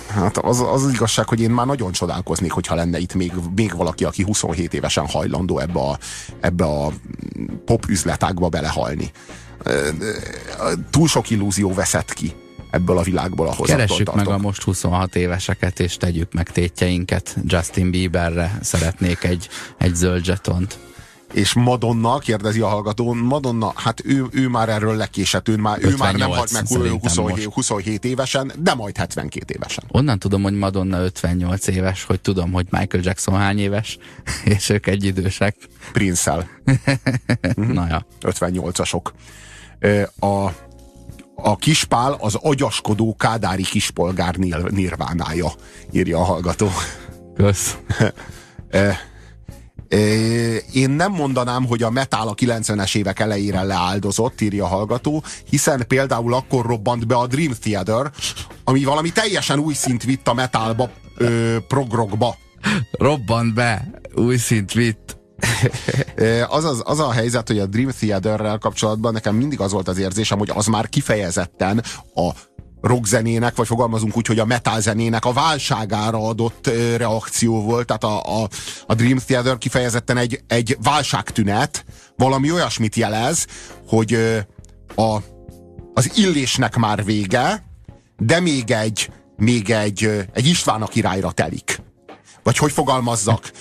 Hát 0.07 0.37
az, 0.37 0.61
az 0.61 0.91
igazság, 0.93 1.27
hogy 1.27 1.41
én 1.41 1.49
már 1.49 1.65
nagyon 1.65 1.91
csodálkoznék, 1.91 2.51
hogyha 2.51 2.75
lenne 2.75 2.97
itt 2.97 3.13
még, 3.13 3.33
még 3.55 3.75
valaki, 3.75 4.03
aki 4.03 4.23
27 4.23 4.73
évesen 4.73 5.07
hajlandó 5.07 5.59
ebbe 5.59 5.79
a, 5.79 5.97
ebbe 6.39 6.65
a 6.65 6.91
pop 7.65 7.85
üzletágba 7.87 8.49
belehalni 8.49 9.11
túl 10.89 11.07
sok 11.07 11.29
illúzió 11.29 11.73
veszett 11.73 12.13
ki 12.13 12.33
ebből 12.75 12.97
a 12.97 13.01
világból, 13.01 13.47
ahhoz 13.47 13.69
Keressük 13.69 14.15
meg 14.15 14.27
a 14.27 14.37
most 14.37 14.63
26 14.63 15.15
éveseket, 15.15 15.79
és 15.79 15.97
tegyük 15.97 16.33
meg 16.33 16.49
tétjeinket. 16.49 17.35
Justin 17.45 17.91
Bieberre 17.91 18.57
szeretnék 18.61 19.23
egy, 19.23 19.49
egy 19.77 19.95
zöld 19.95 20.23
zsetont. 20.23 20.77
És 21.35 21.53
Madonna, 21.53 22.17
kérdezi 22.17 22.59
a 22.59 22.67
hallgató, 22.67 23.13
Madonna, 23.13 23.73
hát 23.75 24.01
ő, 24.05 24.25
ő 24.31 24.47
már 24.47 24.69
erről 24.69 24.95
lekésett, 24.95 25.47
ő 25.47 25.55
már, 25.55 25.77
ő 25.81 25.95
már 25.97 26.15
nem 26.15 26.29
halt 26.29 26.51
meg 26.51 26.67
27, 26.67 27.53
27 27.53 28.05
évesen, 28.05 28.51
de 28.59 28.73
majd 28.73 28.97
72 28.97 29.53
évesen. 29.55 29.83
Onnan 29.87 30.19
tudom, 30.19 30.43
hogy 30.43 30.53
Madonna 30.53 31.03
58 31.03 31.67
éves, 31.67 32.03
hogy 32.03 32.21
tudom, 32.21 32.51
hogy 32.51 32.67
Michael 32.69 33.03
Jackson 33.03 33.35
hány 33.35 33.59
éves, 33.59 33.97
és 34.55 34.69
ők 34.69 34.87
egy 34.87 35.03
idősek. 35.03 35.55
Prince-el. 35.91 36.47
Na 37.55 37.87
ja. 37.87 38.05
58-asok 38.21 39.11
a, 40.19 40.49
a 41.35 41.55
kispál 41.55 42.17
az 42.19 42.35
agyaskodó 42.35 43.15
kádári 43.15 43.63
kispolgár 43.63 44.35
nirvánája, 44.69 45.51
írja 45.91 46.17
a 46.17 46.23
hallgató. 46.23 46.69
Kösz. 47.35 47.77
Én 50.73 50.89
nem 50.89 51.11
mondanám, 51.11 51.65
hogy 51.65 51.83
a 51.83 51.89
metal 51.89 52.27
a 52.27 52.33
90-es 52.33 52.95
évek 52.95 53.19
elejére 53.19 53.63
leáldozott, 53.63 54.41
írja 54.41 54.63
a 54.63 54.67
hallgató, 54.67 55.23
hiszen 55.49 55.87
például 55.87 56.33
akkor 56.33 56.65
robbant 56.65 57.07
be 57.07 57.15
a 57.15 57.27
Dream 57.27 57.51
Theater, 57.61 58.11
ami 58.63 58.83
valami 58.83 59.11
teljesen 59.11 59.59
új 59.59 59.73
szint 59.73 60.03
vitt 60.03 60.27
a 60.27 60.33
metalba, 60.33 60.89
ö, 61.17 61.57
progrogba. 61.67 62.37
Robbant 62.91 63.53
be, 63.53 63.91
új 64.15 64.37
szint 64.37 64.71
vitt 64.71 65.17
az, 66.47 66.63
az, 66.63 66.81
az 66.85 66.99
a 66.99 67.11
helyzet, 67.11 67.47
hogy 67.47 67.59
a 67.59 67.65
Dream 67.65 67.89
Theaterrel 67.89 68.57
kapcsolatban 68.57 69.13
nekem 69.13 69.35
mindig 69.35 69.59
az 69.59 69.71
volt 69.71 69.87
az 69.87 69.97
érzésem, 69.97 70.37
hogy 70.37 70.51
az 70.53 70.65
már 70.65 70.89
kifejezetten 70.89 71.83
a 72.15 72.31
rockzenének, 72.85 73.55
vagy 73.55 73.67
fogalmazunk 73.67 74.17
úgy, 74.17 74.27
hogy 74.27 74.39
a 74.39 74.45
metal 74.45 74.81
zenének 74.81 75.25
a 75.25 75.33
válságára 75.33 76.27
adott 76.27 76.69
reakció 76.97 77.61
volt. 77.61 77.85
Tehát 77.85 78.03
a, 78.03 78.41
a, 78.41 78.49
a 78.85 78.93
Dream 78.93 79.17
Theater 79.17 79.57
kifejezetten 79.57 80.17
egy, 80.17 80.43
egy 80.47 80.77
válságtünet, 80.83 81.85
valami 82.17 82.51
olyasmit 82.51 82.95
jelez, 82.95 83.45
hogy 83.87 84.13
a, 84.95 85.17
az 85.93 86.11
illésnek 86.15 86.75
már 86.75 87.03
vége, 87.05 87.63
de 88.17 88.39
még 88.39 88.71
egy, 88.71 89.09
még 89.37 89.69
egy, 89.69 90.27
egy 90.33 90.45
István 90.45 90.81
a 90.81 90.87
királyra 90.87 91.31
telik. 91.31 91.81
Vagy 92.43 92.57
hogy 92.57 92.71
fogalmazzak? 92.71 93.51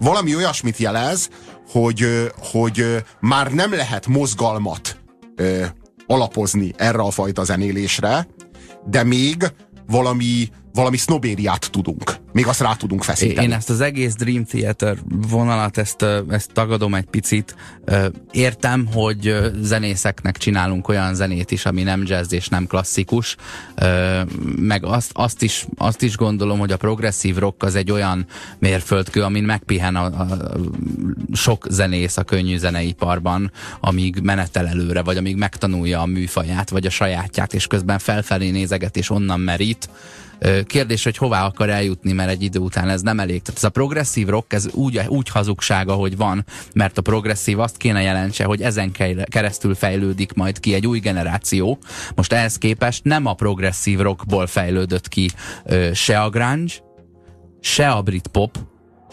Valami 0.00 0.36
olyasmit 0.36 0.76
jelez, 0.76 1.28
hogy, 1.70 2.30
hogy 2.38 3.04
már 3.20 3.52
nem 3.52 3.74
lehet 3.74 4.06
mozgalmat 4.06 4.96
alapozni 6.06 6.72
erre 6.76 6.98
a 6.98 7.10
fajta 7.10 7.44
zenélésre, 7.44 8.26
de 8.86 9.02
még 9.02 9.52
valami, 9.86 10.48
valami 10.72 10.96
sznobériát 10.96 11.70
tudunk. 11.70 12.23
Még 12.34 12.46
azt 12.46 12.60
rá 12.60 12.74
tudunk 12.74 13.02
feszíteni. 13.02 13.46
Én 13.46 13.52
ezt 13.52 13.70
az 13.70 13.80
egész 13.80 14.14
Dream 14.14 14.44
Theater 14.44 14.96
vonalat, 15.28 15.78
ezt, 15.78 16.04
ezt 16.28 16.52
tagadom 16.52 16.94
egy 16.94 17.04
picit. 17.04 17.56
Értem, 18.30 18.88
hogy 18.92 19.36
zenészeknek 19.60 20.36
csinálunk 20.36 20.88
olyan 20.88 21.14
zenét 21.14 21.50
is, 21.50 21.66
ami 21.66 21.82
nem 21.82 22.02
jazz 22.06 22.32
és 22.32 22.48
nem 22.48 22.66
klasszikus, 22.66 23.36
meg 24.56 24.84
azt, 24.84 25.10
azt, 25.12 25.42
is, 25.42 25.66
azt 25.76 26.02
is 26.02 26.16
gondolom, 26.16 26.58
hogy 26.58 26.72
a 26.72 26.76
progresszív 26.76 27.36
rock 27.36 27.62
az 27.62 27.74
egy 27.74 27.90
olyan 27.90 28.26
mérföldkő, 28.58 29.22
amin 29.22 29.44
megpihen 29.44 29.96
a, 29.96 30.04
a 30.04 30.26
sok 31.32 31.66
zenész 31.70 32.16
a 32.16 32.22
könnyű 32.22 32.56
zeneiparban, 32.56 33.52
amíg 33.80 34.20
menetel 34.22 34.66
előre, 34.66 35.02
vagy 35.02 35.16
amíg 35.16 35.36
megtanulja 35.36 36.00
a 36.00 36.06
műfaját, 36.06 36.70
vagy 36.70 36.86
a 36.86 36.90
sajátját, 36.90 37.54
és 37.54 37.66
közben 37.66 37.98
felfelé 37.98 38.50
nézeget, 38.50 38.96
és 38.96 39.10
onnan 39.10 39.40
merít 39.40 39.88
Kérdés, 40.66 41.04
hogy 41.04 41.16
hová 41.16 41.44
akar 41.44 41.70
eljutni, 41.70 42.12
mert 42.12 42.23
egy 42.28 42.42
idő 42.42 42.58
után 42.58 42.88
ez 42.88 43.02
nem 43.02 43.20
elég. 43.20 43.42
Tehát 43.42 43.56
ez 43.56 43.64
a 43.64 43.70
progresszív 43.70 44.28
rock, 44.28 44.52
ez 44.52 44.68
úgy, 44.72 45.00
úgy 45.06 45.28
hazugsága, 45.28 45.92
hogy 45.92 46.16
van, 46.16 46.44
mert 46.74 46.98
a 46.98 47.02
progresszív 47.02 47.58
azt 47.58 47.76
kéne 47.76 48.02
jelentse, 48.02 48.44
hogy 48.44 48.62
ezen 48.62 48.92
keresztül 49.24 49.74
fejlődik 49.74 50.32
majd 50.32 50.60
ki 50.60 50.74
egy 50.74 50.86
új 50.86 50.98
generáció. 50.98 51.78
Most 52.14 52.32
ehhez 52.32 52.58
képest 52.58 53.04
nem 53.04 53.26
a 53.26 53.34
progresszív 53.34 53.98
rockból 53.98 54.46
fejlődött 54.46 55.08
ki 55.08 55.30
se 55.92 56.20
a 56.20 56.30
grunge, 56.30 56.72
se 57.60 57.90
a 57.90 58.02
brit 58.02 58.26
pop, 58.26 58.58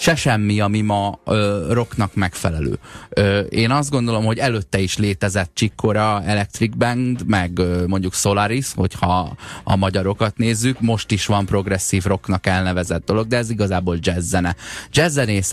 se 0.01 0.15
semmi, 0.15 0.59
ami 0.59 0.81
ma 0.81 1.19
ö, 1.25 1.65
rocknak 1.69 2.15
megfelelő. 2.15 2.79
Ö, 3.09 3.39
én 3.39 3.71
azt 3.71 3.89
gondolom, 3.89 4.25
hogy 4.25 4.37
előtte 4.37 4.79
is 4.79 4.97
létezett 4.97 5.51
Csikkora, 5.53 6.23
Electric 6.25 6.75
Band, 6.75 7.27
meg 7.27 7.59
ö, 7.59 7.83
mondjuk 7.87 8.13
Solaris, 8.13 8.73
hogyha 8.75 9.35
a 9.63 9.75
magyarokat 9.75 10.37
nézzük, 10.37 10.79
most 10.79 11.11
is 11.11 11.25
van 11.25 11.45
progresszív 11.45 12.03
rocknak 12.03 12.45
elnevezett 12.45 13.05
dolog, 13.05 13.27
de 13.27 13.37
ez 13.37 13.49
igazából 13.49 13.97
jazz 13.99 14.29
zene. 14.29 14.55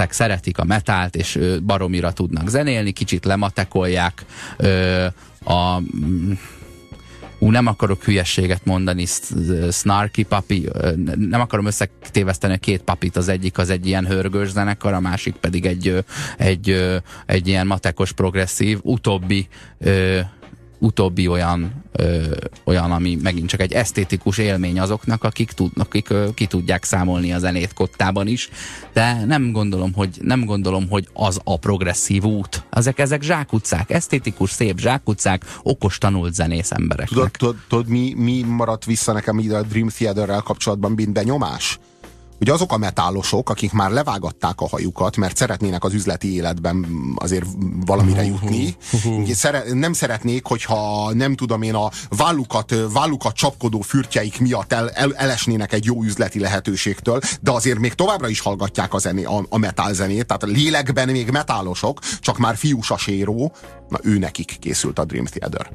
Szeretik 0.09 0.59
a 0.59 0.64
metált, 0.64 1.16
és 1.16 1.36
ö, 1.36 1.61
baromira 1.61 2.12
tudnak 2.12 2.49
zenélni, 2.49 2.92
kicsit 2.92 3.24
lematekolják 3.24 4.24
ö, 4.57 5.07
a 5.44 5.80
ú, 7.39 7.51
nem 7.51 7.66
akarok 7.66 8.05
hülyességet 8.05 8.64
mondani, 8.64 9.05
snarky 9.70 10.22
papi, 10.22 10.68
nem 11.16 11.41
akarom 11.41 11.66
összetéveszteni 11.66 12.55
a 12.55 12.59
két 12.59 12.82
papit, 12.82 13.16
az 13.16 13.28
egyik 13.28 13.59
az 13.59 13.70
egy 13.70 13.86
ilyen 13.86 14.07
hörgős 14.07 14.49
zenekar, 14.49 14.93
a 14.93 15.01
másik 15.01 15.34
pedig 15.34 15.66
egy, 15.66 16.05
egy, 16.39 17.01
egy 17.26 17.49
ilyen 17.49 17.66
matekos 17.66 18.12
progresszív, 18.12 18.78
utóbbi 18.82 19.49
utóbbi 20.79 21.29
olyan, 21.29 21.85
ö, 21.93 22.37
olyan, 22.64 22.93
ami 22.93 23.18
megint 23.22 23.49
csak 23.49 23.61
egy 23.61 23.72
esztétikus 23.72 24.39
élmény 24.39 24.81
azoknak, 24.81 25.24
akik, 25.24 25.53
tud, 25.53 25.70
akik 25.76 26.11
ö, 26.11 26.29
ki 26.35 26.47
tudják 26.47 26.85
számolni 26.85 27.33
a 27.33 27.39
zenét 27.39 27.72
kottában 27.72 28.26
is, 28.26 28.49
de 28.93 29.24
nem 29.24 29.53
gondolom, 29.53 29.93
hogy, 29.93 30.18
nem 30.20 30.45
gondolom, 30.45 30.89
hogy 30.89 31.09
az 31.12 31.41
a 31.45 31.59
progresszív 31.59 32.24
út. 32.24 32.64
Ezek, 32.70 32.99
ezek 32.99 33.22
zsákutcák, 33.22 33.91
esztétikus, 33.91 34.51
szép 34.51 34.79
zsákutcák, 34.79 35.45
okos 35.62 35.99
tanult 35.99 36.35
zenész 36.35 36.70
emberek. 36.70 37.09
Tudod, 37.09 37.31
tudod, 37.31 37.57
tudod 37.68 37.89
mi, 37.89 38.14
mi 38.16 38.43
maradt 38.43 38.85
vissza 38.85 39.12
nekem 39.12 39.39
ide 39.39 39.57
a 39.57 39.62
Dream 39.62 39.89
Theater-rel 39.89 40.41
kapcsolatban, 40.41 40.97
benyomás? 41.12 41.79
Ugye 42.41 42.53
azok 42.53 42.72
a 42.72 42.76
metálosok, 42.76 43.51
akik 43.51 43.72
már 43.72 43.91
levágatták 43.91 44.61
a 44.61 44.68
hajukat, 44.68 45.16
mert 45.16 45.36
szeretnének 45.36 45.84
az 45.84 45.95
üzleti 45.95 46.34
életben 46.34 46.86
azért 47.16 47.47
valamire 47.86 48.24
jutni, 48.24 48.76
nem 49.72 49.93
szeretnék, 49.93 50.47
hogyha 50.47 51.12
nem 51.14 51.34
tudom 51.34 51.62
én 51.62 51.74
a 51.74 51.91
vállukat, 52.09 52.74
vállukat 52.93 53.34
csapkodó 53.34 53.80
fürtjeik 53.80 54.41
miatt 54.41 54.72
el, 54.72 54.91
el, 54.91 55.14
elesnének 55.14 55.72
egy 55.72 55.84
jó 55.84 56.03
üzleti 56.03 56.41
lehetőségtől, 56.41 57.20
de 57.41 57.51
azért 57.51 57.78
még 57.78 57.95
továbbra 57.95 58.28
is 58.28 58.41
hallgatják 58.41 58.95
a, 58.95 58.99
zené, 58.99 59.24
a, 59.24 59.45
a 59.49 59.59
metál 59.59 59.93
zenét, 59.93 60.26
tehát 60.26 60.43
a 60.43 60.47
lélekben 60.47 61.09
még 61.09 61.30
metálosok, 61.30 62.01
csak 62.20 62.39
már 62.39 62.57
fiúsaséró, 62.57 63.53
na 63.89 63.99
ő 64.03 64.18
nekik 64.18 64.57
készült 64.61 64.99
a 64.99 65.05
Dream 65.05 65.24
Theater 65.24 65.70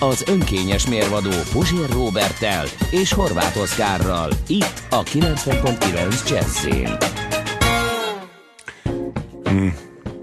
az 0.00 0.24
önkényes 0.26 0.88
mérvadó 0.88 1.30
Puzsér 1.52 1.88
Robertel 1.90 2.64
és 2.90 3.12
Horváth 3.12 3.60
Oszkárral. 3.60 4.30
Itt 4.46 4.82
a 4.90 5.02
90.9 5.02 6.28
Jazzin. 6.28 6.96
Hmm. 9.44 9.74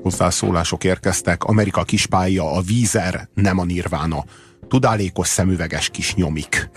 Hozzászólások 0.01 0.83
érkeztek. 0.83 1.43
Amerika 1.43 1.83
kispálya, 1.83 2.51
a 2.51 2.61
vízer, 2.61 3.29
nem 3.33 3.59
a 3.59 3.63
nirvána. 3.63 4.23
Tudálékos 4.67 5.27
szemüveges 5.27 5.89
kis 5.89 6.15
nyomik. 6.15 6.69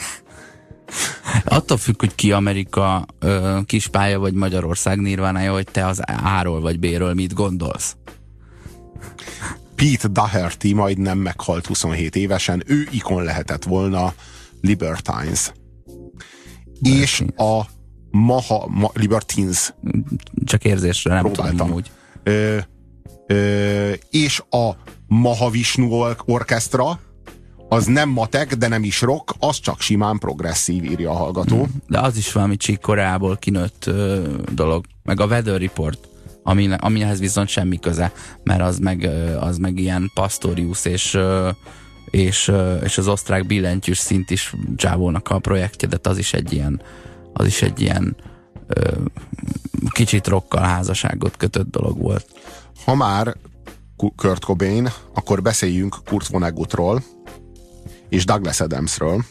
Attól 1.44 1.76
függ, 1.76 2.01
hogy 2.01 2.14
ki 2.14 2.32
Amerika 2.32 3.07
ö, 3.18 3.59
kispálya 3.66 4.18
vagy 4.18 4.32
Magyarország 4.32 4.99
nirvánája, 4.99 5.53
hogy 5.53 5.66
te 5.72 5.86
az 5.86 6.03
A-ról 6.22 6.61
vagy 6.61 6.78
B-ről 6.78 7.14
mit 7.14 7.34
gondolsz. 7.34 7.96
Pete 9.79 10.09
Daherty 10.09 10.72
majdnem 10.72 11.18
meghalt 11.18 11.66
27 11.66 12.16
évesen, 12.16 12.62
ő 12.66 12.89
ikon 12.91 13.22
lehetett 13.22 13.64
volna 13.64 14.14
Libertines. 14.61 15.53
És 16.83 17.24
a 17.37 17.61
Maha, 18.11 18.66
ma, 18.68 18.91
Libertines. 18.95 19.74
Csak 20.45 20.64
érzésre, 20.64 21.14
nem 21.14 21.22
Próbáltam. 21.22 21.57
tudom 21.57 21.72
úgy. 21.72 21.91
Ö, 22.22 22.59
ö, 23.26 23.93
és 24.11 24.43
a 24.51 24.70
Mahavishnu 25.07 26.05
Orchestra, 26.24 27.01
az 27.68 27.87
nem 27.87 28.09
matek, 28.09 28.55
de 28.57 28.68
nem 28.68 28.85
is 28.85 29.01
rock, 29.01 29.35
az 29.39 29.61
csak 29.61 29.81
simán 29.81 30.18
progresszív, 30.18 30.85
írja 30.85 31.11
a 31.11 31.14
hallgató. 31.14 31.66
De 31.87 32.01
az 32.01 32.16
is 32.16 32.33
valami 32.33 32.57
csík 32.57 32.81
korából 32.81 33.37
kinőtt 33.37 33.87
ö, 33.87 34.22
dolog. 34.53 34.85
Meg 35.03 35.20
a 35.20 35.26
Weather 35.26 35.61
Report 35.61 36.09
ami, 36.49 36.68
amihez 36.78 37.18
viszont 37.18 37.49
semmi 37.49 37.78
köze, 37.78 38.12
mert 38.42 38.61
az 38.61 38.78
meg, 38.78 39.11
az 39.40 39.59
meg 39.59 39.78
ilyen 39.78 40.11
Pastorius 40.14 40.84
és 40.84 41.18
és, 42.11 42.53
és 42.82 42.99
az 42.99 43.09
osztrák 43.09 43.46
billentyűs 43.46 43.99
szint 43.99 44.30
is 44.30 44.55
Csávónak 44.76 45.28
a 45.28 45.38
projektje, 45.38 45.88
de 45.88 45.99
az 46.03 46.18
is 46.18 46.32
egy 46.32 46.53
ilyen 46.53 46.82
az 47.32 47.46
is 47.46 47.62
egy 47.62 47.80
ilyen 47.80 48.16
kicsit 49.90 50.26
rokkal 50.26 50.62
házasságot 50.62 51.36
kötött 51.36 51.70
dolog 51.70 51.99
volt. 51.99 52.26
Ha 52.84 52.94
már 52.94 53.36
Kurt 54.16 54.44
Cobain, 54.44 54.88
akkor 55.14 55.42
beszéljünk 55.42 55.96
Kurt 56.05 56.26
Vonnegutról 56.26 57.03
és 58.09 58.24
Douglas 58.24 58.61
Adamsről, 58.61 59.24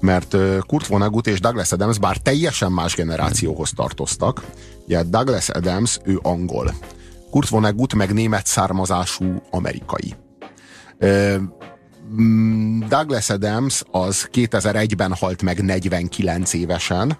mert 0.00 0.36
Kurt 0.66 0.86
Vonnegut 0.86 1.26
és 1.26 1.40
Douglas 1.40 1.72
Adams 1.72 1.98
bár 1.98 2.16
teljesen 2.16 2.72
más 2.72 2.94
generációhoz 2.94 3.70
tartoztak, 3.70 4.44
ugye 4.84 5.02
Douglas 5.02 5.48
Adams, 5.48 5.98
ő 6.04 6.18
angol, 6.22 6.74
Kurt 7.30 7.48
Vonnegut 7.48 7.94
meg 7.94 8.12
német 8.12 8.46
származású 8.46 9.42
amerikai. 9.50 10.14
Mm, 12.20 12.80
Douglas 12.88 13.30
Adams 13.30 13.82
az 13.90 14.28
2001-ben 14.32 15.14
halt 15.14 15.42
meg 15.42 15.64
49 15.64 16.52
évesen, 16.52 17.18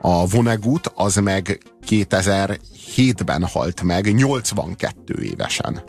a 0.00 0.26
Vonnegut 0.26 0.92
az 0.94 1.16
meg 1.16 1.62
2007-ben 1.86 3.46
halt 3.46 3.82
meg 3.82 4.14
82 4.14 5.22
évesen. 5.22 5.82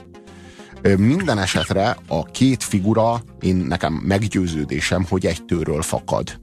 Minden 0.98 1.38
esetre 1.38 1.98
a 2.08 2.24
két 2.24 2.64
figura, 2.64 3.24
én 3.40 3.56
nekem 3.56 3.94
meggyőződésem, 3.94 5.06
hogy 5.10 5.26
egy 5.26 5.46
tőről 5.46 5.82
fakad. 5.82 6.40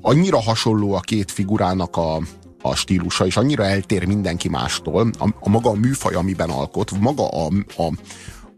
Annyira 0.00 0.40
hasonló 0.40 0.94
a 0.94 1.00
két 1.00 1.30
figurának 1.30 1.96
a, 1.96 2.20
a 2.62 2.74
stílusa, 2.74 3.26
és 3.26 3.36
annyira 3.36 3.64
eltér 3.64 4.06
mindenki 4.06 4.48
mástól, 4.48 5.10
a, 5.18 5.28
a 5.40 5.48
maga 5.48 5.70
a 5.70 5.74
műfaj, 5.74 6.14
amiben 6.14 6.50
alkot, 6.50 6.90
maga 6.98 7.28
a, 7.28 7.46
a, 7.76 7.82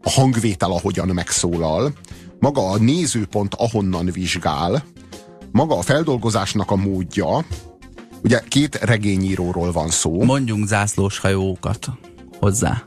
a 0.03 0.09
hangvétel, 0.09 0.71
ahogyan 0.71 1.07
megszólal, 1.07 1.93
maga 2.39 2.69
a 2.69 2.77
nézőpont, 2.77 3.53
ahonnan 3.53 4.05
vizsgál, 4.05 4.83
maga 5.51 5.77
a 5.77 5.81
feldolgozásnak 5.81 6.71
a 6.71 6.75
módja, 6.75 7.45
ugye 8.23 8.41
két 8.47 8.75
regényíróról 8.75 9.71
van 9.71 9.89
szó. 9.89 10.23
Mondjunk 10.23 10.67
zászlós 10.67 11.19
hajókat 11.19 11.87
hozzá. 12.39 12.83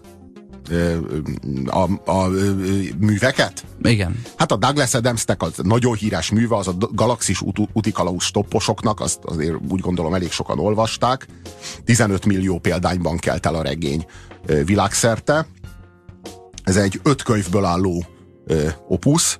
A, 1.67 2.11
a, 2.11 2.29
műveket? 2.99 3.65
Igen. 3.83 4.23
Hát 4.37 4.53
a 4.53 4.57
Douglas 4.57 4.95
Adamsnek 4.95 5.43
az 5.43 5.53
nagyon 5.63 5.95
híres 5.95 6.31
műve, 6.31 6.57
az 6.57 6.69
a 6.69 6.75
Galaxis 6.93 7.41
ut 7.41 7.59
utikalauz 7.73 8.23
stopposoknak, 8.23 9.01
azt 9.01 9.19
azért 9.25 9.57
úgy 9.69 9.81
gondolom 9.81 10.15
elég 10.15 10.31
sokan 10.31 10.59
olvasták. 10.59 11.27
15 11.85 12.27
millió 12.27 12.59
példányban 12.59 13.17
kelt 13.17 13.47
el 13.47 13.55
a 13.55 13.63
regény 13.63 14.07
világszerte. 14.65 15.47
Ez 16.65 16.77
egy 16.77 17.01
öt 17.03 17.23
könyvből 17.23 17.65
álló 17.65 18.05
opusz. 18.89 19.39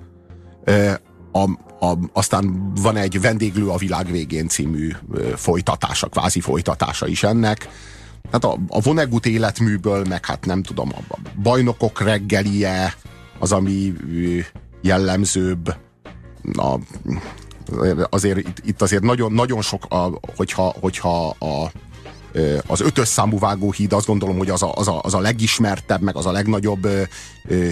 A, 1.31 1.41
a, 1.85 1.97
aztán 2.13 2.73
van 2.81 2.95
egy 2.95 3.21
Vendéglő 3.21 3.69
a 3.69 3.77
világ 3.77 4.11
végén 4.11 4.47
című 4.47 4.91
folytatása, 5.35 6.07
kvázi 6.07 6.39
folytatása 6.39 7.07
is 7.07 7.23
ennek 7.23 7.69
hát 8.31 8.43
a, 8.43 8.57
a 8.67 8.79
Vonnegut 8.79 9.25
életműből, 9.25 10.05
meg 10.09 10.25
hát 10.25 10.45
nem 10.45 10.63
tudom, 10.63 10.89
a 11.09 11.17
bajnokok 11.41 12.01
reggelie, 12.01 12.93
az, 13.39 13.51
ami 13.51 13.93
jellemzőbb, 14.81 15.75
a, 16.53 16.79
azért 18.09 18.37
itt, 18.37 18.61
itt 18.65 18.81
azért 18.81 19.03
nagyon, 19.03 19.31
nagyon 19.31 19.61
sok, 19.61 19.85
a, 19.89 20.19
hogyha, 20.35 20.73
hogyha 20.79 21.27
a, 21.29 21.71
az 22.67 22.81
ötös 22.81 23.07
számú 23.07 23.39
vágóhíd, 23.39 23.93
azt 23.93 24.07
gondolom, 24.07 24.37
hogy 24.37 24.49
az 24.49 24.63
a, 24.63 24.73
az 24.73 24.87
a, 24.87 25.01
az 25.03 25.13
a 25.13 25.19
legismertebb, 25.19 26.01
meg 26.01 26.15
az 26.15 26.25
a 26.25 26.31
legnagyobb 26.31 26.85
ö, 26.85 27.03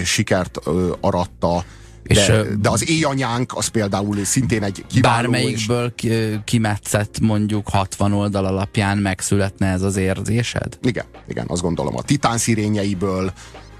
sikert 0.04 0.58
ö, 0.64 0.92
aratta 1.00 1.64
és, 2.06 2.26
de, 2.26 2.42
de 2.60 2.70
az 2.70 2.88
éjanyánk 2.88 3.56
az 3.56 3.66
például 3.66 4.24
szintén 4.24 4.62
egy 4.62 4.84
kiváló... 4.88 5.30
Bármelyikből 5.30 5.92
és... 6.02 6.38
kimetszett 6.44 7.20
mondjuk 7.20 7.68
60 7.68 8.12
oldal 8.12 8.44
alapján 8.44 8.98
megszületne 8.98 9.66
ez 9.66 9.82
az 9.82 9.96
érzésed? 9.96 10.78
Igen, 10.82 11.04
igen, 11.28 11.44
azt 11.48 11.62
gondolom. 11.62 11.96
A 11.96 12.02
titán 12.02 12.38
szirényeiből, 12.38 13.32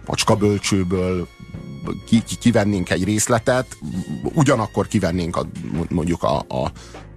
macska 0.06 0.36
bölcsőből 0.36 1.28
ki, 2.06 2.22
ki, 2.22 2.36
kivennénk 2.36 2.90
egy 2.90 3.04
részletet, 3.04 3.78
ugyanakkor 4.22 4.86
kivennénk 4.86 5.36
a, 5.36 5.46
mondjuk 5.88 6.22
a, 6.22 6.38
a, 6.38 6.72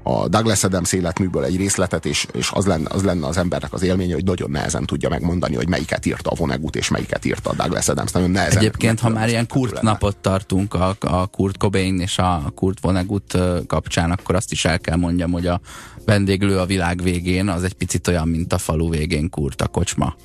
a 0.10 0.28
Douglas 0.28 0.64
Adams 0.64 0.94
életműből 0.94 1.44
egy 1.44 1.58
részletet, 1.58 2.06
és, 2.06 2.28
és 2.34 2.50
az, 2.54 2.66
lenne, 2.66 2.90
az 2.90 3.04
lenne 3.04 3.28
az 3.28 3.38
embernek 3.38 3.74
az 3.74 3.82
élménye, 3.82 4.14
hogy 4.14 4.24
nagyon 4.24 4.52
nehezen 4.52 4.86
tudja 4.86 5.10
megmondani, 5.10 5.56
hogy 5.56 5.68
melyiket 5.68 6.06
írta 6.06 6.30
a 6.30 6.36
Vonnegut, 6.36 6.76
és 6.76 6.90
melyiket 6.90 7.26
írta 7.26 7.50
a 7.50 7.54
Douglas 7.54 7.88
Adams. 7.88 8.12
Nagyon 8.12 8.32
nehezen. 8.32 8.58
Egyébként, 8.58 9.00
ha 9.00 9.10
már 9.10 9.30
ilyen 9.30 9.48
Kurt 9.48 9.72
lenne. 9.72 9.92
napot 9.92 10.18
tartunk 10.18 10.74
a, 10.74 10.96
a 11.00 11.28
Kurt 11.28 11.58
Cobain 11.58 12.00
és 12.00 12.18
a 12.18 12.52
Kurt 12.56 12.80
Vonnegut 12.82 13.38
kapcsán, 13.68 14.12
akkor 14.12 14.36
azt 14.36 14.52
is 14.52 14.66
el 14.66 14.80
kell 14.80 14.96
mondjam, 14.96 15.32
hogy 15.32 15.48
a 15.48 15.62
vendéglő 16.06 16.58
a 16.58 16.66
világ 16.66 17.02
végén 17.02 17.50
az 17.50 17.64
egy 17.64 17.74
picit 17.74 18.08
olyan, 18.08 18.28
mint 18.28 18.54
a 18.54 18.58
falu 18.58 18.90
végén 18.90 19.30
Kurt 19.30 19.62
a 19.62 19.68
kocsma. 19.68 20.16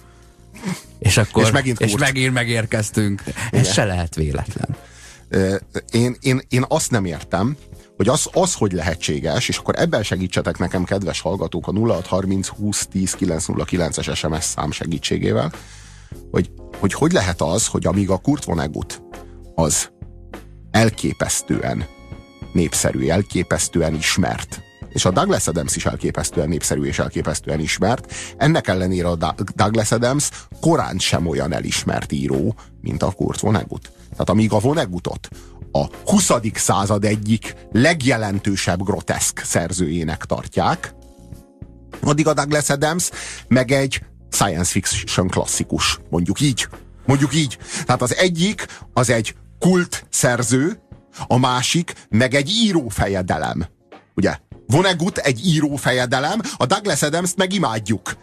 És 0.98 1.16
akkor 1.16 1.42
és 1.42 1.50
megint, 1.50 1.80
és 1.80 1.96
megint 1.96 2.32
megérkeztünk. 2.32 3.22
Ez 3.26 3.60
Igen. 3.60 3.72
se 3.72 3.84
lehet 3.84 4.14
véletlen. 4.14 4.76
Én, 5.90 6.16
én, 6.20 6.40
én 6.48 6.64
azt 6.68 6.90
nem 6.90 7.04
értem, 7.04 7.56
hogy 7.96 8.08
az, 8.08 8.28
az 8.32 8.54
hogy 8.54 8.72
lehetséges, 8.72 9.48
és 9.48 9.58
akkor 9.58 9.74
ebben 9.78 10.02
segítsetek 10.02 10.58
nekem, 10.58 10.84
kedves 10.84 11.20
hallgatók, 11.20 11.68
a 11.68 11.72
0630 11.72 12.48
20 12.48 12.86
10 12.86 13.16
909-es 13.20 14.16
SMS 14.16 14.44
szám 14.44 14.70
segítségével, 14.70 15.52
hogy, 16.30 16.50
hogy 16.78 16.92
hogy 16.92 17.12
lehet 17.12 17.40
az, 17.40 17.66
hogy 17.66 17.86
amíg 17.86 18.10
a 18.10 18.16
Kurt 18.16 18.44
Vonnegut 18.44 19.02
az 19.54 19.90
elképesztően 20.70 21.84
népszerű, 22.52 23.08
elképesztően 23.08 23.94
ismert, 23.94 24.62
és 24.88 25.04
a 25.04 25.10
Douglas 25.10 25.46
Adams 25.46 25.76
is 25.76 25.86
elképesztően 25.86 26.48
népszerű 26.48 26.82
és 26.82 26.98
elképesztően 26.98 27.60
ismert. 27.60 28.12
Ennek 28.36 28.68
ellenére 28.68 29.08
a 29.08 29.34
Douglas 29.54 29.92
Adams 29.92 30.30
korán 30.60 30.98
sem 30.98 31.26
olyan 31.26 31.52
elismert 31.52 32.12
író, 32.12 32.54
mint 32.80 33.02
a 33.02 33.10
Kurt 33.10 33.40
Vonnegut. 33.40 33.92
Tehát 34.10 34.30
amíg 34.30 34.52
a 34.52 34.58
Vonnegutot 34.58 35.28
a 35.76 35.86
20. 36.06 36.30
század 36.54 37.04
egyik 37.04 37.54
legjelentősebb 37.72 38.82
groteszk 38.82 39.38
szerzőjének 39.38 40.24
tartják, 40.24 40.94
addig 42.02 42.26
a 42.26 42.34
Douglas 42.34 42.70
Adams 42.70 43.10
meg 43.48 43.70
egy 43.72 44.00
science 44.30 44.70
fiction 44.70 45.28
klasszikus, 45.28 45.98
mondjuk 46.10 46.40
így. 46.40 46.68
Mondjuk 47.06 47.34
így. 47.34 47.58
Tehát 47.84 48.02
az 48.02 48.16
egyik 48.16 48.66
az 48.92 49.10
egy 49.10 49.34
kult 49.58 50.06
szerző, 50.10 50.82
a 51.26 51.38
másik 51.38 51.92
meg 52.08 52.34
egy 52.34 52.50
írófejedelem. 52.50 53.66
Ugye? 54.14 54.36
Vonnegut 54.66 55.18
egy 55.18 55.46
írófejedelem, 55.46 56.40
a 56.56 56.66
Douglas 56.66 57.02
Adams-t 57.02 57.36
meg 57.36 57.52
imádjuk. 57.52 58.16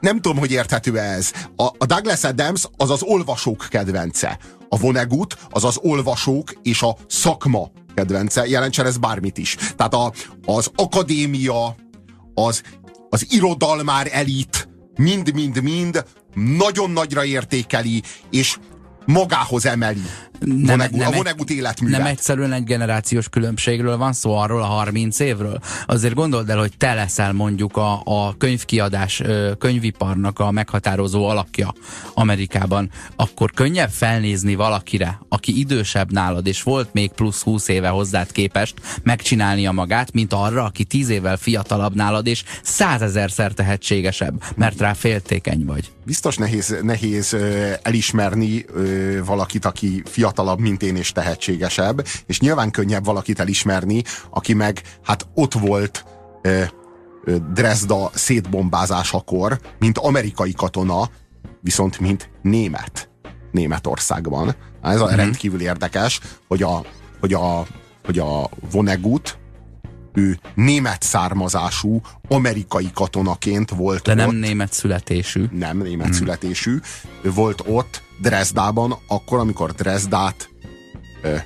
Nem 0.00 0.20
tudom, 0.20 0.38
hogy 0.38 0.50
érthető 0.50 0.98
ez. 0.98 1.32
A, 1.56 1.64
a 1.78 1.86
Douglas 1.86 2.24
Adams 2.24 2.64
az 2.76 2.90
az 2.90 3.02
olvasók 3.02 3.66
kedvence. 3.70 4.38
A 4.76 4.78
Vonnegut 4.78 5.38
az 5.50 5.64
az 5.64 5.78
olvasók 5.82 6.52
és 6.62 6.82
a 6.82 6.96
szakma 7.08 7.70
kedvence. 7.94 8.46
Jelentsen 8.46 8.86
ez 8.86 8.96
bármit 8.96 9.38
is. 9.38 9.56
Tehát 9.76 9.94
a, 9.94 10.12
az 10.44 10.70
akadémia, 10.74 11.76
az, 12.34 12.62
az 13.10 13.26
irodalmár 13.32 14.08
elit, 14.12 14.68
mind-mind-mind 14.96 16.04
nagyon 16.34 16.90
nagyra 16.90 17.24
értékeli, 17.24 18.02
és 18.30 18.58
magához 19.04 19.66
emeli 19.66 20.04
nem, 20.40 20.64
Vonnegut, 20.66 20.98
nem, 20.98 21.08
a 21.08 21.14
Vonnegut 21.14 21.50
életművet. 21.50 21.98
Nem 21.98 22.06
egyszerűen 22.06 22.52
egy 22.52 22.64
generációs 22.64 23.28
különbségről 23.28 23.96
van 23.96 24.12
szó, 24.12 24.36
arról 24.36 24.62
a 24.62 24.66
30 24.66 25.18
évről. 25.18 25.58
Azért 25.86 26.14
gondold 26.14 26.50
el, 26.50 26.58
hogy 26.58 26.76
te 26.76 26.94
leszel 26.94 27.32
mondjuk 27.32 27.76
a, 27.76 28.00
a 28.04 28.36
könyvkiadás, 28.36 29.22
könyviparnak 29.58 30.38
a 30.38 30.50
meghatározó 30.50 31.28
alakja 31.28 31.74
Amerikában, 32.14 32.90
akkor 33.16 33.52
könnyebb 33.52 33.90
felnézni 33.90 34.54
valakire, 34.54 35.20
aki 35.28 35.58
idősebb 35.58 36.12
nálad, 36.12 36.46
és 36.46 36.62
volt 36.62 36.92
még 36.92 37.10
plusz 37.10 37.42
20 37.42 37.68
éve 37.68 37.88
hozzád 37.88 38.32
képest 38.32 38.74
megcsinálnia 39.02 39.72
magát, 39.72 40.12
mint 40.12 40.32
arra, 40.32 40.64
aki 40.64 40.84
10 40.84 41.08
évvel 41.08 41.36
fiatalabb 41.36 41.94
nálad, 41.94 42.26
és 42.26 42.44
százezerszer 42.62 43.52
tehetségesebb, 43.52 44.42
mert 44.56 44.80
rá 44.80 44.92
féltékeny 44.92 45.64
vagy. 45.64 45.90
Biztos 46.04 46.36
nehéz, 46.36 46.76
nehéz 46.82 47.36
elismerni 47.82 48.64
valakit, 49.24 49.64
aki 49.64 50.02
fiatalabb 50.04 50.25
fiatalabb, 50.26 50.58
mint 50.58 50.82
én, 50.82 50.96
és 50.96 51.12
tehetségesebb, 51.12 52.06
és 52.26 52.40
nyilván 52.40 52.70
könnyebb 52.70 53.04
valakit 53.04 53.40
elismerni, 53.40 54.02
aki 54.30 54.54
meg 54.54 54.82
hát 55.02 55.26
ott 55.34 55.52
volt 55.52 56.04
ö, 56.42 56.62
ö, 57.24 57.36
Dresda 57.54 58.10
szétbombázásakor, 58.14 59.60
mint 59.78 59.98
amerikai 59.98 60.52
katona, 60.52 61.10
viszont 61.60 61.98
mint 61.98 62.30
német 62.42 63.08
Németországban. 63.52 64.54
Ez 64.82 65.00
a 65.00 65.06
mm-hmm. 65.06 65.16
rendkívül 65.16 65.60
érdekes, 65.60 66.20
hogy 66.48 66.62
a, 66.62 66.84
hogy 67.20 67.32
a, 67.32 67.66
hogy 68.04 68.18
a 68.18 68.48
Vonnegut, 68.70 69.38
ő 70.14 70.38
német 70.54 71.02
származású, 71.02 72.00
amerikai 72.28 72.90
katonaként 72.94 73.70
volt 73.70 74.02
De 74.02 74.14
nem 74.14 74.34
német 74.34 74.72
születésű. 74.72 75.44
Nem 75.50 75.78
német 75.78 76.08
mm. 76.08 76.10
születésű. 76.10 76.78
Ő 77.22 77.30
volt 77.30 77.62
ott 77.66 78.02
Dresdában, 78.20 78.98
akkor, 79.06 79.38
amikor 79.38 79.72
Dresdát 79.72 80.48
ö, 81.22 81.36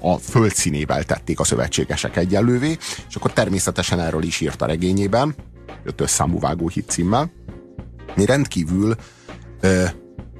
a 0.00 0.16
földszínével 0.16 1.04
tették 1.04 1.40
a 1.40 1.44
szövetségesek 1.44 2.16
egyenlővé, 2.16 2.78
és 3.08 3.14
akkor 3.14 3.32
természetesen 3.32 4.00
erről 4.00 4.22
is 4.22 4.40
írt 4.40 4.62
a 4.62 4.66
regényében, 4.66 5.34
ötös 5.84 6.10
számú 6.10 6.38
vágóhit 6.38 6.90
címmel. 6.90 7.30
Mi 8.14 8.24
rendkívül 8.24 8.96
ö, 9.60 9.84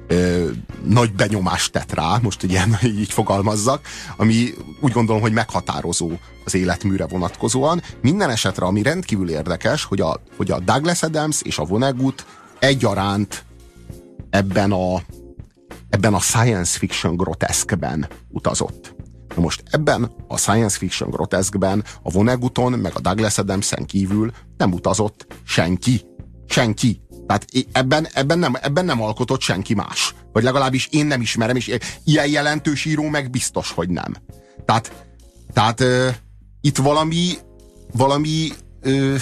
ö, 0.07 0.49
nagy 0.83 1.13
benyomást 1.13 1.71
tett 1.71 1.93
rá, 1.93 2.17
most 2.21 2.43
ugye 2.43 2.63
így 2.83 3.11
fogalmazzak, 3.11 3.81
ami 4.17 4.49
úgy 4.81 4.91
gondolom, 4.91 5.21
hogy 5.21 5.33
meghatározó 5.33 6.11
az 6.45 6.53
életműre 6.53 7.07
vonatkozóan. 7.07 7.81
Minden 8.01 8.29
esetre, 8.29 8.65
ami 8.65 8.81
rendkívül 8.81 9.29
érdekes, 9.29 9.83
hogy 9.83 10.01
a, 10.01 10.21
hogy 10.37 10.51
a 10.51 10.59
Douglas 10.59 11.03
Adams 11.03 11.41
és 11.41 11.57
a 11.57 11.65
Vonnegut 11.65 12.25
egyaránt 12.59 13.45
ebben 14.31 14.71
a, 14.71 15.01
ebben 15.89 16.13
a 16.13 16.19
science 16.19 16.77
fiction 16.77 17.15
groteszkben 17.15 18.07
utazott. 18.29 18.95
Na 19.35 19.41
most 19.41 19.63
ebben 19.69 20.11
a 20.27 20.37
science 20.37 20.77
fiction 20.77 21.09
groteszkben 21.09 21.83
a 22.01 22.11
Vonneguton 22.11 22.71
meg 22.71 22.91
a 22.95 22.99
Douglas 22.99 23.37
Adamsen 23.37 23.85
kívül 23.85 24.31
nem 24.57 24.73
utazott 24.73 25.27
senki. 25.43 26.01
Senki. 26.47 27.01
Tehát 27.27 27.45
ebben, 27.71 28.07
ebben, 28.13 28.39
nem, 28.39 28.53
ebben 28.61 28.85
nem 28.85 29.01
alkotott 29.01 29.41
senki 29.41 29.73
más. 29.73 30.15
Vagy 30.31 30.43
legalábbis 30.43 30.87
én 30.91 31.05
nem 31.05 31.21
ismerem, 31.21 31.55
és 31.55 31.77
ilyen 32.03 32.27
jelentős 32.27 32.85
író 32.85 33.07
meg 33.07 33.29
biztos, 33.29 33.71
hogy 33.71 33.89
nem. 33.89 34.13
Tehát, 34.65 35.05
tehát 35.53 35.79
ö, 35.79 36.09
itt 36.61 36.77
valami, 36.77 37.33
valami 37.91 38.49
ö, 38.81 39.15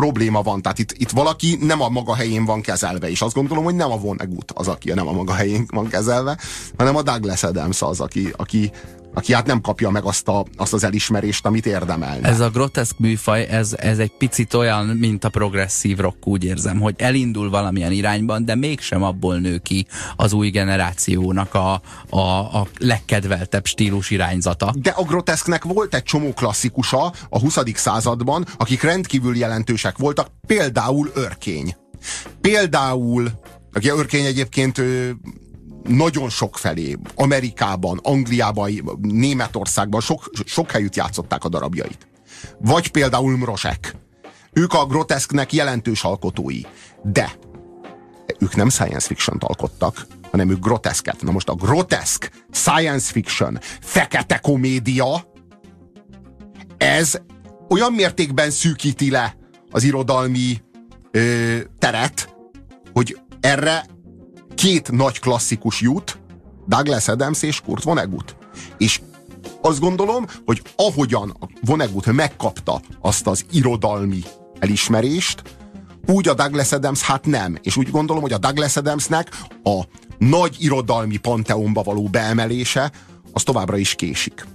probléma 0.00 0.42
van. 0.42 0.62
Tehát 0.62 0.78
itt, 0.78 0.92
itt 0.92 1.10
valaki 1.10 1.58
nem 1.60 1.80
a 1.80 1.88
maga 1.88 2.14
helyén 2.14 2.44
van 2.44 2.60
kezelve, 2.60 3.10
és 3.10 3.20
azt 3.20 3.34
gondolom, 3.34 3.64
hogy 3.64 3.74
nem 3.74 3.90
a 3.92 3.96
Vonnegut 3.96 4.52
az, 4.54 4.68
aki 4.68 4.92
nem 4.92 5.08
a 5.08 5.12
maga 5.12 5.34
helyén 5.34 5.66
van 5.70 5.88
kezelve, 5.88 6.38
hanem 6.76 6.96
a 6.96 7.02
Douglas 7.02 7.42
Adams 7.42 7.82
az, 7.82 8.00
aki, 8.00 8.32
aki 8.36 8.70
aki 9.16 9.34
hát 9.34 9.46
nem 9.46 9.60
kapja 9.60 9.90
meg 9.90 10.04
azt, 10.04 10.28
a, 10.28 10.44
azt 10.56 10.72
az 10.72 10.84
elismerést, 10.84 11.46
amit 11.46 11.66
érdemelne. 11.66 12.28
Ez 12.28 12.40
a 12.40 12.50
groteszk 12.50 12.98
műfaj, 12.98 13.46
ez, 13.46 13.74
ez 13.78 13.98
egy 13.98 14.12
picit 14.18 14.54
olyan, 14.54 14.86
mint 14.86 15.24
a 15.24 15.28
progresszív 15.28 15.98
rock, 15.98 16.26
úgy 16.26 16.44
érzem, 16.44 16.80
hogy 16.80 16.94
elindul 16.98 17.50
valamilyen 17.50 17.92
irányban, 17.92 18.44
de 18.44 18.54
mégsem 18.54 19.02
abból 19.02 19.38
nő 19.38 19.58
ki 19.58 19.86
az 20.16 20.32
új 20.32 20.50
generációnak 20.50 21.54
a, 21.54 21.80
a, 22.10 22.18
a 22.38 22.66
legkedveltebb 22.78 23.66
stílus 23.66 24.10
irányzata. 24.10 24.74
De 24.78 24.90
a 24.90 25.02
groteszknek 25.02 25.64
volt 25.64 25.94
egy 25.94 26.02
csomó 26.02 26.32
klasszikusa 26.32 27.12
a 27.28 27.38
20. 27.38 27.58
században, 27.74 28.46
akik 28.56 28.82
rendkívül 28.82 29.36
jelentősek 29.36 29.98
voltak, 29.98 30.28
például 30.46 31.10
Örkény. 31.14 31.76
Például, 32.40 33.30
aki 33.72 33.88
Örkény 33.88 34.24
egyébként 34.24 34.82
nagyon 35.86 36.28
sok 36.28 36.58
felé, 36.58 36.96
Amerikában, 37.14 38.00
Angliában, 38.02 38.98
Németországban 39.00 40.00
sok, 40.00 40.30
sok 40.44 40.70
helyütt 40.70 40.96
játszották 40.96 41.44
a 41.44 41.48
darabjait. 41.48 42.08
Vagy 42.58 42.90
például 42.90 43.36
Mrosek. 43.36 43.96
Ők 44.52 44.72
a 44.72 44.86
groteszknek 44.86 45.52
jelentős 45.52 46.04
alkotói. 46.04 46.60
De 47.02 47.32
ők 48.38 48.56
nem 48.56 48.68
science 48.68 49.06
fiction 49.06 49.36
alkottak, 49.40 50.06
hanem 50.30 50.50
ők 50.50 50.60
groteszket. 50.60 51.22
Na 51.22 51.30
most 51.30 51.48
a 51.48 51.54
groteszk, 51.54 52.30
science 52.50 53.12
fiction, 53.12 53.58
fekete 53.80 54.38
komédia, 54.38 55.34
ez 56.76 57.20
olyan 57.68 57.92
mértékben 57.92 58.50
szűkíti 58.50 59.10
le 59.10 59.36
az 59.70 59.82
irodalmi 59.82 60.62
ö, 61.10 61.58
teret, 61.78 62.36
hogy 62.92 63.18
erre 63.40 63.84
két 64.56 64.90
nagy 64.90 65.18
klasszikus 65.18 65.80
jut, 65.80 66.18
Douglas 66.66 67.08
Adams 67.08 67.42
és 67.42 67.60
Kurt 67.60 67.82
Vonnegut. 67.82 68.36
És 68.78 69.00
azt 69.60 69.80
gondolom, 69.80 70.26
hogy 70.44 70.62
ahogyan 70.76 71.36
Vonnegut 71.60 72.12
megkapta 72.12 72.80
azt 73.00 73.26
az 73.26 73.44
irodalmi 73.50 74.22
elismerést, 74.58 75.42
úgy 76.06 76.28
a 76.28 76.34
Douglas 76.34 76.72
Adams 76.72 77.02
hát 77.02 77.26
nem. 77.26 77.58
És 77.62 77.76
úgy 77.76 77.90
gondolom, 77.90 78.22
hogy 78.22 78.32
a 78.32 78.38
Douglas 78.38 78.76
Adamsnek 78.76 79.38
a 79.62 79.80
nagy 80.18 80.56
irodalmi 80.58 81.16
panteonba 81.16 81.82
való 81.82 82.02
beemelése 82.02 82.92
az 83.32 83.42
továbbra 83.42 83.76
is 83.76 83.94
késik. 83.94 84.46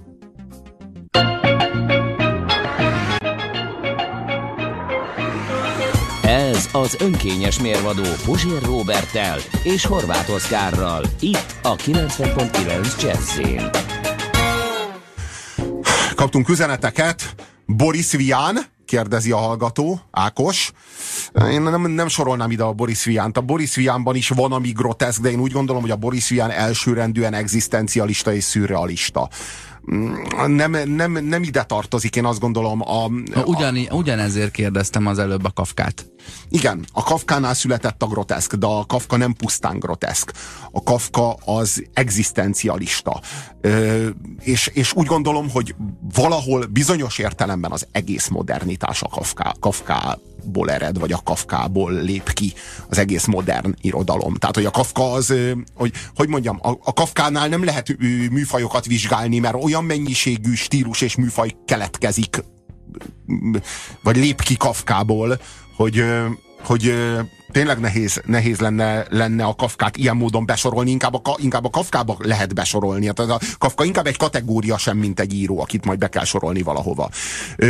Ez 6.62 6.68
az 6.72 6.96
önkényes 7.00 7.60
mérvadó 7.60 8.02
Puzsér 8.24 8.62
Robertel 8.62 9.38
és 9.62 9.86
Horváth 9.86 10.30
Oszkárral. 10.30 11.04
Itt 11.20 11.54
a 11.62 11.76
90.9 11.76 13.02
Jazzin. 13.02 13.70
Kaptunk 16.14 16.48
üzeneteket. 16.48 17.34
Boris 17.66 18.12
Vian, 18.12 18.58
kérdezi 18.84 19.30
a 19.30 19.36
hallgató, 19.36 20.00
Ákos. 20.10 20.72
Én 21.50 21.62
nem, 21.62 21.90
nem 21.90 22.08
sorolnám 22.08 22.50
ide 22.50 22.62
a 22.62 22.72
Boris 22.72 23.04
Viánt. 23.04 23.36
A 23.36 23.40
Boris 23.40 23.74
Viánban 23.74 24.16
is 24.16 24.28
van, 24.28 24.52
ami 24.52 24.68
groteszk, 24.68 25.20
de 25.20 25.30
én 25.30 25.40
úgy 25.40 25.52
gondolom, 25.52 25.82
hogy 25.82 25.90
a 25.90 25.96
Boris 25.96 26.28
Vian 26.28 26.50
elsőrendűen 26.50 27.34
egzisztencialista 27.34 28.32
és 28.32 28.44
szürrealista 28.44 29.28
nem, 30.46 30.76
nem, 30.88 31.12
nem 31.12 31.42
ide 31.42 31.62
tartozik, 31.62 32.16
én 32.16 32.24
azt 32.24 32.40
gondolom. 32.40 32.80
A, 32.80 33.06
Ugyan, 33.44 33.76
a, 33.88 33.94
ugyanezért 33.94 34.50
kérdeztem 34.50 35.06
az 35.06 35.18
előbb 35.18 35.44
a 35.44 35.50
Kafkát. 35.50 36.11
Igen, 36.48 36.84
a 36.92 37.02
Kafkánál 37.02 37.54
született 37.54 38.02
a 38.02 38.06
groteszk, 38.06 38.54
de 38.54 38.66
a 38.66 38.86
Kafka 38.86 39.16
nem 39.16 39.32
pusztán 39.32 39.78
groteszk. 39.78 40.32
A 40.70 40.82
Kafka 40.82 41.32
az 41.32 41.84
egzisztencialista. 41.92 43.20
Ö, 43.60 44.08
és, 44.40 44.66
és 44.66 44.92
úgy 44.92 45.06
gondolom, 45.06 45.50
hogy 45.50 45.74
valahol 46.14 46.66
bizonyos 46.66 47.18
értelemben 47.18 47.72
az 47.72 47.86
egész 47.92 48.28
modernitás 48.28 49.02
a 49.02 49.08
Kafka, 49.08 49.54
Kafka 49.60 50.18
ból 50.44 50.70
ered, 50.70 50.98
vagy 50.98 51.12
a 51.12 51.20
Kafkából 51.24 51.92
lép 51.92 52.32
ki 52.32 52.52
az 52.88 52.98
egész 52.98 53.26
modern 53.26 53.74
irodalom. 53.80 54.34
Tehát, 54.34 54.54
hogy 54.54 54.64
a 54.64 54.70
Kafka 54.70 55.12
az, 55.12 55.34
hogy, 55.74 55.92
hogy 56.14 56.28
mondjam, 56.28 56.58
a, 56.62 56.70
a 56.82 56.92
Kafkánál 56.92 57.48
nem 57.48 57.64
lehet 57.64 57.96
műfajokat 58.30 58.86
vizsgálni, 58.86 59.38
mert 59.38 59.64
olyan 59.64 59.84
mennyiségű 59.84 60.54
stílus 60.54 61.00
és 61.00 61.16
műfaj 61.16 61.56
keletkezik, 61.64 62.44
vagy 64.02 64.16
lép 64.16 64.42
ki 64.42 64.56
Kafkából, 64.56 65.40
hogy, 65.76 66.04
hogy 66.64 66.94
tényleg 67.52 67.78
nehéz, 67.80 68.22
nehéz 68.26 68.60
lenne, 68.60 69.06
lenne 69.08 69.44
a 69.44 69.54
Kafkát 69.54 69.96
ilyen 69.96 70.16
módon 70.16 70.46
besorolni, 70.46 70.90
inkább 70.90 71.14
a, 71.14 71.36
inkább 71.36 71.64
a 71.64 71.70
Kafkába 71.70 72.16
lehet 72.18 72.54
besorolni. 72.54 73.06
Hát 73.06 73.18
a 73.18 73.40
Kafka 73.58 73.84
inkább 73.84 74.06
egy 74.06 74.16
kategória 74.16 74.78
sem, 74.78 74.96
mint 74.96 75.20
egy 75.20 75.34
író, 75.34 75.60
akit 75.60 75.84
majd 75.84 75.98
be 75.98 76.08
kell 76.08 76.24
sorolni 76.24 76.62
valahova. 76.62 77.10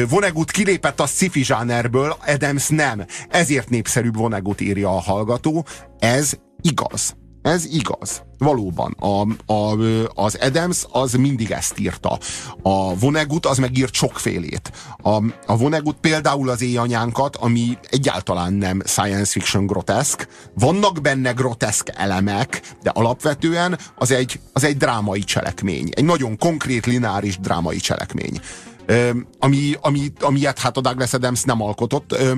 Vonnegut 0.09 0.51
kilépett 0.51 1.01
a 1.01 1.07
sci-fi 1.07 1.45
zsánerből, 1.45 2.17
Adams 2.27 2.69
nem. 2.69 3.05
Ezért 3.29 3.69
népszerűbb 3.71 4.17
Vonnegut 4.17 4.61
írja 4.61 4.89
a 4.89 5.01
hallgató. 5.01 5.67
Ez 5.99 6.33
igaz. 6.61 7.22
Ez 7.43 7.65
igaz. 7.65 8.23
Valóban. 8.39 8.97
A, 8.99 9.53
a, 9.53 9.79
az 10.15 10.39
Adams 10.41 10.85
az 10.91 11.13
mindig 11.13 11.51
ezt 11.51 11.79
írta. 11.79 12.19
A 12.63 12.99
Vonnegut 12.99 13.47
az 13.47 13.59
megírt 13.59 13.95
sokfélét. 13.95 14.73
A, 15.03 15.11
a 15.47 15.57
Vonnegut 15.57 15.97
például 16.01 16.49
az 16.49 16.63
éjanyánkat, 16.63 17.37
ami 17.37 17.79
egyáltalán 17.91 18.53
nem 18.53 18.83
science 18.87 19.31
fiction 19.31 19.67
groteszk. 19.67 20.29
Vannak 20.55 21.01
benne 21.01 21.33
groteszk 21.33 21.89
elemek, 21.95 22.75
de 22.83 22.91
alapvetően 22.91 23.79
az 23.99 24.11
egy, 24.11 24.41
az 24.53 24.65
egy 24.65 24.77
drámai 24.77 25.21
cselekmény. 25.21 25.89
Egy 25.91 26.05
nagyon 26.05 26.39
konkrét, 26.39 26.87
lineáris 26.87 27.39
drámai 27.39 27.77
cselekmény. 27.77 28.41
Ö, 28.87 29.11
ami, 29.39 29.77
ami, 29.81 30.13
amilyet 30.21 30.59
hát 30.59 30.77
a 30.77 30.81
Douglas 30.81 31.13
Adams 31.13 31.43
nem 31.43 31.63
alkotott. 31.63 32.13
Ö, 32.13 32.33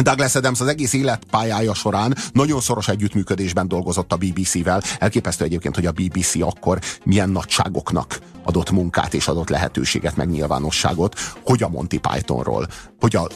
Douglas 0.00 0.34
Adams 0.34 0.60
az 0.60 0.66
egész 0.66 0.92
életpályája 0.92 1.74
során 1.74 2.16
nagyon 2.32 2.60
szoros 2.60 2.88
együttműködésben 2.88 3.68
dolgozott 3.68 4.12
a 4.12 4.16
BBC-vel. 4.16 4.82
Elképesztő 4.98 5.44
egyébként, 5.44 5.74
hogy 5.74 5.86
a 5.86 5.92
BBC 5.92 6.34
akkor 6.40 6.78
milyen 7.04 7.30
nagyságoknak 7.30 8.18
adott 8.44 8.70
munkát 8.70 9.14
és 9.14 9.28
adott 9.28 9.48
lehetőséget, 9.48 10.16
meg 10.16 10.30
nyilvánosságot, 10.30 11.18
hogy 11.44 11.62
a 11.62 11.68
Monty 11.68 11.96
Pythonról, 11.96 12.66
hogy 13.00 13.16
a 13.16 13.28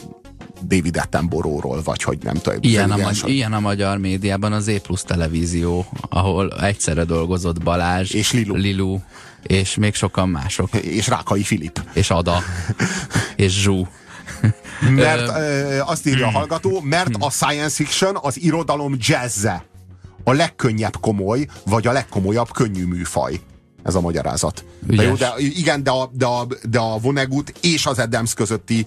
David 0.61 0.97
Attenborough-ról, 0.97 1.81
vagy 1.83 2.03
hogy 2.03 2.17
nem 2.23 2.35
tudom. 2.35 2.59
Ilyen 2.61 2.91
a, 2.91 2.97
magy- 2.97 3.23
ilyen 3.25 3.53
a 3.53 3.59
magyar 3.59 3.97
médiában 3.97 4.53
az 4.53 4.67
E 4.67 4.79
plusz 4.79 5.03
televízió, 5.03 5.85
ahol 6.09 6.61
egyszerre 6.61 7.03
dolgozott 7.03 7.63
Balázs, 7.63 8.11
és 8.13 8.31
Lilu, 8.31 8.55
Lilu 8.55 8.99
és 9.43 9.75
még 9.75 9.93
sokan 9.93 10.29
mások. 10.29 10.75
És 10.75 11.07
Rákai 11.07 11.43
Filip. 11.43 11.81
És 11.93 12.09
Ada. 12.09 12.39
és 13.35 13.61
Zsú. 13.61 13.87
Mert 14.89 15.27
ö, 15.27 15.79
azt 15.85 16.07
írja 16.07 16.27
a 16.27 16.31
hallgató, 16.31 16.81
mert 16.81 17.09
a 17.19 17.29
science 17.29 17.75
fiction 17.75 18.17
az 18.21 18.41
irodalom 18.41 18.95
jazzze. 18.99 19.63
A 20.23 20.33
legkönnyebb 20.33 20.99
komoly, 20.99 21.47
vagy 21.65 21.87
a 21.87 21.91
legkomolyabb 21.91 22.51
könnyű 22.51 22.85
műfaj 22.85 23.39
ez 23.83 23.95
a 23.95 24.01
magyarázat. 24.01 24.65
De 24.79 25.03
jó, 25.03 25.13
de, 25.13 25.33
igen, 25.37 25.83
de 25.83 25.91
a, 25.91 26.09
de, 26.13 26.25
a, 26.25 26.47
de 26.69 26.79
a 26.79 26.97
Vonnegut 26.97 27.53
és 27.61 27.85
az 27.85 27.99
Adams 27.99 28.33
közötti 28.33 28.85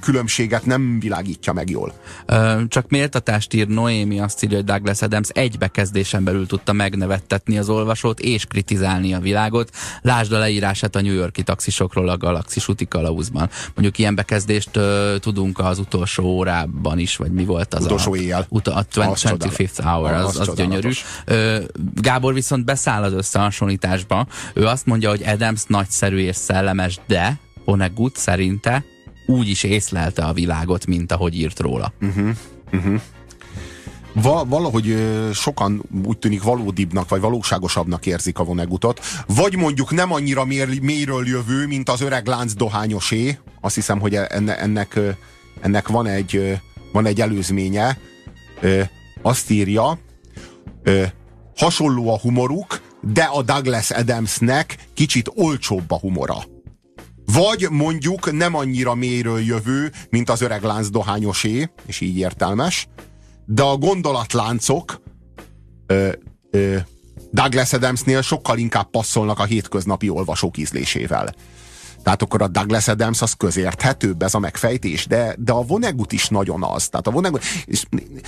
különbséget 0.00 0.66
nem 0.66 1.00
világítja 1.00 1.52
meg 1.52 1.70
jól. 1.70 1.92
Ö, 2.26 2.62
csak 2.68 2.88
méltatást 2.88 3.54
ír 3.54 3.66
Noémi, 3.66 4.20
azt 4.20 4.44
írja, 4.44 4.56
hogy 4.56 4.64
Douglas 4.66 5.02
Adams 5.02 5.28
egy 5.28 5.58
bekezdésen 5.58 6.24
belül 6.24 6.46
tudta 6.46 6.72
megnevettetni 6.72 7.58
az 7.58 7.68
olvasót 7.68 8.20
és 8.20 8.44
kritizálni 8.44 9.14
a 9.14 9.20
világot. 9.20 9.70
Lásd 10.02 10.32
a 10.32 10.38
leírását 10.38 10.96
a 10.96 11.00
New 11.00 11.14
Yorki 11.14 11.42
taxisokról 11.42 12.08
a 12.08 12.16
Galaxis 12.16 12.68
úti 12.68 12.88
kalauzban. 12.88 13.50
Mondjuk 13.74 13.98
ilyen 13.98 14.14
bekezdést 14.14 14.76
ö, 14.76 15.16
tudunk 15.20 15.58
az 15.58 15.78
utolsó 15.78 16.24
órában 16.24 16.98
is, 16.98 17.16
vagy 17.16 17.32
mi 17.32 17.44
volt 17.44 17.74
az 17.74 17.84
utolsó 17.84 18.12
a... 18.12 18.16
éjjel. 18.16 18.46
Uta, 18.48 18.74
a 18.74 18.84
25th 18.84 19.78
hour, 19.82 20.12
az, 20.12 20.38
az, 20.38 20.48
az 20.48 20.54
gyönyörű. 20.54 20.90
Ö, 21.24 21.58
Gábor 21.94 22.34
viszont 22.34 22.64
beszáll 22.64 23.02
az 23.02 23.12
összehasonlításba, 23.12 24.26
ő 24.54 24.66
azt 24.66 24.86
mondja, 24.86 25.08
hogy 25.08 25.22
Adams 25.22 25.62
nagyszerű 25.66 26.18
és 26.18 26.36
szellemes, 26.36 26.98
de 27.06 27.38
Vonnegut 27.64 28.16
szerinte 28.16 28.84
úgy 29.26 29.48
is 29.48 29.62
észlelte 29.62 30.22
a 30.24 30.32
világot, 30.32 30.86
mint 30.86 31.12
ahogy 31.12 31.34
írt 31.34 31.60
róla. 31.60 31.92
Uh-huh. 32.00 32.30
Uh-huh. 32.72 33.00
Va, 34.12 34.44
valahogy 34.44 34.88
ö, 34.88 35.30
sokan 35.32 35.82
úgy 36.04 36.18
tűnik 36.18 36.42
valódibbnak, 36.42 37.08
vagy 37.08 37.20
valóságosabbnak 37.20 38.06
érzik 38.06 38.38
a 38.38 38.44
Vonnegutot, 38.44 39.00
vagy 39.26 39.56
mondjuk 39.56 39.90
nem 39.90 40.12
annyira 40.12 40.44
mér, 40.44 40.80
mélyről 40.80 41.26
jövő, 41.26 41.66
mint 41.66 41.88
az 41.88 42.00
öreg 42.00 42.26
lánc 42.26 42.52
dohányosé. 42.52 43.38
Azt 43.60 43.74
hiszem, 43.74 44.00
hogy 44.00 44.14
enne, 44.14 44.58
ennek, 44.58 45.00
ennek 45.60 45.88
van 45.88 46.06
egy, 46.06 46.58
van 46.92 47.06
egy 47.06 47.20
előzménye. 47.20 47.98
Azt 49.22 49.50
írja, 49.50 49.98
hasonló 51.56 52.12
a 52.12 52.18
humoruk, 52.18 52.80
de 53.02 53.22
a 53.22 53.42
Douglas 53.42 53.90
Adamsnek 53.90 54.76
kicsit 54.94 55.30
olcsóbb 55.34 55.90
a 55.90 55.98
humora. 55.98 56.36
Vagy 57.24 57.66
mondjuk 57.70 58.32
nem 58.32 58.54
annyira 58.54 58.94
mélyről 58.94 59.40
jövő, 59.40 59.92
mint 60.10 60.30
az 60.30 60.40
öreg 60.40 60.62
lánc 60.62 60.88
dohányosé, 60.88 61.70
és 61.86 62.00
így 62.00 62.16
értelmes, 62.16 62.88
de 63.46 63.62
a 63.62 63.76
gondolatláncok 63.76 65.02
ö, 65.86 66.12
ö, 66.50 66.76
Douglas 67.30 67.72
Adamsnél 67.72 68.22
sokkal 68.22 68.58
inkább 68.58 68.90
passzolnak 68.90 69.38
a 69.38 69.44
hétköznapi 69.44 70.08
olvasók 70.08 70.58
ízlésével. 70.58 71.34
Tehát 72.02 72.22
akkor 72.22 72.42
a 72.42 72.48
Douglas 72.48 72.88
Adams 72.88 73.22
az 73.22 73.32
közérthetőbb 73.32 74.22
ez 74.22 74.34
a 74.34 74.38
megfejtés, 74.38 75.06
de, 75.06 75.34
de 75.38 75.52
a 75.52 75.62
Vonnegut 75.62 76.12
is 76.12 76.28
nagyon 76.28 76.62
az. 76.62 76.88
Tehát 76.88 77.06
a 77.06 77.10
Vonnegut, 77.10 77.42
és, 77.64 77.84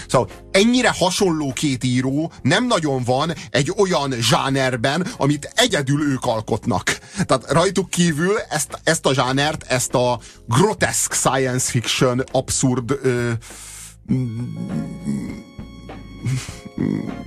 szóval 0.09 0.29
ennyire 0.51 0.93
hasonló 0.99 1.53
két 1.53 1.85
író 1.85 2.33
nem 2.43 2.67
nagyon 2.67 3.03
van 3.05 3.33
egy 3.51 3.73
olyan 3.77 4.13
zsánerben, 4.13 5.07
amit 5.17 5.53
egyedül 5.55 6.03
ők 6.03 6.25
alkotnak. 6.25 6.99
Tehát 7.27 7.51
rajtuk 7.51 7.91
kívül 7.91 8.39
ezt, 8.49 8.81
ezt 8.85 9.07
a 9.07 9.15
zsánert, 9.15 9.63
ezt 9.63 9.95
a 9.95 10.21
groteszk 10.47 11.13
science 11.13 11.71
fiction 11.71 12.25
abszurd 12.33 12.99
ö, 13.03 13.31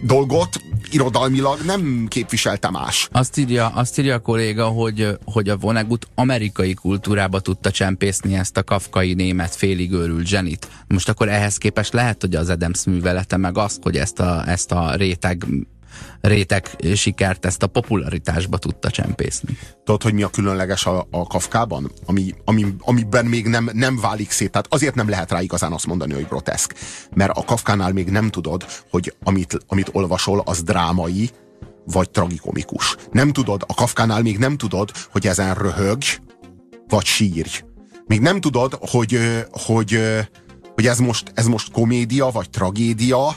dolgot 0.03 0.61
irodalmilag 0.91 1.59
nem 1.65 2.05
képviselte 2.09 2.69
más. 2.69 3.07
Azt 3.11 3.37
írja, 3.37 3.67
azt 3.67 3.99
írja 3.99 4.15
a 4.15 4.19
kolléga, 4.19 4.65
hogy, 4.65 5.17
hogy 5.25 5.49
a 5.49 5.57
Vonnegut 5.57 6.07
amerikai 6.15 6.73
kultúrába 6.73 7.39
tudta 7.39 7.71
csempészni 7.71 8.35
ezt 8.35 8.57
a 8.57 8.63
kafkai 8.63 9.13
német 9.13 9.55
félig 9.55 9.91
őrült 9.91 10.27
zsenit. 10.27 10.67
Most 10.87 11.09
akkor 11.09 11.29
ehhez 11.29 11.57
képest 11.57 11.93
lehet, 11.93 12.21
hogy 12.21 12.35
az 12.35 12.49
Adams 12.49 12.85
művelete 12.85 13.37
meg 13.37 13.57
az, 13.57 13.79
hogy 13.81 13.97
ezt 13.97 14.19
a, 14.19 14.49
ezt 14.49 14.71
a 14.71 14.95
réteg 14.95 15.45
réteg 16.21 16.69
sikert 16.95 17.45
ezt 17.45 17.63
a 17.63 17.67
popularitásba 17.67 18.57
tudta 18.57 18.89
csempészni. 18.89 19.57
Tudod, 19.83 20.03
hogy 20.03 20.13
mi 20.13 20.23
a 20.23 20.29
különleges 20.29 20.85
a, 20.85 21.07
a 21.11 21.27
Kafkában? 21.27 21.91
Ami, 22.05 22.33
ami, 22.45 22.65
amiben 22.79 23.25
még 23.25 23.47
nem, 23.47 23.69
nem 23.73 23.99
válik 23.99 24.31
szét. 24.31 24.51
Tehát 24.51 24.73
azért 24.73 24.95
nem 24.95 25.09
lehet 25.09 25.31
rá 25.31 25.41
igazán 25.41 25.71
azt 25.71 25.87
mondani, 25.87 26.13
hogy 26.13 26.27
groteszk. 26.27 26.75
Mert 27.13 27.37
a 27.37 27.43
Kafkánál 27.43 27.91
még 27.91 28.09
nem 28.09 28.29
tudod, 28.29 28.65
hogy 28.89 29.13
amit, 29.23 29.57
amit 29.67 29.89
olvasol, 29.91 30.41
az 30.45 30.63
drámai, 30.63 31.29
vagy 31.85 32.09
tragikomikus. 32.09 32.95
Nem 33.11 33.31
tudod, 33.31 33.63
a 33.67 33.73
Kafkánál 33.73 34.21
még 34.21 34.37
nem 34.37 34.57
tudod, 34.57 34.91
hogy 35.11 35.27
ezen 35.27 35.53
röhög, 35.53 36.01
vagy 36.87 37.05
sírj. 37.05 37.63
Még 38.07 38.19
nem 38.19 38.41
tudod, 38.41 38.77
hogy, 38.79 39.19
hogy, 39.51 39.99
hogy 40.73 40.87
ez, 40.87 40.99
most, 40.99 41.31
ez 41.33 41.45
most 41.45 41.71
komédia, 41.71 42.29
vagy 42.29 42.49
tragédia 42.49 43.35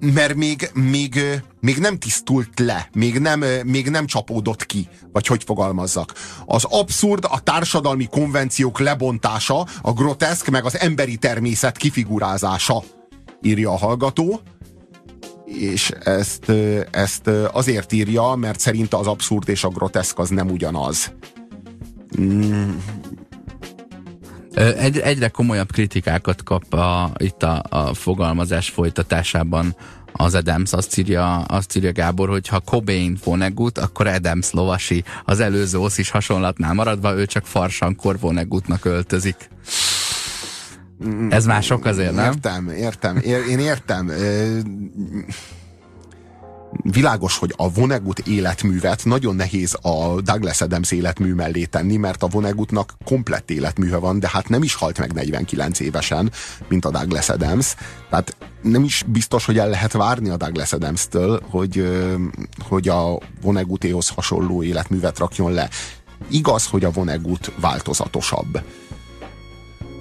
mert 0.00 0.34
még, 0.34 0.70
még, 0.74 1.20
még 1.60 1.78
nem 1.78 1.98
tisztult 1.98 2.58
le, 2.58 2.88
még 2.94 3.18
nem, 3.18 3.44
még 3.64 3.90
nem 3.90 4.06
csapódott 4.06 4.66
ki, 4.66 4.88
vagy 5.12 5.26
hogy 5.26 5.44
fogalmazzak. 5.44 6.12
Az 6.46 6.64
abszurd, 6.64 7.24
a 7.28 7.40
társadalmi 7.40 8.06
konvenciók 8.06 8.78
lebontása, 8.78 9.66
a 9.82 9.92
groteszk, 9.92 10.48
meg 10.48 10.64
az 10.64 10.78
emberi 10.78 11.16
természet 11.16 11.76
kifigurázása, 11.76 12.82
írja 13.42 13.70
a 13.70 13.76
hallgató, 13.76 14.40
és 15.44 15.90
ezt, 15.90 16.52
ezt 16.90 17.30
azért 17.52 17.92
írja, 17.92 18.34
mert 18.34 18.60
szerinte 18.60 18.96
az 18.96 19.06
abszurd 19.06 19.48
és 19.48 19.64
a 19.64 19.68
groteszk 19.68 20.18
az 20.18 20.28
nem 20.28 20.50
ugyanaz. 20.50 21.12
Mm, 22.20 22.70
egy, 24.54 24.98
egyre 24.98 25.28
komolyabb 25.28 25.72
kritikákat 25.72 26.42
kap 26.42 26.74
a, 26.74 27.12
itt 27.16 27.42
a, 27.42 27.62
a 27.68 27.94
fogalmazás 27.94 28.68
folytatásában 28.68 29.76
az 30.12 30.34
Adams. 30.34 30.72
Azt 30.72 30.98
írja, 30.98 31.36
azt 31.36 31.76
írja 31.76 31.92
Gábor, 31.92 32.28
hogy 32.28 32.48
ha 32.48 32.60
Cobain 32.60 33.18
Vonnegut, 33.24 33.78
akkor 33.78 34.06
Adams 34.06 34.50
lovasi. 34.50 35.04
Az 35.24 35.40
előző 35.40 35.78
osz 35.78 35.98
is 35.98 36.10
hasonlatnál 36.10 36.74
maradva, 36.74 37.14
ő 37.14 37.26
csak 37.26 37.46
farsankor 37.46 38.18
Vonnegutnak 38.18 38.84
öltözik. 38.84 39.36
Ez 41.28 41.46
már 41.46 41.62
sok 41.62 41.84
azért, 41.84 42.14
nem? 42.14 42.32
Értem, 42.32 42.68
értem. 42.68 43.16
Én 43.48 43.58
értem 43.58 44.10
világos, 46.82 47.38
hogy 47.38 47.54
a 47.56 47.70
Vonnegut 47.70 48.18
életművet 48.18 49.04
nagyon 49.04 49.36
nehéz 49.36 49.76
a 49.82 50.20
Douglas 50.20 50.60
Adams 50.60 50.90
életmű 50.90 51.32
mellé 51.32 51.64
tenni, 51.64 51.96
mert 51.96 52.22
a 52.22 52.26
Vonnegutnak 52.26 52.94
komplett 53.04 53.50
életműve 53.50 53.96
van, 53.96 54.18
de 54.18 54.28
hát 54.32 54.48
nem 54.48 54.62
is 54.62 54.74
halt 54.74 54.98
meg 54.98 55.12
49 55.12 55.80
évesen, 55.80 56.32
mint 56.68 56.84
a 56.84 56.90
Douglas 56.90 57.28
Adams. 57.28 57.74
Tehát 58.10 58.36
nem 58.62 58.84
is 58.84 59.04
biztos, 59.06 59.44
hogy 59.44 59.58
el 59.58 59.68
lehet 59.68 59.92
várni 59.92 60.28
a 60.28 60.36
Douglas 60.36 60.72
Adams-től, 60.72 61.40
hogy, 61.50 61.88
hogy 62.68 62.88
a 62.88 63.18
Vonnegutéhoz 63.42 64.08
hasonló 64.08 64.62
életművet 64.62 65.18
rakjon 65.18 65.52
le. 65.52 65.68
Igaz, 66.30 66.66
hogy 66.66 66.84
a 66.84 66.90
Vonnegut 66.90 67.52
változatosabb. 67.60 68.62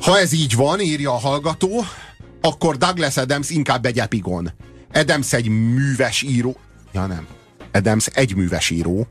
Ha 0.01 0.19
ez 0.19 0.33
így 0.33 0.55
van, 0.55 0.79
írja 0.79 1.11
a 1.11 1.19
hallgató, 1.19 1.85
akkor 2.41 2.77
Douglas 2.77 3.17
Adams 3.17 3.49
inkább 3.49 3.85
egy 3.85 3.99
epigon. 3.99 4.51
Adams 4.93 5.33
egy 5.33 5.47
műves 5.47 6.21
író. 6.21 6.57
Ja 6.93 7.05
nem. 7.05 7.27
Adams 7.71 8.07
egy 8.07 8.35
műves 8.35 8.69
író. 8.69 9.07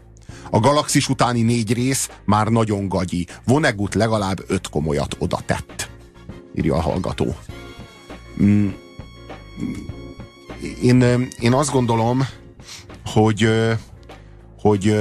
A 0.51 0.61
galaxis 0.61 1.09
utáni 1.09 1.43
négy 1.43 1.73
rész 1.73 2.11
már 2.25 2.47
nagyon 2.47 2.89
gagyi. 2.89 3.27
Vonnegut 3.45 3.95
legalább 3.95 4.45
öt 4.47 4.69
komolyat 4.69 5.17
oda 5.19 5.41
tett. 5.47 5.91
Írja 6.55 6.75
a 6.75 6.81
hallgató. 6.81 7.37
Mm. 8.43 8.69
Én, 10.83 11.29
én 11.41 11.53
azt 11.53 11.71
gondolom, 11.71 12.27
hogy, 13.05 13.49
hogy 14.59 14.97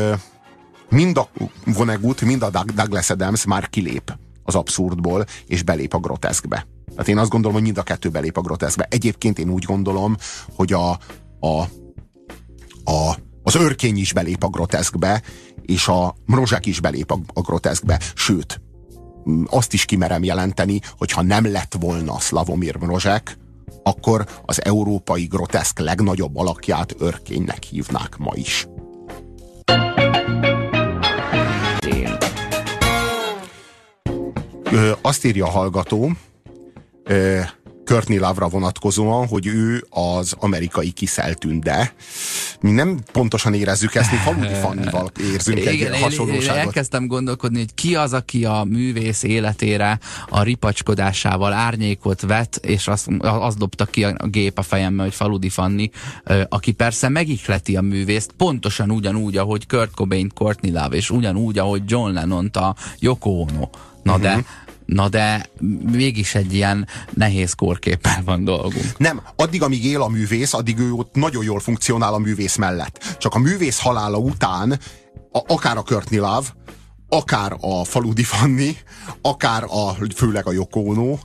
mind 0.90 1.18
a 1.18 1.30
Vonnegut, 1.66 2.22
mind 2.22 2.44
a 2.44 2.50
Douglas 2.50 3.10
Adams 3.10 3.46
már 3.46 3.70
kilép 3.70 4.18
az 4.44 4.56
abszurdból, 4.56 5.26
és 5.48 5.64
belép 5.64 5.94
a 5.94 6.00
groteszkbe. 6.00 6.68
Tehát 6.90 7.08
én 7.08 7.18
azt 7.18 7.30
gondolom, 7.30 7.56
hogy 7.56 7.66
mind 7.66 7.78
a 7.78 7.84
kettő 7.84 8.10
belép 8.10 8.38
a 8.38 8.42
groteszkbe. 8.42 8.88
Egyébként 8.90 9.40
én 9.40 9.50
úgy 9.50 9.64
gondolom, 9.64 10.16
hogy 10.56 10.74
a, 10.74 10.90
a, 11.40 11.64
a, 12.84 13.16
az 13.44 13.56
örkény 13.56 13.98
is 13.98 14.14
belép 14.14 14.44
a 14.44 14.50
groteszkbe, 14.50 15.22
és 15.62 15.88
a 15.88 16.16
mrozsek 16.26 16.66
is 16.66 16.80
belép 16.80 17.12
a, 17.12 17.20
a 17.34 17.42
groteszkbe. 17.42 18.00
Sőt, 18.16 18.62
azt 19.46 19.74
is 19.74 19.86
kimerem 19.86 20.24
jelenteni, 20.24 20.80
hogy 20.98 21.12
ha 21.12 21.22
nem 21.22 21.52
lett 21.52 21.76
volna 21.80 22.20
Slavomir 22.20 22.76
Mrozsek, 22.76 23.38
akkor 23.84 24.26
az 24.46 24.64
európai 24.66 25.26
groteszk 25.26 25.80
legnagyobb 25.80 26.38
alakját 26.38 26.96
örkénynek 27.00 27.64
hívnák 27.64 28.18
ma 28.18 28.32
is. 28.36 28.68
Ö, 34.72 34.92
azt 35.02 35.26
írja 35.26 35.46
a 35.46 35.50
hallgató, 35.50 36.12
Courtney 37.86 38.18
Lavra 38.18 38.48
vonatkozóan, 38.48 39.28
hogy 39.28 39.48
ő 39.48 39.86
az 39.90 40.36
amerikai 40.40 40.92
kiszeltünde. 40.92 41.94
Mi 42.60 42.72
nem 42.72 43.00
pontosan 43.12 43.54
érezzük 43.54 43.96
ezt, 43.96 44.12
mi 44.12 44.18
Faludi 44.18 44.54
Fannival 44.64 45.12
érzünk 45.34 45.60
Igen, 45.60 45.94
egy 45.94 46.02
hasonlóságot. 46.02 46.56
Én 46.56 46.62
elkezdtem 46.62 47.08
gondolkodni, 47.08 47.58
hogy 47.58 47.74
ki 47.74 47.96
az, 47.96 48.14
aki 48.14 48.46
a 48.46 48.64
művész 48.64 49.24
életére 49.24 50.00
a 50.30 50.44
ripacskodásával 50.44 51.54
árnyékot 51.54 52.22
vet, 52.22 52.56
és 52.56 52.88
azt, 52.88 53.08
azt 53.20 53.58
dobta 53.58 53.86
ki 53.86 54.04
a 54.04 54.28
gép 54.28 54.58
a 54.58 54.62
fejembe, 54.62 55.04
hogy 55.04 55.14
Faludi 55.14 55.50
Fanni, 55.50 55.90
aki 56.50 56.72
persze 56.72 57.10
megihleti 57.10 57.76
a 57.76 57.82
művészt, 57.82 58.32
pontosan 58.38 58.92
ugyanúgy, 58.92 59.38
ahogy 59.38 59.68
Kurt 59.68 59.92
Cobain 59.92 60.32
Courtney 60.34 60.72
Love, 60.72 60.96
és 60.96 61.10
ugyanúgy, 61.10 61.58
ahogy 61.58 61.82
John 61.86 62.14
Lennon 62.14 62.46
a 62.54 62.76
Yoko 63.00 63.30
Ono. 63.30 63.70
Na 64.04 64.12
uh 64.12 64.18
-huh. 64.18 64.22
de 64.22 64.36
mhm. 64.36 64.46
Na 64.92 65.10
de 65.10 65.50
mégis 65.92 66.36
egy 66.36 66.54
ilyen 66.54 66.88
nehéz 67.14 67.54
kórképpel 67.54 68.22
van 68.26 68.44
dolgunk. 68.44 68.98
Nem, 68.98 69.22
addig, 69.36 69.62
amíg 69.62 69.86
él 69.86 70.02
a 70.02 70.08
művész, 70.08 70.54
addig 70.54 70.80
ő 70.80 70.92
ott 70.92 71.16
nagyon 71.16 71.44
jól 71.44 71.60
funkcionál 71.60 72.14
a 72.14 72.18
művész 72.18 72.56
mellett. 72.56 73.16
Csak 73.20 73.36
a 73.36 73.40
művész 73.40 73.80
halála 73.80 74.18
után, 74.18 74.80
a, 75.32 75.54
akár 75.54 75.78
a 75.78 75.84
Courtney 75.84 76.20
Love, 76.20 76.48
akár 77.10 77.58
a 77.60 77.84
Faludi 77.84 78.24
Fanni, 78.24 78.78
akár 79.22 79.64
a, 79.64 79.96
főleg 80.16 80.48
a 80.48 80.68
Ono, 80.72 81.18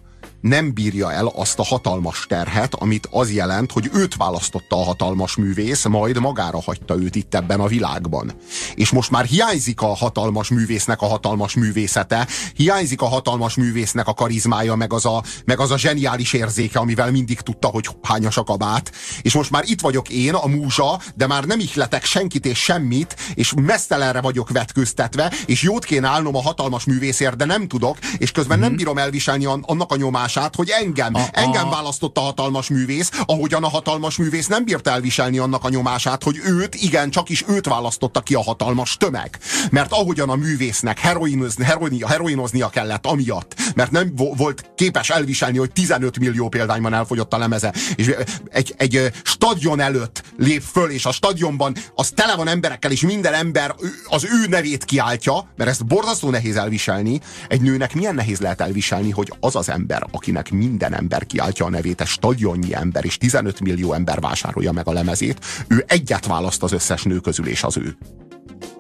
nem 0.48 0.72
bírja 0.74 1.12
el 1.12 1.26
azt 1.26 1.58
a 1.58 1.64
hatalmas 1.64 2.26
terhet, 2.28 2.74
amit 2.74 3.08
az 3.10 3.32
jelent, 3.32 3.72
hogy 3.72 3.90
őt 3.92 4.16
választotta 4.16 4.76
a 4.76 4.84
hatalmas 4.84 5.36
művész, 5.36 5.84
majd 5.84 6.18
magára 6.18 6.62
hagyta 6.62 6.96
őt 6.96 7.14
itt 7.14 7.34
ebben 7.34 7.60
a 7.60 7.66
világban. 7.66 8.32
És 8.74 8.90
most 8.90 9.10
már 9.10 9.24
hiányzik 9.24 9.80
a 9.80 9.86
hatalmas 9.86 10.48
művésznek 10.48 11.00
a 11.00 11.06
hatalmas 11.06 11.54
művészete, 11.54 12.26
hiányzik 12.54 13.00
a 13.00 13.06
hatalmas 13.06 13.54
művésznek 13.54 14.06
a 14.06 14.14
karizmája, 14.14 14.74
meg 14.74 14.92
az 14.92 15.06
a, 15.06 15.22
meg 15.44 15.60
az 15.60 15.70
a 15.70 15.78
zseniális 15.78 16.32
érzéke, 16.32 16.78
amivel 16.78 17.10
mindig 17.10 17.40
tudta, 17.40 17.68
hogy 17.68 17.88
hányas 18.02 18.36
a 18.36 18.44
kabát. 18.44 18.92
És 19.22 19.34
most 19.34 19.50
már 19.50 19.64
itt 19.66 19.80
vagyok 19.80 20.08
én, 20.08 20.34
a 20.34 20.46
múzsa, 20.46 21.00
de 21.14 21.26
már 21.26 21.44
nem 21.44 21.60
ihletek 21.60 22.04
senkit 22.04 22.46
és 22.46 22.58
semmit, 22.58 23.16
és 23.34 23.52
mesztelenre 23.62 24.20
vagyok 24.20 24.50
vetköztetve, 24.50 25.32
és 25.46 25.62
jót 25.62 25.84
kéne 25.84 26.08
állnom 26.08 26.36
a 26.36 26.42
hatalmas 26.42 26.84
művészért, 26.84 27.36
de 27.36 27.44
nem 27.44 27.68
tudok, 27.68 27.98
és 28.18 28.32
közben 28.32 28.58
mm-hmm. 28.58 28.66
nem 28.66 28.76
bírom 28.76 28.98
elviselni 28.98 29.44
annak 29.44 29.92
a 29.92 29.96
nyomását, 29.96 30.34
nyomását, 30.36 30.54
hogy 30.54 30.68
engem, 30.68 31.14
a, 31.14 31.22
engem 31.32 31.70
választott 31.70 32.16
a 32.16 32.20
hatalmas 32.20 32.68
művész, 32.68 33.10
ahogyan 33.26 33.64
a 33.64 33.68
hatalmas 33.68 34.16
művész 34.16 34.46
nem 34.46 34.64
bírta 34.64 34.90
elviselni 34.90 35.38
annak 35.38 35.64
a 35.64 35.68
nyomását, 35.68 36.22
hogy 36.22 36.40
őt, 36.44 36.74
igen, 36.74 37.10
csak 37.10 37.28
is 37.28 37.44
őt 37.48 37.66
választotta 37.66 38.20
ki 38.20 38.34
a 38.34 38.42
hatalmas 38.42 38.96
tömeg. 38.96 39.38
Mert 39.70 39.92
ahogyan 39.92 40.30
a 40.30 40.34
művésznek 40.34 40.98
heroinozni, 40.98 41.64
heroin, 41.64 42.06
heroinoznia 42.06 42.68
kellett 42.68 43.06
amiatt, 43.06 43.54
mert 43.74 43.90
nem 43.90 44.12
volt 44.14 44.70
képes 44.74 45.10
elviselni, 45.10 45.58
hogy 45.58 45.72
15 45.72 46.18
millió 46.18 46.48
példányban 46.48 46.94
elfogyott 46.94 47.32
a 47.32 47.38
lemeze, 47.38 47.72
és 47.96 48.14
egy, 48.50 48.74
egy 48.76 49.10
stadion 49.22 49.80
előtt 49.80 50.22
lép 50.36 50.62
föl, 50.62 50.90
és 50.90 51.06
a 51.06 51.12
stadionban 51.12 51.76
az 51.94 52.10
tele 52.14 52.36
van 52.36 52.48
emberekkel, 52.48 52.90
és 52.90 53.00
minden 53.00 53.34
ember 53.34 53.74
az 54.08 54.24
ő 54.24 54.46
nevét 54.48 54.84
kiáltja, 54.84 55.48
mert 55.56 55.70
ezt 55.70 55.86
borzasztó 55.86 56.30
nehéz 56.30 56.56
elviselni. 56.56 57.20
Egy 57.48 57.60
nőnek 57.60 57.94
milyen 57.94 58.14
nehéz 58.14 58.40
lehet 58.40 58.60
elviselni, 58.60 59.10
hogy 59.10 59.32
az 59.40 59.56
az 59.56 59.68
ember, 59.68 60.06
akinek 60.16 60.50
minden 60.50 60.94
ember 60.94 61.26
kiáltja 61.26 61.64
a 61.66 61.70
nevét, 61.70 62.00
egy 62.00 62.06
stadionnyi 62.06 62.74
ember, 62.74 63.04
és 63.04 63.18
15 63.18 63.60
millió 63.60 63.92
ember 63.92 64.20
vásárolja 64.20 64.72
meg 64.72 64.88
a 64.88 64.92
lemezét, 64.92 65.44
ő 65.68 65.84
egyet 65.86 66.26
választ 66.26 66.62
az 66.62 66.72
összes 66.72 67.02
nő 67.02 67.18
közül, 67.18 67.46
és 67.46 67.62
az 67.62 67.76
ő. 67.76 67.96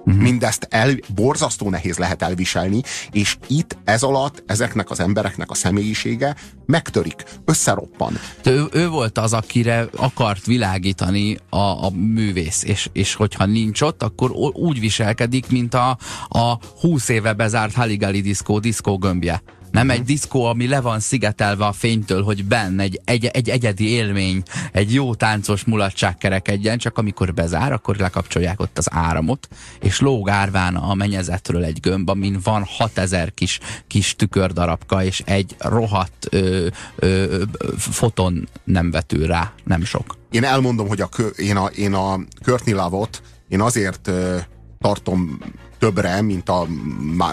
Uh-huh. 0.06 0.22
Mindezt 0.22 0.66
el, 0.70 0.90
borzasztó 1.14 1.70
nehéz 1.70 1.96
lehet 1.96 2.22
elviselni, 2.22 2.82
és 3.10 3.36
itt 3.46 3.76
ez 3.84 4.02
alatt 4.02 4.42
ezeknek 4.46 4.90
az 4.90 5.00
embereknek 5.00 5.50
a 5.50 5.54
személyisége 5.54 6.36
megtörik, 6.66 7.24
összeroppan. 7.44 8.18
Ő, 8.44 8.64
ő 8.72 8.88
volt 8.88 9.18
az, 9.18 9.32
akire 9.32 9.88
akart 9.96 10.46
világítani 10.46 11.38
a, 11.48 11.84
a 11.84 11.90
művész, 11.90 12.62
és, 12.62 12.88
és 12.92 13.14
hogyha 13.14 13.46
nincs 13.46 13.80
ott, 13.80 14.02
akkor 14.02 14.30
úgy 14.52 14.80
viselkedik, 14.80 15.50
mint 15.50 15.74
a, 15.74 15.98
a 16.28 16.58
20 16.80 17.08
éve 17.08 17.32
bezárt 17.32 17.74
Haligali 17.74 18.20
diszkó, 18.20 18.58
diszkó 18.58 18.98
gömbje. 18.98 19.42
Nem 19.76 19.90
egy 19.90 20.04
diszkó, 20.04 20.44
ami 20.44 20.68
le 20.68 20.80
van 20.80 21.00
szigetelve 21.00 21.64
a 21.64 21.72
fénytől, 21.72 22.22
hogy 22.22 22.44
benne 22.44 22.82
egy, 22.82 23.00
egy, 23.04 23.24
egy 23.24 23.50
egyedi 23.50 23.88
élmény, 23.88 24.42
egy 24.72 24.94
jó 24.94 25.14
táncos 25.14 25.64
mulatság 25.64 26.16
kerekedjen, 26.16 26.78
csak 26.78 26.98
amikor 26.98 27.34
bezár, 27.34 27.72
akkor 27.72 27.96
lekapcsolják 27.96 28.60
ott 28.60 28.78
az 28.78 28.86
áramot, 28.90 29.48
és 29.80 30.00
lóg 30.00 30.28
árván 30.28 30.76
a 30.76 30.94
mennyezetről 30.94 31.64
egy 31.64 31.80
gömb, 31.80 32.08
amin 32.08 32.38
van 32.42 32.64
6000 32.64 33.34
kis, 33.34 33.58
kis 33.86 34.14
tükördarabka, 34.16 35.04
és 35.04 35.22
egy 35.24 35.54
rohadt 35.58 36.26
ö, 36.30 36.66
ö, 36.96 37.42
foton 37.78 38.48
nem 38.64 38.90
vetül 38.90 39.26
rá, 39.26 39.52
nem 39.64 39.84
sok. 39.84 40.16
Én 40.30 40.44
elmondom, 40.44 40.88
hogy 40.88 41.00
a, 41.00 41.08
én 41.36 41.56
a, 41.56 41.66
én 41.66 41.94
a 41.94 42.20
Courtney 42.44 42.74
Love-ot 42.74 43.22
én 43.48 43.60
azért 43.60 44.08
ö, 44.08 44.36
tartom 44.78 45.38
többre, 45.86 46.22
mint 46.22 46.48
a, 46.48 46.66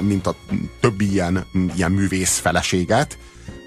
mint 0.01 0.27
a 0.27 0.35
többi 0.79 1.11
ilyen, 1.11 1.45
ilyen 1.75 1.91
művész 1.91 2.37
feleséget, 2.37 3.17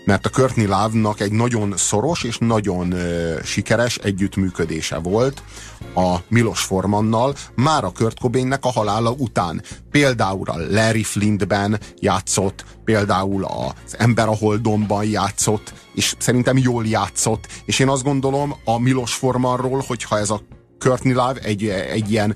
mert 0.05 0.27
a 0.27 0.31
Courtney 0.31 0.67
Love-nak 0.67 1.21
egy 1.21 1.33
nagyon 1.33 1.75
szoros 1.77 2.23
és 2.23 2.39
nagyon 2.39 2.93
ö, 2.93 3.35
sikeres 3.45 3.97
együttműködése 3.97 4.99
volt 4.99 5.43
a 5.95 6.17
Milos 6.29 6.61
Formannal, 6.61 7.35
már 7.55 7.85
a 7.85 7.91
Kurt 7.91 8.21
Cobainnek 8.21 8.65
a 8.65 8.73
halála 8.73 9.11
után. 9.11 9.63
Például 9.91 10.49
a 10.49 10.59
Larry 10.71 11.03
Flintben 11.03 11.81
játszott, 12.01 12.65
például 12.85 13.45
az 13.45 13.97
Ember 13.99 14.29
a 14.29 14.37
Holdonban 14.37 15.05
játszott, 15.05 15.73
és 15.95 16.15
szerintem 16.19 16.59
jól 16.59 16.87
játszott, 16.87 17.47
és 17.65 17.79
én 17.79 17.89
azt 17.89 18.05
gondolom 18.05 18.55
a 18.65 18.79
Milos 18.79 19.15
Formanról, 19.15 19.85
hogyha 19.87 20.19
ez 20.19 20.31
a 20.31 20.41
Courtney 20.79 21.13
Love 21.13 21.41
egy, 21.41 21.69
egy 21.69 22.11
ilyen 22.11 22.35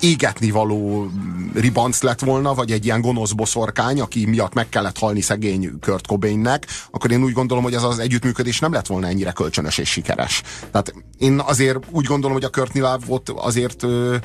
égetni 0.00 0.50
való 0.50 1.10
ribanc 1.54 2.02
lett 2.02 2.20
volna, 2.20 2.54
vagy 2.54 2.72
egy 2.72 2.84
ilyen 2.84 3.00
gonosz 3.00 3.32
boszorkány, 3.32 4.00
aki 4.00 4.26
miatt 4.26 4.52
meg 4.52 4.68
kellett 4.68 4.98
halni 4.98 5.20
szegény 5.20 5.78
Kurt 5.80 6.06
Cobainnek, 6.06 6.66
akkor 6.90 7.10
én 7.10 7.22
úgy 7.22 7.32
gondolom, 7.32 7.64
hogy 7.64 7.74
ez 7.74 7.82
az 7.82 7.98
együttműködés 7.98 8.58
nem 8.58 8.72
lett 8.72 8.86
volna 8.86 9.06
ennyire 9.06 9.32
kölcsönös 9.32 9.78
és 9.78 9.90
sikeres. 9.90 10.42
Tehát 10.70 10.94
én 11.18 11.40
azért 11.40 11.78
úgy 11.90 12.04
gondolom, 12.04 12.36
hogy 12.36 12.44
a 12.44 12.50
Courtney 12.50 12.82
Love-ot 12.82 13.28
azért 13.28 13.82
ö, 13.82 14.16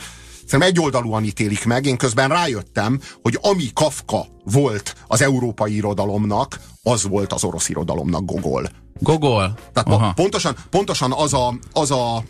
szerintem 0.45 0.69
egyoldalúan 0.69 1.23
ítélik 1.23 1.65
meg. 1.65 1.85
Én 1.85 1.97
közben 1.97 2.29
rájöttem, 2.29 2.99
hogy 3.21 3.37
ami 3.41 3.65
Kafka 3.73 4.25
volt 4.43 4.95
az 5.07 5.21
európai 5.21 5.75
irodalomnak, 5.75 6.59
az 6.83 7.07
volt 7.07 7.33
az 7.33 7.43
orosz 7.43 7.69
irodalomnak 7.69 8.25
Gogol. 8.25 8.69
Gogol? 8.99 9.53
Tehát 9.73 9.89
Aha. 9.89 10.13
pontosan, 10.13 10.55
pontosan 10.69 11.11
az 11.11 11.33
a, 11.33 11.53
az 11.73 11.91
a 11.91 12.23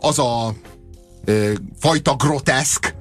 az 0.00 0.18
a 0.18 0.54
fajta 1.78 2.14
groteszk 2.14 2.94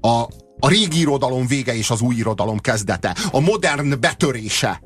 a, 0.00 0.22
a 0.60 0.68
régi 0.68 0.98
irodalom 0.98 1.46
vége 1.46 1.76
és 1.76 1.90
az 1.90 2.00
új 2.00 2.14
irodalom 2.14 2.58
kezdete. 2.58 3.16
A 3.30 3.40
modern 3.40 4.00
betörése 4.00 4.82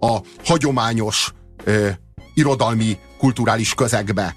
a 0.00 0.18
hagyományos 0.44 1.32
irodalmi, 2.34 2.98
kulturális 3.18 3.74
közegbe. 3.74 4.36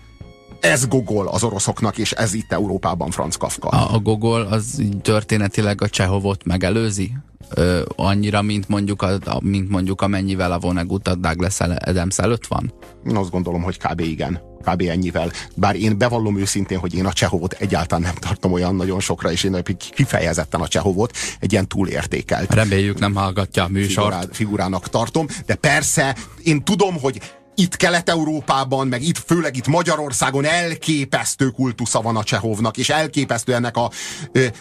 Ez 0.59 0.87
Gogol 0.87 1.27
az 1.27 1.43
oroszoknak, 1.43 1.97
és 1.97 2.11
ez 2.11 2.33
itt 2.33 2.51
Európában 2.51 3.11
Franz 3.11 3.35
Kafka. 3.35 3.67
A, 3.67 3.93
a 3.93 3.99
Gogol 3.99 4.41
az 4.41 4.81
történetileg 5.01 5.81
a 5.81 5.89
Csehovot 5.89 6.43
megelőzi? 6.43 7.11
Ö, 7.49 7.81
annyira, 7.95 8.41
mint 8.41 8.69
mondjuk, 8.69 9.01
a, 9.01 9.39
mint 9.39 9.69
mondjuk 9.69 10.01
amennyivel 10.01 10.51
a 10.51 10.59
Vonnegut 10.59 11.07
a 11.07 11.15
Douglas 11.15 11.59
Adams 11.59 12.17
előtt 12.17 12.47
van? 12.47 12.73
Én 13.07 13.15
azt 13.15 13.29
gondolom, 13.29 13.61
hogy 13.61 13.77
kb. 13.77 13.99
igen 13.99 14.41
kb. 14.65 14.81
ennyivel. 14.81 15.31
Bár 15.55 15.75
én 15.75 15.97
bevallom 15.97 16.37
őszintén, 16.37 16.77
hogy 16.77 16.95
én 16.95 17.05
a 17.05 17.13
Csehovot 17.13 17.53
egyáltalán 17.53 18.03
nem 18.03 18.15
tartom 18.15 18.51
olyan 18.51 18.75
nagyon 18.75 18.99
sokra, 18.99 19.31
és 19.31 19.43
én 19.43 19.63
kifejezetten 19.93 20.61
a 20.61 20.67
Csehovot 20.67 21.17
egy 21.39 21.51
ilyen 21.51 21.67
túlértékelt. 21.67 22.53
Reméljük 22.53 22.99
nem 22.99 23.15
hallgatja 23.15 23.63
a 23.63 23.67
műsort. 23.67 24.13
Figurá, 24.13 24.33
figurának 24.33 24.89
tartom, 24.89 25.27
de 25.45 25.55
persze 25.55 26.15
én 26.43 26.63
tudom, 26.63 26.99
hogy 26.99 27.21
itt 27.55 27.75
Kelet-Európában, 27.75 28.87
meg 28.87 29.01
itt, 29.01 29.17
főleg 29.17 29.57
itt 29.57 29.67
Magyarországon 29.67 30.45
elképesztő 30.45 31.49
kultusza 31.49 32.01
van 32.01 32.15
a 32.15 32.23
Csehovnak, 32.23 32.77
és 32.77 32.89
elképesztő 32.89 33.53
ennek 33.53 33.77
a... 33.77 33.91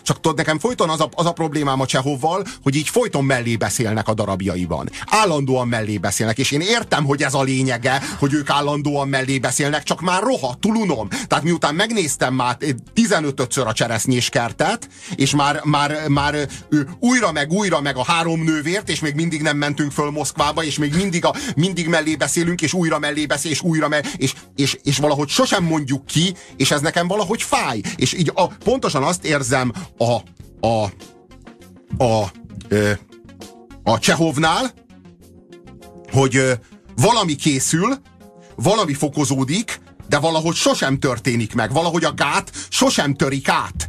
Csak 0.02 0.20
tudod, 0.20 0.36
nekem 0.36 0.58
folyton 0.58 0.88
az 0.88 1.00
a, 1.00 1.08
az 1.14 1.26
a 1.26 1.32
problémám 1.32 1.80
a 1.80 1.86
Csehovval, 1.86 2.44
hogy 2.62 2.74
így 2.76 2.88
folyton 2.88 3.24
mellé 3.24 3.56
beszélnek 3.56 4.08
a 4.08 4.14
darabjaiban. 4.14 4.90
Állandóan 5.06 5.68
mellé 5.68 5.98
beszélnek, 5.98 6.38
és 6.38 6.50
én 6.50 6.60
értem, 6.60 7.04
hogy 7.04 7.22
ez 7.22 7.34
a 7.34 7.42
lényege, 7.42 8.02
hogy 8.18 8.32
ők 8.32 8.50
állandóan 8.50 9.08
mellé 9.08 9.38
beszélnek, 9.38 9.82
csak 9.82 10.00
már 10.00 10.22
rohadtul 10.22 10.74
unom. 10.74 11.08
Tehát 11.08 11.44
miután 11.44 11.74
megnéztem 11.74 12.34
már 12.34 12.56
15-ször 12.94 13.66
a 13.66 13.72
cseresznyés 13.72 14.28
kertet, 14.28 14.88
és 15.14 15.34
már, 15.34 15.60
már, 15.64 16.08
már 16.08 16.48
újra 16.98 17.32
meg 17.32 17.52
újra 17.52 17.80
meg 17.80 17.96
a 17.96 18.04
három 18.04 18.42
nővért, 18.42 18.88
és 18.88 19.00
még 19.00 19.14
mindig 19.14 19.42
nem 19.42 19.56
mentünk 19.56 19.92
föl 19.92 20.10
Moszkvába, 20.10 20.64
és 20.64 20.78
még 20.78 20.94
mindig, 20.94 21.24
a, 21.24 21.34
mindig 21.56 21.88
mellé 21.88 22.16
beszélünk, 22.16 22.62
és 22.62 22.72
új 22.72 22.83
újra 22.84 22.98
mellé 22.98 23.26
beszél, 23.26 23.50
és 23.50 23.60
újra 23.60 23.88
mellé, 23.88 24.08
és, 24.16 24.34
és, 24.56 24.78
és 24.82 24.98
valahogy 24.98 25.28
sosem 25.28 25.64
mondjuk 25.64 26.06
ki, 26.06 26.34
és 26.56 26.70
ez 26.70 26.80
nekem 26.80 27.06
valahogy 27.06 27.42
fáj. 27.42 27.80
És 27.96 28.12
így 28.12 28.30
a, 28.34 28.46
pontosan 28.46 29.02
azt 29.02 29.24
érzem 29.24 29.72
a, 29.98 30.16
a, 30.66 30.90
a, 32.04 32.32
a 33.82 33.98
Csehovnál, 33.98 34.72
hogy 36.12 36.58
valami 36.96 37.34
készül, 37.34 37.98
valami 38.56 38.94
fokozódik, 38.94 39.80
de 40.08 40.18
valahogy 40.18 40.54
sosem 40.54 40.98
történik 40.98 41.54
meg, 41.54 41.72
valahogy 41.72 42.04
a 42.04 42.12
gát 42.12 42.52
sosem 42.68 43.14
törik 43.14 43.48
át. 43.48 43.83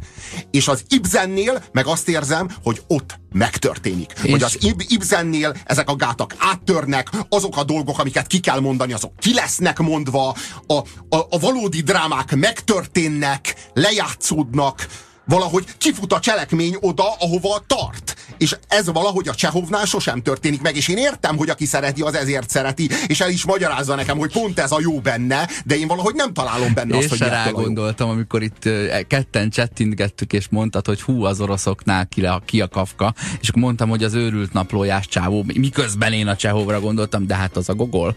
És 0.56 0.68
az 0.68 0.84
Ibzennél 0.88 1.64
meg 1.72 1.86
azt 1.86 2.08
érzem, 2.08 2.48
hogy 2.62 2.82
ott 2.86 3.18
megtörténik. 3.32 4.12
És... 4.22 4.30
Hogy 4.30 4.42
az 4.42 4.58
Ibzennél 4.88 5.56
ezek 5.64 5.88
a 5.88 5.96
gátak 5.96 6.34
áttörnek, 6.38 7.10
azok 7.28 7.56
a 7.56 7.64
dolgok, 7.64 7.98
amiket 7.98 8.26
ki 8.26 8.40
kell 8.40 8.60
mondani, 8.60 8.92
azok 8.92 9.12
ki 9.18 9.34
lesznek 9.34 9.78
mondva, 9.78 10.36
a, 10.66 10.74
a, 11.08 11.16
a 11.30 11.38
valódi 11.38 11.80
drámák 11.80 12.36
megtörténnek, 12.36 13.70
lejátszódnak, 13.74 14.86
valahogy 15.26 15.64
kifut 15.78 16.12
a 16.12 16.20
cselekmény 16.20 16.76
oda, 16.80 17.14
ahova 17.18 17.64
tart. 17.66 18.16
És 18.38 18.56
ez 18.68 18.86
valahogy 18.92 19.28
a 19.28 19.34
Csehovnál 19.34 19.84
sosem 19.84 20.22
történik 20.22 20.62
meg, 20.62 20.76
és 20.76 20.88
én 20.88 20.96
értem, 20.96 21.36
hogy 21.36 21.50
aki 21.50 21.64
szereti, 21.64 22.02
az 22.02 22.14
ezért 22.14 22.50
szereti, 22.50 22.90
és 23.06 23.20
el 23.20 23.30
is 23.30 23.44
magyarázza 23.44 23.94
nekem, 23.94 24.18
hogy 24.18 24.32
pont 24.32 24.58
ez 24.58 24.72
a 24.72 24.80
jó 24.80 25.00
benne, 25.00 25.48
de 25.64 25.76
én 25.76 25.86
valahogy 25.86 26.14
nem 26.14 26.32
találom 26.32 26.74
benne 26.74 26.94
én 26.94 27.00
azt, 27.00 27.08
hogy 27.08 27.18
rá 27.18 27.50
gondoltam, 27.50 28.08
amikor 28.08 28.42
itt 28.42 28.64
e, 28.64 29.02
ketten 29.02 29.50
csettintgettük, 29.50 30.32
és 30.32 30.48
mondtad, 30.48 30.86
hogy 30.86 31.02
hú, 31.02 31.24
az 31.24 31.40
oroszoknál 31.40 32.06
ki, 32.06 32.24
a, 32.26 32.42
ki 32.44 32.60
a 32.60 32.68
kafka, 32.68 33.14
és 33.40 33.52
mondtam, 33.54 33.88
hogy 33.88 34.04
az 34.04 34.14
őrült 34.14 34.52
naplójás 34.52 35.08
csávó, 35.08 35.44
miközben 35.54 36.12
én 36.12 36.26
a 36.26 36.36
Csehovra 36.36 36.80
gondoltam, 36.80 37.26
de 37.26 37.34
hát 37.34 37.56
az 37.56 37.68
a 37.68 37.74
gogol. 37.74 38.16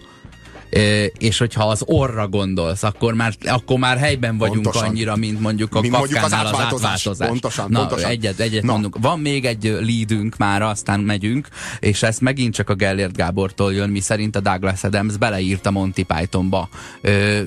És 1.18 1.38
hogyha 1.38 1.68
az 1.68 1.84
orra 1.86 2.28
gondolsz, 2.28 2.84
akkor 2.84 3.14
már, 3.14 3.34
akkor 3.46 3.80
már 3.80 3.98
helyben 3.98 4.38
vagyunk 4.38 4.62
pontosan. 4.62 4.88
annyira, 4.88 5.16
mint 5.16 5.40
mondjuk 5.40 5.76
a 5.76 5.82
mint 5.82 5.94
mondjuk 5.94 6.24
az 6.24 6.34
átváltozás. 6.34 6.72
Az 6.72 6.82
átváltozás. 6.82 7.28
Pontosan, 7.28 7.66
Na, 7.70 7.80
pontosan. 7.80 8.10
egyet, 8.10 8.40
egyet 8.40 8.64
Na. 8.64 8.72
mondunk. 8.72 8.98
Van 9.02 9.20
még 9.20 9.46
egy 9.46 9.78
leadünk 9.82 10.38
már, 10.38 10.62
aztán 10.62 11.00
megyünk, 11.00 11.48
és 11.80 12.04
ez 12.04 12.20
megint 12.20 12.54
csak 12.54 12.70
a 12.70 12.74
Gellért 12.74 13.16
Gábortól 13.16 13.74
jön, 13.74 13.90
mi 13.90 14.00
szerint 14.00 14.36
a 14.36 14.40
Douglas 14.40 14.84
Adams 14.84 15.18
beleírta 15.18 15.72
Monty 15.72 16.02
Pythonba. 16.08 16.70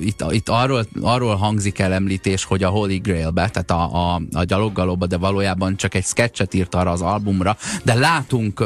Itt, 0.00 0.24
itt 0.30 0.48
arról, 0.48 0.86
arról 1.00 1.34
hangzik 1.36 1.78
el 1.78 1.92
említés, 1.92 2.44
hogy 2.44 2.62
a 2.62 2.68
Holy 2.68 2.96
Grailbe, 2.96 3.48
tehát 3.48 3.70
a, 3.70 4.14
a, 4.14 4.22
a 4.32 4.44
gyaloggalóba, 4.44 5.06
de 5.06 5.16
valójában 5.16 5.76
csak 5.76 5.94
egy 5.94 6.04
sketchet 6.04 6.54
írt 6.54 6.74
arra 6.74 6.90
az 6.90 7.00
albumra, 7.00 7.56
de 7.84 7.94
látunk 7.94 8.64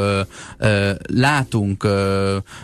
látunk 1.06 1.82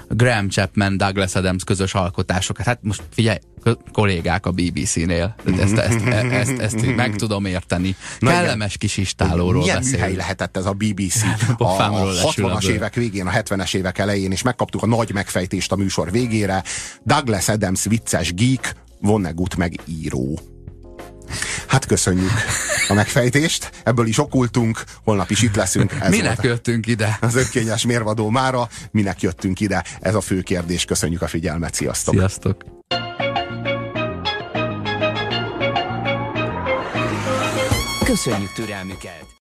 Graham 0.08 0.48
Chapman, 0.48 0.96
Douglas 0.96 1.34
Adams 1.34 1.64
közös 1.82 2.00
alkotásokat. 2.00 2.66
Hát 2.66 2.78
most 2.82 3.02
figyelj, 3.10 3.38
kollégák 3.92 4.46
a 4.46 4.50
BBC-nél. 4.50 5.34
Ezt, 5.60 5.76
ezt, 5.76 6.06
ezt, 6.06 6.30
ezt, 6.30 6.58
ezt 6.58 6.96
meg 6.96 7.16
tudom 7.16 7.44
érteni. 7.44 7.96
Na 8.18 8.30
Kellemes 8.30 8.76
kis 8.76 8.96
istálóról 8.96 9.62
Milyen 9.62 9.76
beszélünk. 9.76 10.00
műhely 10.00 10.16
lehetett 10.16 10.56
ez 10.56 10.66
a 10.66 10.72
BBC 10.72 11.22
a, 11.58 11.64
a 11.64 12.12
60-as 12.32 12.68
évek 12.68 12.94
végén, 12.94 13.26
a 13.26 13.30
70-es 13.30 13.74
évek 13.74 13.98
elején, 13.98 14.30
és 14.32 14.42
megkaptuk 14.42 14.82
a 14.82 14.86
nagy 14.86 15.12
megfejtést 15.12 15.72
a 15.72 15.76
műsor 15.76 16.10
végére. 16.10 16.62
Douglas 17.02 17.48
Adams 17.48 17.84
vicces 17.84 18.34
geek, 18.34 18.74
Vonnegut 19.00 19.56
meg 19.56 19.80
író. 19.86 20.51
Hát 21.66 21.86
köszönjük 21.86 22.30
a 22.88 22.92
megfejtést, 22.92 23.70
ebből 23.84 24.06
is 24.06 24.18
okultunk, 24.18 24.84
holnap 25.04 25.30
is 25.30 25.42
itt 25.42 25.56
leszünk. 25.56 25.92
Ez 26.00 26.10
minek 26.10 26.24
volt 26.24 26.44
jöttünk 26.46 26.86
ide? 26.86 27.18
Az 27.20 27.34
önkényes 27.34 27.86
mérvadó 27.86 28.30
mára, 28.30 28.68
minek 28.90 29.22
jöttünk 29.22 29.60
ide? 29.60 29.84
Ez 30.00 30.14
a 30.14 30.20
fő 30.20 30.40
kérdés. 30.40 30.84
Köszönjük 30.84 31.22
a 31.22 31.26
figyelmet, 31.26 31.74
sziasztok! 31.74 32.14
Sziasztok! 32.14 32.64
Köszönjük 38.04 38.52
türelmüket! 38.52 39.41